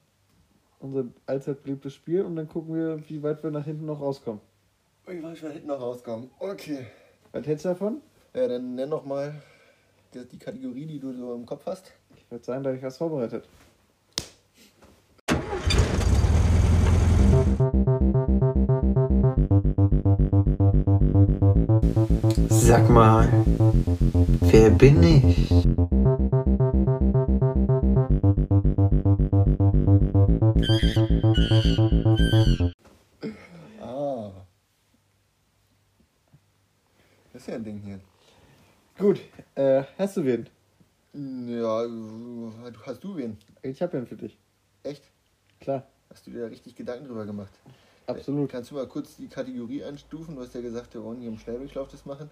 Unser 0.78 1.04
allzeit 1.26 1.62
beliebtes 1.62 1.94
Spiel. 1.94 2.22
Und 2.22 2.36
dann 2.36 2.48
gucken 2.48 2.74
wir, 2.74 3.08
wie 3.08 3.22
weit 3.22 3.42
wir 3.42 3.50
nach 3.50 3.64
hinten 3.64 3.86
noch 3.86 4.00
rauskommen. 4.00 4.40
Ich 5.06 5.22
weiß, 5.22 5.42
wir 5.42 5.50
hinten 5.50 5.68
noch 5.68 5.80
rauskommen. 5.80 6.30
Okay. 6.38 6.86
Was 7.32 7.46
hältst 7.46 7.64
du 7.64 7.70
davon? 7.70 8.02
Ja, 8.34 8.48
dann 8.48 8.74
nenn 8.74 8.88
noch 8.88 9.04
mal 9.04 9.40
die, 10.12 10.26
die 10.26 10.38
Kategorie, 10.38 10.86
die 10.86 10.98
du 10.98 11.12
so 11.12 11.34
im 11.34 11.46
Kopf 11.46 11.66
hast. 11.66 11.92
Ich 12.16 12.30
würde 12.30 12.44
sagen, 12.44 12.62
da 12.62 12.70
habe 12.70 12.78
ich 12.78 12.84
was 12.84 12.98
vorbereitet. 12.98 13.48
Sag 22.70 22.88
mal, 22.88 23.26
wer 24.52 24.70
bin 24.70 25.02
ich? 25.02 25.50
Ah. 33.80 34.30
Das 37.33 37.42
ist 37.42 37.48
ja 37.48 37.54
ein 37.56 37.64
Ding 37.64 37.80
hier. 37.85 38.00
Gut, 38.98 39.20
äh, 39.54 39.83
hast 39.98 40.16
du 40.16 40.24
wen? 40.24 40.46
Ja, 41.12 41.83
du- 41.87 42.52
hast 42.87 43.02
du 43.02 43.16
wen? 43.16 43.37
Ich 43.62 43.80
habe 43.83 43.94
wen 43.94 44.06
für 44.06 44.16
dich. 44.16 44.38
Echt? 44.83 45.04
Klar, 45.61 45.87
Hast 46.12 46.26
du 46.26 46.33
dir 46.33 46.40
da 46.42 46.46
richtig 46.48 46.74
Gedanken 46.74 47.06
drüber 47.06 47.24
gemacht? 47.24 47.52
Absolut. 48.11 48.51
Kannst 48.51 48.70
du 48.70 48.75
mal 48.75 48.87
kurz 48.87 49.16
die 49.16 49.29
Kategorie 49.29 49.85
einstufen? 49.85 50.37
Du 50.37 50.42
hast 50.42 50.55
ja 50.55 50.61
gesagt, 50.61 50.94
wir 50.94 51.03
wollen 51.03 51.20
hier 51.20 51.29
im 51.29 51.38
Schnelldurchlauf 51.38 51.88
das 51.88 52.07
machen. 52.07 52.31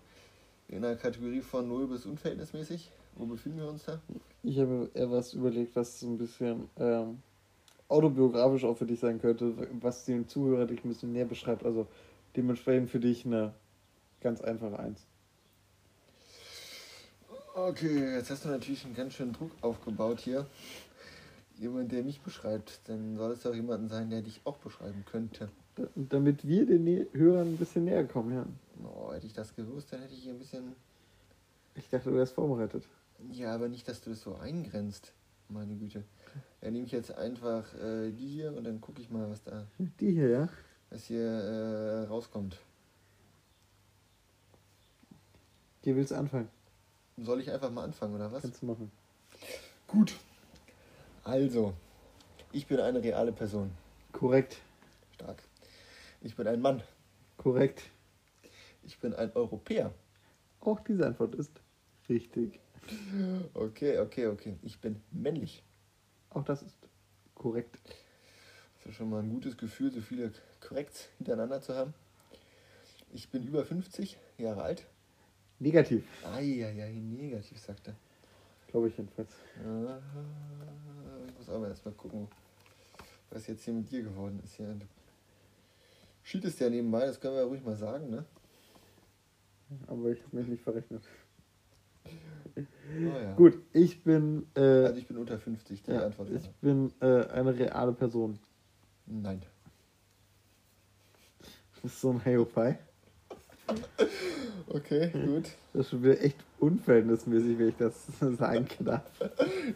In 0.68 0.84
einer 0.84 0.96
Kategorie 0.96 1.40
von 1.40 1.66
0 1.66 1.86
bis 1.88 2.06
unverhältnismäßig. 2.06 2.90
Wo 3.16 3.26
befinden 3.26 3.58
wir 3.58 3.68
uns 3.68 3.84
da? 3.84 4.00
Ich 4.42 4.58
habe 4.58 4.90
eher 4.94 5.10
was 5.10 5.32
überlegt, 5.34 5.74
was 5.74 6.00
so 6.00 6.06
ein 6.06 6.18
bisschen 6.18 6.68
ähm, 6.78 7.18
autobiografisch 7.88 8.64
auch 8.64 8.76
für 8.76 8.86
dich 8.86 9.00
sein 9.00 9.20
könnte, 9.20 9.54
was 9.80 10.04
dem 10.04 10.28
Zuhörer 10.28 10.66
dich 10.66 10.84
ein 10.84 10.88
bisschen 10.88 11.12
näher 11.12 11.24
beschreibt. 11.24 11.64
Also 11.64 11.86
dementsprechend 12.36 12.90
für 12.90 13.00
dich 13.00 13.24
eine 13.26 13.54
ganz 14.20 14.40
einfache 14.40 14.78
Eins. 14.78 15.06
Okay, 17.54 18.14
jetzt 18.14 18.30
hast 18.30 18.44
du 18.44 18.50
natürlich 18.50 18.84
einen 18.84 18.94
ganz 18.94 19.14
schönen 19.14 19.32
Druck 19.32 19.50
aufgebaut 19.62 20.20
hier. 20.20 20.46
Jemand, 21.58 21.90
der 21.90 22.04
mich 22.04 22.20
beschreibt, 22.20 22.80
dann 22.84 23.16
soll 23.16 23.32
es 23.32 23.42
doch 23.42 23.52
jemanden 23.52 23.88
sein, 23.88 24.10
der 24.10 24.22
dich 24.22 24.40
auch 24.44 24.58
beschreiben 24.58 25.04
könnte. 25.10 25.48
Da- 25.78 25.88
Damit 25.94 26.46
wir 26.46 26.66
den 26.66 27.06
Hörern 27.12 27.48
ein 27.52 27.56
bisschen 27.56 27.84
näher 27.84 28.04
kommen, 28.04 28.34
ja. 28.34 28.46
Oh, 28.84 29.12
hätte 29.12 29.26
ich 29.26 29.32
das 29.32 29.54
gewusst, 29.54 29.92
dann 29.92 30.00
hätte 30.00 30.14
ich 30.14 30.22
hier 30.22 30.32
ein 30.32 30.38
bisschen. 30.38 30.74
Ich 31.74 31.88
dachte, 31.88 32.10
du 32.10 32.16
wärst 32.16 32.34
vorbereitet. 32.34 32.84
Ja, 33.30 33.54
aber 33.54 33.68
nicht, 33.68 33.86
dass 33.88 34.00
du 34.00 34.10
das 34.10 34.20
so 34.22 34.34
eingrenzt. 34.36 35.12
Meine 35.48 35.74
Güte. 35.76 36.04
Dann 36.60 36.72
nehme 36.72 36.84
ich 36.86 36.92
jetzt 36.92 37.12
einfach 37.12 37.72
äh, 37.74 38.10
die 38.10 38.26
hier 38.28 38.54
und 38.56 38.64
dann 38.64 38.80
gucke 38.80 39.00
ich 39.00 39.10
mal, 39.10 39.30
was 39.30 39.42
da 39.44 39.66
Die 40.00 40.10
hier, 40.12 40.28
ja? 40.28 40.48
was 40.90 41.04
hier 41.04 41.22
äh, 41.24 42.04
rauskommt. 42.06 42.58
Die 45.84 45.94
willst 45.96 46.10
du 46.10 46.16
anfangen. 46.16 46.48
Soll 47.16 47.40
ich 47.40 47.50
einfach 47.50 47.70
mal 47.70 47.84
anfangen, 47.84 48.14
oder 48.14 48.30
was? 48.30 48.42
Kannst 48.42 48.62
du 48.62 48.66
machen. 48.66 48.90
Gut. 49.86 50.14
Also, 51.24 51.72
ich 52.52 52.66
bin 52.66 52.78
eine 52.80 53.02
reale 53.02 53.32
Person. 53.32 53.70
Korrekt. 54.12 54.58
Stark. 55.14 55.42
Ich 56.20 56.36
bin 56.36 56.46
ein 56.46 56.60
Mann. 56.60 56.82
Korrekt. 57.36 57.82
Ich 58.82 58.98
bin 58.98 59.14
ein 59.14 59.30
Europäer. 59.32 59.92
Auch 60.60 60.80
diese 60.80 61.06
Antwort 61.06 61.34
ist 61.34 61.52
richtig. 62.08 62.58
Okay, 63.54 63.98
okay, 63.98 64.26
okay. 64.26 64.56
Ich 64.62 64.80
bin 64.80 65.00
männlich. 65.10 65.62
Auch 66.30 66.44
das 66.44 66.62
ist 66.62 66.76
korrekt. 67.34 67.78
Das 68.78 68.86
ist 68.86 68.96
schon 68.96 69.10
mal 69.10 69.22
ein 69.22 69.30
gutes 69.30 69.56
Gefühl, 69.56 69.92
so 69.92 70.00
viele 70.00 70.32
Korrekts 70.60 71.08
hintereinander 71.18 71.60
zu 71.60 71.74
haben. 71.74 71.94
Ich 73.12 73.28
bin 73.30 73.42
über 73.46 73.64
50 73.64 74.18
Jahre 74.38 74.62
alt. 74.62 74.86
Negativ, 75.60 76.04
Eieiei, 76.24 76.92
negativ, 76.92 77.58
sagt 77.58 77.88
er. 77.88 77.96
glaube 78.68 78.88
ich 78.88 78.96
jedenfalls. 78.96 79.34
Ich 81.26 81.34
muss 81.36 81.48
aber 81.48 81.68
erstmal 81.68 81.94
gucken, 81.94 82.28
was 83.30 83.46
jetzt 83.48 83.64
hier 83.64 83.74
mit 83.74 83.90
dir 83.90 84.02
geworden 84.02 84.40
ist. 84.44 84.54
Hier. 84.54 84.66
Du 84.68 84.86
cheatest 86.28 86.60
ja 86.60 86.68
nebenbei, 86.70 87.06
das 87.06 87.18
können 87.20 87.34
wir 87.34 87.40
ja 87.40 87.46
ruhig 87.46 87.64
mal 87.64 87.76
sagen, 87.76 88.10
ne? 88.10 88.24
Aber 89.86 90.10
ich 90.10 90.22
habe 90.22 90.36
mich 90.36 90.46
nicht 90.48 90.62
verrechnet. 90.62 91.02
Oh, 92.56 93.18
ja. 93.22 93.34
Gut, 93.34 93.58
ich 93.72 94.02
bin, 94.02 94.46
äh, 94.56 94.60
Also 94.60 94.96
ich 94.98 95.06
bin 95.06 95.18
unter 95.18 95.38
50, 95.38 95.82
die 95.82 95.90
ja, 95.90 96.06
Antwort 96.06 96.30
ich 96.30 96.48
bin 96.60 96.92
äh, 97.00 97.24
eine 97.26 97.56
reale 97.56 97.92
Person. 97.92 98.38
Nein. 99.06 99.42
Das 101.82 101.92
ist 101.92 102.00
so 102.00 102.10
ein 102.10 102.24
Heopai. 102.24 102.78
Okay, 104.68 105.10
gut. 105.10 105.50
Das 105.72 105.82
ist 105.82 105.90
schon 105.90 106.02
wieder 106.02 106.20
echt 106.22 106.38
unverhältnismäßig, 106.58 107.58
wenn 107.58 107.68
ich 107.68 107.76
das 107.76 108.06
sagen 108.38 108.66
darf. 108.80 109.02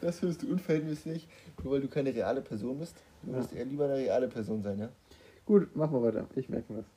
Das 0.01 0.19
findest 0.19 0.43
du 0.43 0.51
unverhältnismäßig, 0.53 1.29
nur 1.63 1.75
weil 1.75 1.81
du 1.83 1.89
keine 1.89 2.15
reale 2.15 2.41
Person 2.41 2.79
bist. 2.79 2.97
Du 3.23 3.31
Ja. 3.31 3.37
musst 3.39 3.53
eher 3.53 3.65
lieber 3.67 3.85
eine 3.85 3.95
reale 3.97 4.29
Person 4.29 4.63
sein, 4.63 4.79
ja? 4.79 4.89
Gut, 5.47 5.75
machen 5.77 5.93
wir 5.93 6.03
weiter. 6.03 6.27
Ich 6.37 6.49
merke 6.49 6.73
mir 6.73 6.79
das. 6.81 6.91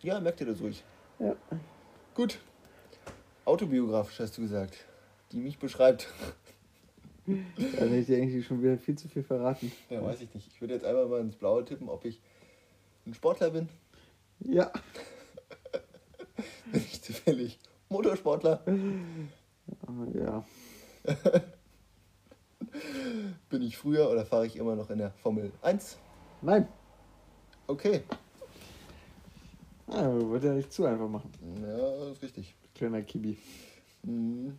Ja, 0.00 0.20
merkt 0.20 0.40
ihr 0.40 0.46
das 0.46 0.60
ruhig. 0.60 0.82
Ja. 1.18 1.36
Gut. 2.14 2.38
Autobiografisch 3.44 4.20
hast 4.20 4.36
du 4.38 4.42
gesagt. 4.42 4.84
Die 5.30 5.38
mich 5.38 5.58
beschreibt. 5.58 6.08
Dann 7.26 7.44
hätte 7.56 7.96
ich 7.96 8.06
dir 8.06 8.16
eigentlich 8.16 8.46
schon 8.46 8.62
wieder 8.62 8.78
viel 8.78 8.96
zu 8.96 9.08
viel 9.08 9.22
verraten. 9.22 9.70
Ja, 9.90 10.02
weiß 10.02 10.20
ich 10.22 10.34
nicht. 10.34 10.48
Ich 10.52 10.60
würde 10.60 10.74
jetzt 10.74 10.84
einmal 10.84 11.06
mal 11.06 11.20
ins 11.20 11.36
Blaue 11.36 11.64
tippen, 11.64 11.88
ob 11.88 12.04
ich 12.04 12.20
ein 13.06 13.14
Sportler 13.14 13.50
bin. 13.50 13.68
Ja, 14.40 14.72
Bin 16.72 16.80
ich 16.80 17.02
zufällig 17.02 17.58
Motorsportler. 17.88 18.62
ja. 20.14 20.44
Bin 23.50 23.62
ich 23.62 23.76
früher 23.76 24.10
oder 24.10 24.24
fahre 24.24 24.46
ich 24.46 24.56
immer 24.56 24.76
noch 24.76 24.90
in 24.90 24.98
der 24.98 25.10
Formel 25.10 25.52
1? 25.62 25.98
Nein. 26.40 26.68
Okay. 27.72 28.02
Ah, 29.86 30.10
wird 30.12 30.44
ja 30.44 30.52
nicht 30.52 30.70
zu 30.70 30.84
einfach 30.84 31.08
machen. 31.08 31.32
Ja, 31.62 32.10
ist 32.10 32.22
richtig. 32.22 32.54
Kleiner 32.74 33.00
Kibi. 33.00 33.38
Mhm. 34.02 34.58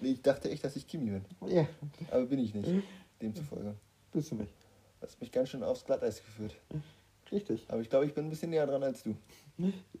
Ich 0.00 0.22
dachte 0.22 0.48
echt, 0.48 0.62
dass 0.64 0.76
ich 0.76 0.86
Kimi 0.86 1.10
bin. 1.10 1.24
Ja, 1.48 1.66
Aber 2.12 2.24
bin 2.26 2.38
ich 2.38 2.54
nicht. 2.54 2.68
Demzufolge. 3.20 3.74
bist 4.12 4.30
du 4.30 4.36
nicht. 4.36 4.52
Hast 5.00 5.20
mich 5.20 5.32
ganz 5.32 5.48
schön 5.48 5.64
aufs 5.64 5.84
Glatteis 5.84 6.22
geführt. 6.24 6.54
Richtig. 7.32 7.64
Aber 7.68 7.80
ich 7.80 7.90
glaube, 7.90 8.06
ich 8.06 8.14
bin 8.14 8.26
ein 8.26 8.30
bisschen 8.30 8.50
näher 8.50 8.66
dran 8.66 8.84
als 8.84 9.02
du. 9.02 9.16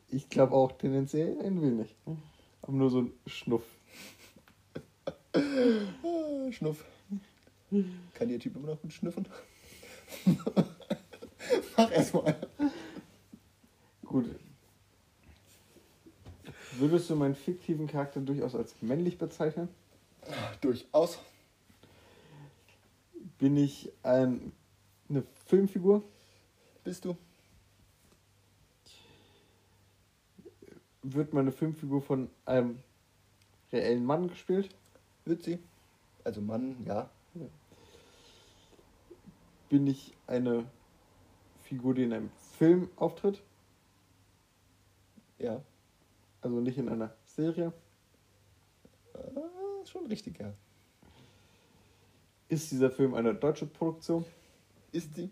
Ich 0.08 0.28
glaube 0.28 0.54
auch 0.54 0.70
tendenziell 0.72 1.36
ein 1.40 1.60
wenig. 1.60 1.96
Aber 2.62 2.72
nur 2.72 2.90
so 2.90 3.00
ein 3.02 3.12
Schnuff. 3.26 3.64
Ah, 5.34 6.52
Schnuff. 6.52 6.84
Kann 8.12 8.28
der 8.28 8.38
Typ 8.38 8.54
immer 8.54 8.66
noch 8.68 8.82
gut 8.82 8.92
schnüffen? 8.92 9.26
Mach 11.76 11.90
erstmal. 11.90 12.36
Gut. 14.04 14.26
Würdest 16.72 17.10
du 17.10 17.16
meinen 17.16 17.34
fiktiven 17.34 17.86
Charakter 17.86 18.20
durchaus 18.20 18.54
als 18.54 18.74
männlich 18.80 19.18
bezeichnen? 19.18 19.68
Durchaus. 20.60 21.18
Bin 23.38 23.56
ich 23.56 23.92
ein, 24.02 24.52
eine 25.08 25.22
Filmfigur? 25.46 26.02
Bist 26.84 27.04
du? 27.04 27.16
Wird 31.02 31.32
meine 31.32 31.52
Filmfigur 31.52 32.00
von 32.00 32.30
einem 32.46 32.78
reellen 33.72 34.04
Mann 34.04 34.28
gespielt? 34.28 34.74
Wird 35.24 35.42
sie? 35.42 35.58
Also 36.24 36.40
Mann, 36.40 36.76
ja. 36.86 37.10
Bin 39.68 39.86
ich 39.86 40.12
eine 40.26 40.66
Figur, 41.72 41.94
die 41.94 42.02
in 42.02 42.12
einem 42.12 42.30
Film 42.58 42.90
auftritt? 42.96 43.40
Ja. 45.38 45.62
Also 46.42 46.60
nicht 46.60 46.76
in 46.76 46.86
einer 46.90 47.14
Serie? 47.24 47.72
Ah, 49.14 49.86
schon 49.86 50.04
richtig, 50.06 50.38
ja. 50.38 50.52
Ist 52.50 52.70
dieser 52.72 52.90
Film 52.90 53.14
eine 53.14 53.34
deutsche 53.34 53.64
Produktion? 53.64 54.22
Ist 54.92 55.14
sie? 55.14 55.30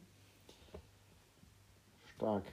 Stark. 2.15 2.45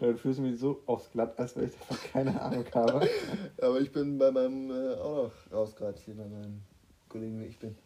Dann 0.00 0.16
fühlst 0.16 0.38
du 0.38 0.44
mich 0.44 0.58
so 0.58 0.82
aufs 0.86 1.10
Glatt, 1.10 1.38
als 1.38 1.54
wenn 1.56 1.68
ich 1.68 1.76
davon 1.76 1.98
keine 2.10 2.40
Ahnung 2.40 2.64
habe. 2.74 3.06
Aber 3.60 3.80
ich 3.82 3.92
bin 3.92 4.16
bei 4.16 4.30
meinem 4.30 4.70
äh, 4.70 4.94
auch 4.94 5.24
noch 5.24 5.52
raus 5.52 5.76
gerade 5.76 6.00
hier 6.00 6.14
bei 6.14 6.26
meinem 6.26 6.62
Kollegen, 7.10 7.38
wie 7.38 7.48
ich 7.48 7.58
bin. 7.58 7.76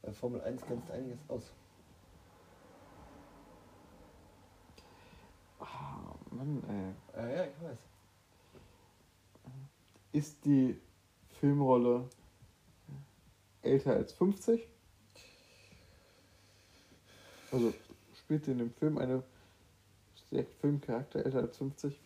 Bei 0.00 0.12
Formel 0.12 0.40
1 0.42 0.62
kennst 0.64 0.88
du 0.88 0.92
einiges 0.92 1.18
aus. 1.26 1.42
Mann, 6.38 6.62
ey. 6.68 7.20
Ah, 7.20 7.28
ja, 7.28 7.44
ich 7.46 7.62
weiß. 7.64 7.78
Ist 10.12 10.44
die 10.44 10.76
Filmrolle 11.40 12.08
älter 13.62 13.94
als 13.94 14.12
50? 14.12 14.66
Also 17.50 17.74
spielt 18.16 18.46
in 18.46 18.58
dem 18.58 18.72
Film 18.74 18.98
eine 18.98 19.22
ist 20.14 20.30
der 20.30 20.44
Filmcharakter 20.60 21.24
älter 21.24 21.38
als 21.40 21.56
50? 21.56 21.98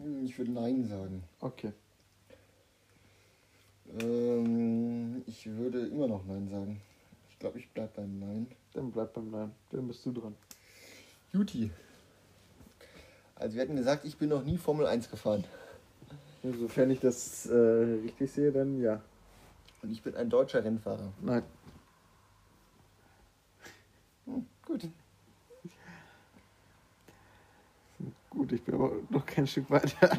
Hm, 0.00 0.24
Ich 0.24 0.38
würde 0.38 0.52
Nein 0.52 0.86
sagen. 0.88 1.22
Okay. 1.40 1.72
Ähm, 4.00 5.22
ich 5.26 5.44
würde 5.46 5.86
immer 5.86 6.08
noch 6.08 6.24
Nein 6.24 6.48
sagen. 6.48 6.80
Ich 7.30 7.38
glaube, 7.38 7.58
ich 7.58 7.68
bleib 7.70 7.94
beim 7.94 8.18
Nein. 8.18 8.46
Dann 8.72 8.90
bleib 8.90 9.12
beim 9.12 9.30
Nein. 9.30 9.52
Dann 9.70 9.86
bist 9.86 10.06
du 10.06 10.12
dran. 10.12 10.34
Juti. 11.32 11.70
Also 13.42 13.56
wir 13.56 13.62
hatten 13.62 13.74
gesagt, 13.74 14.04
ich 14.04 14.16
bin 14.16 14.28
noch 14.28 14.44
nie 14.44 14.56
Formel 14.56 14.86
1 14.86 15.10
gefahren. 15.10 15.42
Sofern 16.44 16.92
ich 16.92 17.00
das 17.00 17.46
äh, 17.46 17.56
richtig 18.04 18.30
sehe, 18.30 18.52
dann 18.52 18.80
ja. 18.80 19.00
Und 19.82 19.90
ich 19.90 20.00
bin 20.00 20.14
ein 20.14 20.30
deutscher 20.30 20.62
Rennfahrer. 20.64 21.12
Nein. 21.20 21.42
Hm, 24.26 24.46
gut. 24.64 24.88
Gut, 28.30 28.52
ich 28.52 28.62
bin 28.62 28.76
aber 28.76 28.92
noch 29.10 29.26
kein 29.26 29.48
Stück 29.48 29.68
weiter. 29.70 30.10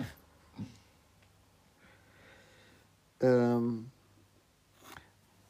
ähm, 3.21 3.89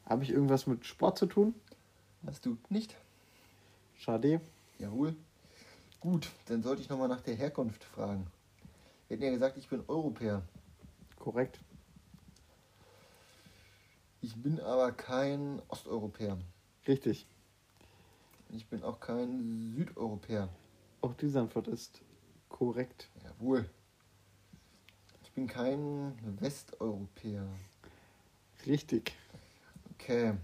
Habe 0.06 0.22
ich 0.22 0.30
irgendwas 0.30 0.68
mit 0.68 0.86
Sport 0.86 1.18
zu 1.18 1.26
tun? 1.26 1.56
Hast 2.24 2.46
du 2.46 2.56
nicht? 2.68 2.94
Schade. 3.96 4.40
Jawohl. 4.78 5.16
Gut, 6.04 6.30
dann 6.44 6.62
sollte 6.62 6.82
ich 6.82 6.90
nochmal 6.90 7.08
nach 7.08 7.22
der 7.22 7.34
Herkunft 7.34 7.82
fragen. 7.82 8.26
Wir 9.08 9.16
hatten 9.16 9.24
ja 9.24 9.30
gesagt, 9.30 9.56
ich 9.56 9.66
bin 9.70 9.82
Europäer. 9.88 10.42
Korrekt. 11.18 11.58
Ich 14.20 14.36
bin 14.36 14.60
aber 14.60 14.92
kein 14.92 15.62
Osteuropäer. 15.68 16.36
Richtig. 16.86 17.26
Ich 18.50 18.66
bin 18.66 18.82
auch 18.82 19.00
kein 19.00 19.72
Südeuropäer. 19.74 20.50
Auch 21.00 21.14
diese 21.14 21.40
Antwort 21.40 21.68
ist 21.68 22.02
korrekt. 22.50 23.08
Jawohl. 23.24 23.66
Ich 25.22 25.32
bin 25.32 25.46
kein 25.46 26.12
Westeuropäer. 26.38 27.48
Richtig. 28.66 29.16
Okay. 29.94 30.34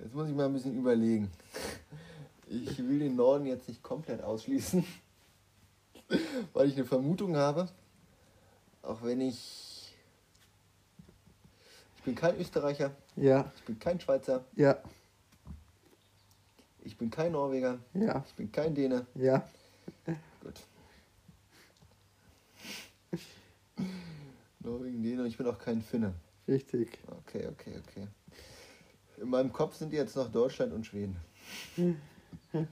Jetzt 0.00 0.12
muss 0.12 0.28
ich 0.28 0.34
mal 0.34 0.46
ein 0.46 0.54
bisschen 0.54 0.76
überlegen. 0.76 1.30
Ich 2.46 2.78
will 2.78 3.00
den 3.00 3.16
Norden 3.16 3.46
jetzt 3.46 3.68
nicht 3.68 3.82
komplett 3.82 4.22
ausschließen, 4.22 4.84
weil 6.52 6.68
ich 6.68 6.76
eine 6.76 6.84
Vermutung 6.84 7.36
habe. 7.36 7.68
Auch 8.82 9.02
wenn 9.02 9.20
ich. 9.20 9.94
Ich 11.96 12.02
bin 12.04 12.14
kein 12.14 12.38
Österreicher, 12.38 12.92
Ja, 13.16 13.50
ich 13.56 13.64
bin 13.64 13.80
kein 13.80 13.98
Schweizer, 13.98 14.44
ja, 14.54 14.78
ich 16.84 16.96
bin 16.96 17.10
kein 17.10 17.32
Norweger, 17.32 17.80
ja, 17.94 18.22
ich 18.28 18.34
bin 18.34 18.52
kein 18.52 18.74
Däne. 18.76 19.06
ja. 19.16 19.48
Gut. 20.40 20.54
Norwegen, 24.60 25.02
Däne 25.02 25.22
und 25.22 25.26
ich 25.26 25.36
bin 25.36 25.48
auch 25.48 25.58
kein 25.58 25.82
Finne. 25.82 26.14
Richtig. 26.46 26.96
Okay, 27.06 27.48
okay, 27.48 27.72
okay. 27.82 28.06
In 29.16 29.28
meinem 29.28 29.52
Kopf 29.52 29.74
sind 29.74 29.92
jetzt 29.92 30.14
noch 30.14 30.30
Deutschland 30.30 30.72
und 30.72 30.86
Schweden. 30.86 31.16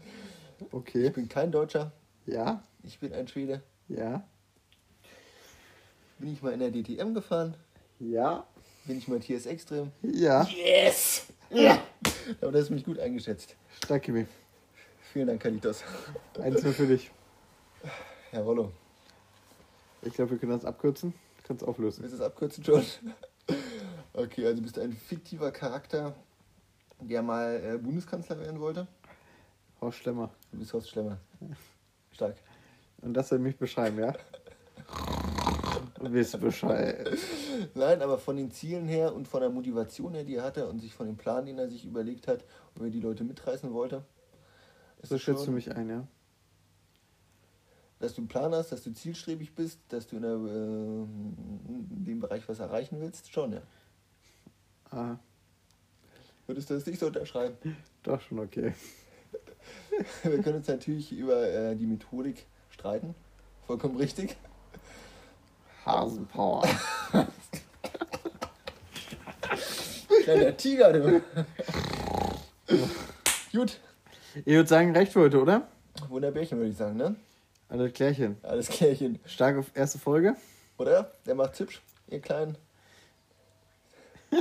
Okay. 0.73 1.09
Ich 1.09 1.12
bin 1.12 1.29
kein 1.29 1.51
Deutscher, 1.53 1.93
Ja, 2.27 2.62
ich 2.83 2.99
bin 2.99 3.12
ein 3.12 3.27
Schwede. 3.29 3.62
ja, 3.89 4.27
Bin 6.19 6.33
ich 6.33 6.43
mal 6.43 6.53
in 6.53 6.61
der 6.61 6.71
DTM 6.71 7.12
gefahren? 7.12 7.55
ja, 7.99 8.47
Bin 8.87 8.97
ich 8.99 9.09
mal 9.09 9.21
TS 9.21 9.47
Extrem? 9.47 9.91
ja. 10.03 10.45
Yes! 10.49 11.27
Ja! 11.51 11.83
Aber 12.41 12.53
das 12.53 12.62
ist 12.62 12.71
mich 12.71 12.85
gut 12.85 12.99
eingeschätzt. 12.99 13.57
Stark, 13.85 14.03
Kimi. 14.05 14.27
Vielen 15.12 15.27
Dank, 15.27 15.43
Kalitos. 15.43 15.83
Eins 16.41 16.62
nur 16.62 16.73
für 16.73 16.87
dich. 16.87 17.11
Herr 18.31 18.43
Rollo, 18.43 18.73
Ich 20.03 20.15
glaube, 20.15 20.33
wir 20.33 20.39
können 20.39 20.53
das 20.53 20.65
abkürzen. 20.65 21.12
Kannst 21.47 21.62
auflösen. 21.65 22.03
willst 22.03 22.15
du 22.15 22.19
es 22.19 22.25
abkürzen 22.25 22.65
schon? 22.65 22.85
Okay, 24.15 24.47
also 24.47 24.62
bist 24.62 24.77
du 24.77 24.81
ein 24.81 24.93
fiktiver 24.93 25.51
Charakter, 25.51 26.15
der 27.01 27.21
mal 27.21 27.61
äh, 27.62 27.77
Bundeskanzler 27.79 28.39
werden 28.39 28.61
wollte? 28.61 28.87
Horst 29.85 29.99
Schlemmer. 29.99 30.30
Du 30.51 30.59
bist 30.59 30.72
Horst 30.72 30.89
Schlemmer. 30.89 31.18
Stark. 32.11 32.37
Und 33.03 33.12
das 33.12 33.28
soll 33.28 33.39
mich 33.39 33.59
beschreiben, 33.59 33.99
ja? 33.99 34.14
Du 35.99 36.12
weißt 36.14 36.41
Bescheid. 36.41 37.07
Nein, 37.74 38.01
aber 38.01 38.16
von 38.18 38.37
den 38.37 38.51
Zielen 38.51 38.89
her 38.89 39.14
und 39.14 39.28
von 39.28 39.41
der 39.41 39.51
Motivation 39.51 40.14
her, 40.14 40.24
die 40.24 40.37
er 40.37 40.45
hatte 40.45 40.66
und 40.68 40.80
sich 40.80 40.95
von 40.95 41.07
dem 41.07 41.16
Plan, 41.16 41.45
den 41.45 41.59
er 41.59 41.68
sich 41.68 41.85
überlegt 41.85 42.28
hat, 42.28 42.45
ob 42.74 42.82
er 42.82 42.91
die 42.91 43.01
Leute 43.01 43.24
mitreißen 43.24 43.72
wollte, 43.74 44.05
ist 45.03 45.11
So 45.11 45.18
schätzt 45.18 45.47
du 45.47 45.51
mich 45.51 45.70
ein, 45.70 45.91
ja? 45.91 46.07
dass 47.99 48.14
du 48.14 48.22
einen 48.22 48.28
Plan 48.28 48.55
hast, 48.55 48.72
dass 48.72 48.82
du 48.82 48.93
zielstrebig 48.93 49.55
bist, 49.55 49.80
dass 49.89 50.07
du 50.07 50.16
in, 50.16 50.22
der, 50.22 50.32
äh, 50.32 51.03
in 51.72 52.05
dem 52.05 52.20
Bereich 52.20 52.49
was 52.49 52.59
erreichen 52.59 53.01
willst, 53.01 53.30
schon, 53.30 53.53
ja. 53.53 53.62
Ah, 54.91 55.16
Würdest 56.47 56.70
du 56.70 56.74
das 56.74 56.87
nicht 56.87 56.99
so 56.99 57.07
unterschreiben? 57.07 57.57
doch 58.03 58.20
schon 58.20 58.39
okay. 58.39 58.72
Wir 60.23 60.43
können 60.43 60.57
uns 60.57 60.69
natürlich 60.69 61.12
über 61.12 61.43
äh, 61.47 61.77
die 61.77 61.87
Methodik 61.87 62.47
streiten. 62.71 63.15
Vollkommen 63.67 63.97
richtig. 63.97 64.37
Hasenpower. 65.85 66.62
Kleiner 70.25 70.57
Tiger, 70.57 70.93
du. 70.93 71.23
Gut. 73.53 73.81
Ich 74.35 74.55
würde 74.55 74.69
sagen, 74.69 74.97
reicht 74.97 75.12
für 75.12 75.21
heute, 75.21 75.41
oder? 75.41 75.69
Wunderbärchen, 76.09 76.59
würde 76.59 76.71
ich 76.71 76.77
sagen, 76.77 76.97
ne? 76.97 77.17
Alles 77.69 77.93
Klärchen. 77.93 78.37
Alles 78.43 78.69
Klärchen. 78.69 79.19
Stark 79.27 79.57
auf 79.59 79.71
erste 79.75 79.99
Folge. 79.99 80.35
Oder? 80.79 81.12
Der 81.27 81.35
macht's 81.35 81.61
hübsch, 81.61 81.81
ihr 82.09 82.21
Kleinen. 82.21 82.57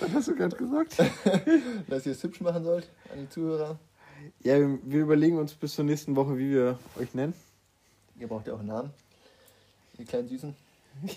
Was 0.00 0.12
hast 0.14 0.28
du 0.28 0.36
gerade 0.36 0.56
gesagt? 0.56 0.96
dass 1.88 2.06
ihr 2.06 2.12
es 2.12 2.22
hübsch 2.22 2.40
machen 2.40 2.64
sollt 2.64 2.88
an 3.12 3.20
die 3.20 3.28
Zuhörer. 3.28 3.78
Ja, 4.42 4.58
wir, 4.58 5.00
überlegen 5.00 5.38
uns 5.38 5.54
bis 5.54 5.74
zur 5.74 5.84
nächsten 5.84 6.16
Woche, 6.16 6.36
wie 6.38 6.50
wir 6.50 6.78
euch 6.98 7.14
nennen. 7.14 7.34
Ihr 8.18 8.28
braucht 8.28 8.46
ja 8.46 8.54
auch 8.54 8.58
einen 8.58 8.68
Namen. 8.68 8.90
Ihr 9.98 10.04
kleinen 10.04 10.28
Süßen. 10.28 10.54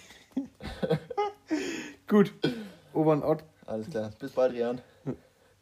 Gut. 2.07 2.33
Over 2.93 3.13
und 3.13 3.23
out. 3.23 3.43
Alles 3.65 3.89
klar. 3.89 4.11
Bis 4.19 4.31
bald, 4.31 4.53
Rian. 4.53 4.81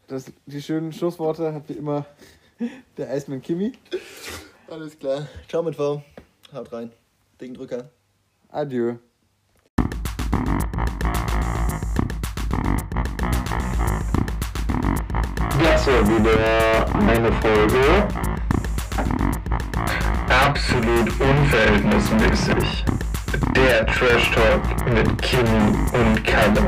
Das, 0.08 0.32
die 0.46 0.62
schönen 0.62 0.92
Schlussworte 0.92 1.54
hat 1.54 1.70
wie 1.70 1.74
immer 1.74 2.06
der 2.98 3.10
Eismann 3.10 3.42
Kimi. 3.42 3.74
Alles 4.68 4.98
klar. 4.98 5.28
Ciao 5.48 5.64
mit 5.64 5.76
V. 5.76 6.04
Haut 6.54 6.74
rein. 6.74 6.92
Dicken 7.40 7.54
Drücker. 7.54 7.90
Adieu. 8.50 8.98
War 15.84 16.08
wieder 16.08 16.86
eine 17.10 17.32
Folge. 17.42 18.08
Absolut 20.30 21.10
unverhältnismäßig. 21.20 22.86
Der 23.56 23.88
Trash 23.88 24.30
Talk 24.32 24.94
mit 24.94 25.20
Kimi 25.24 25.76
und 25.94 26.24
Kalle. 26.24 26.68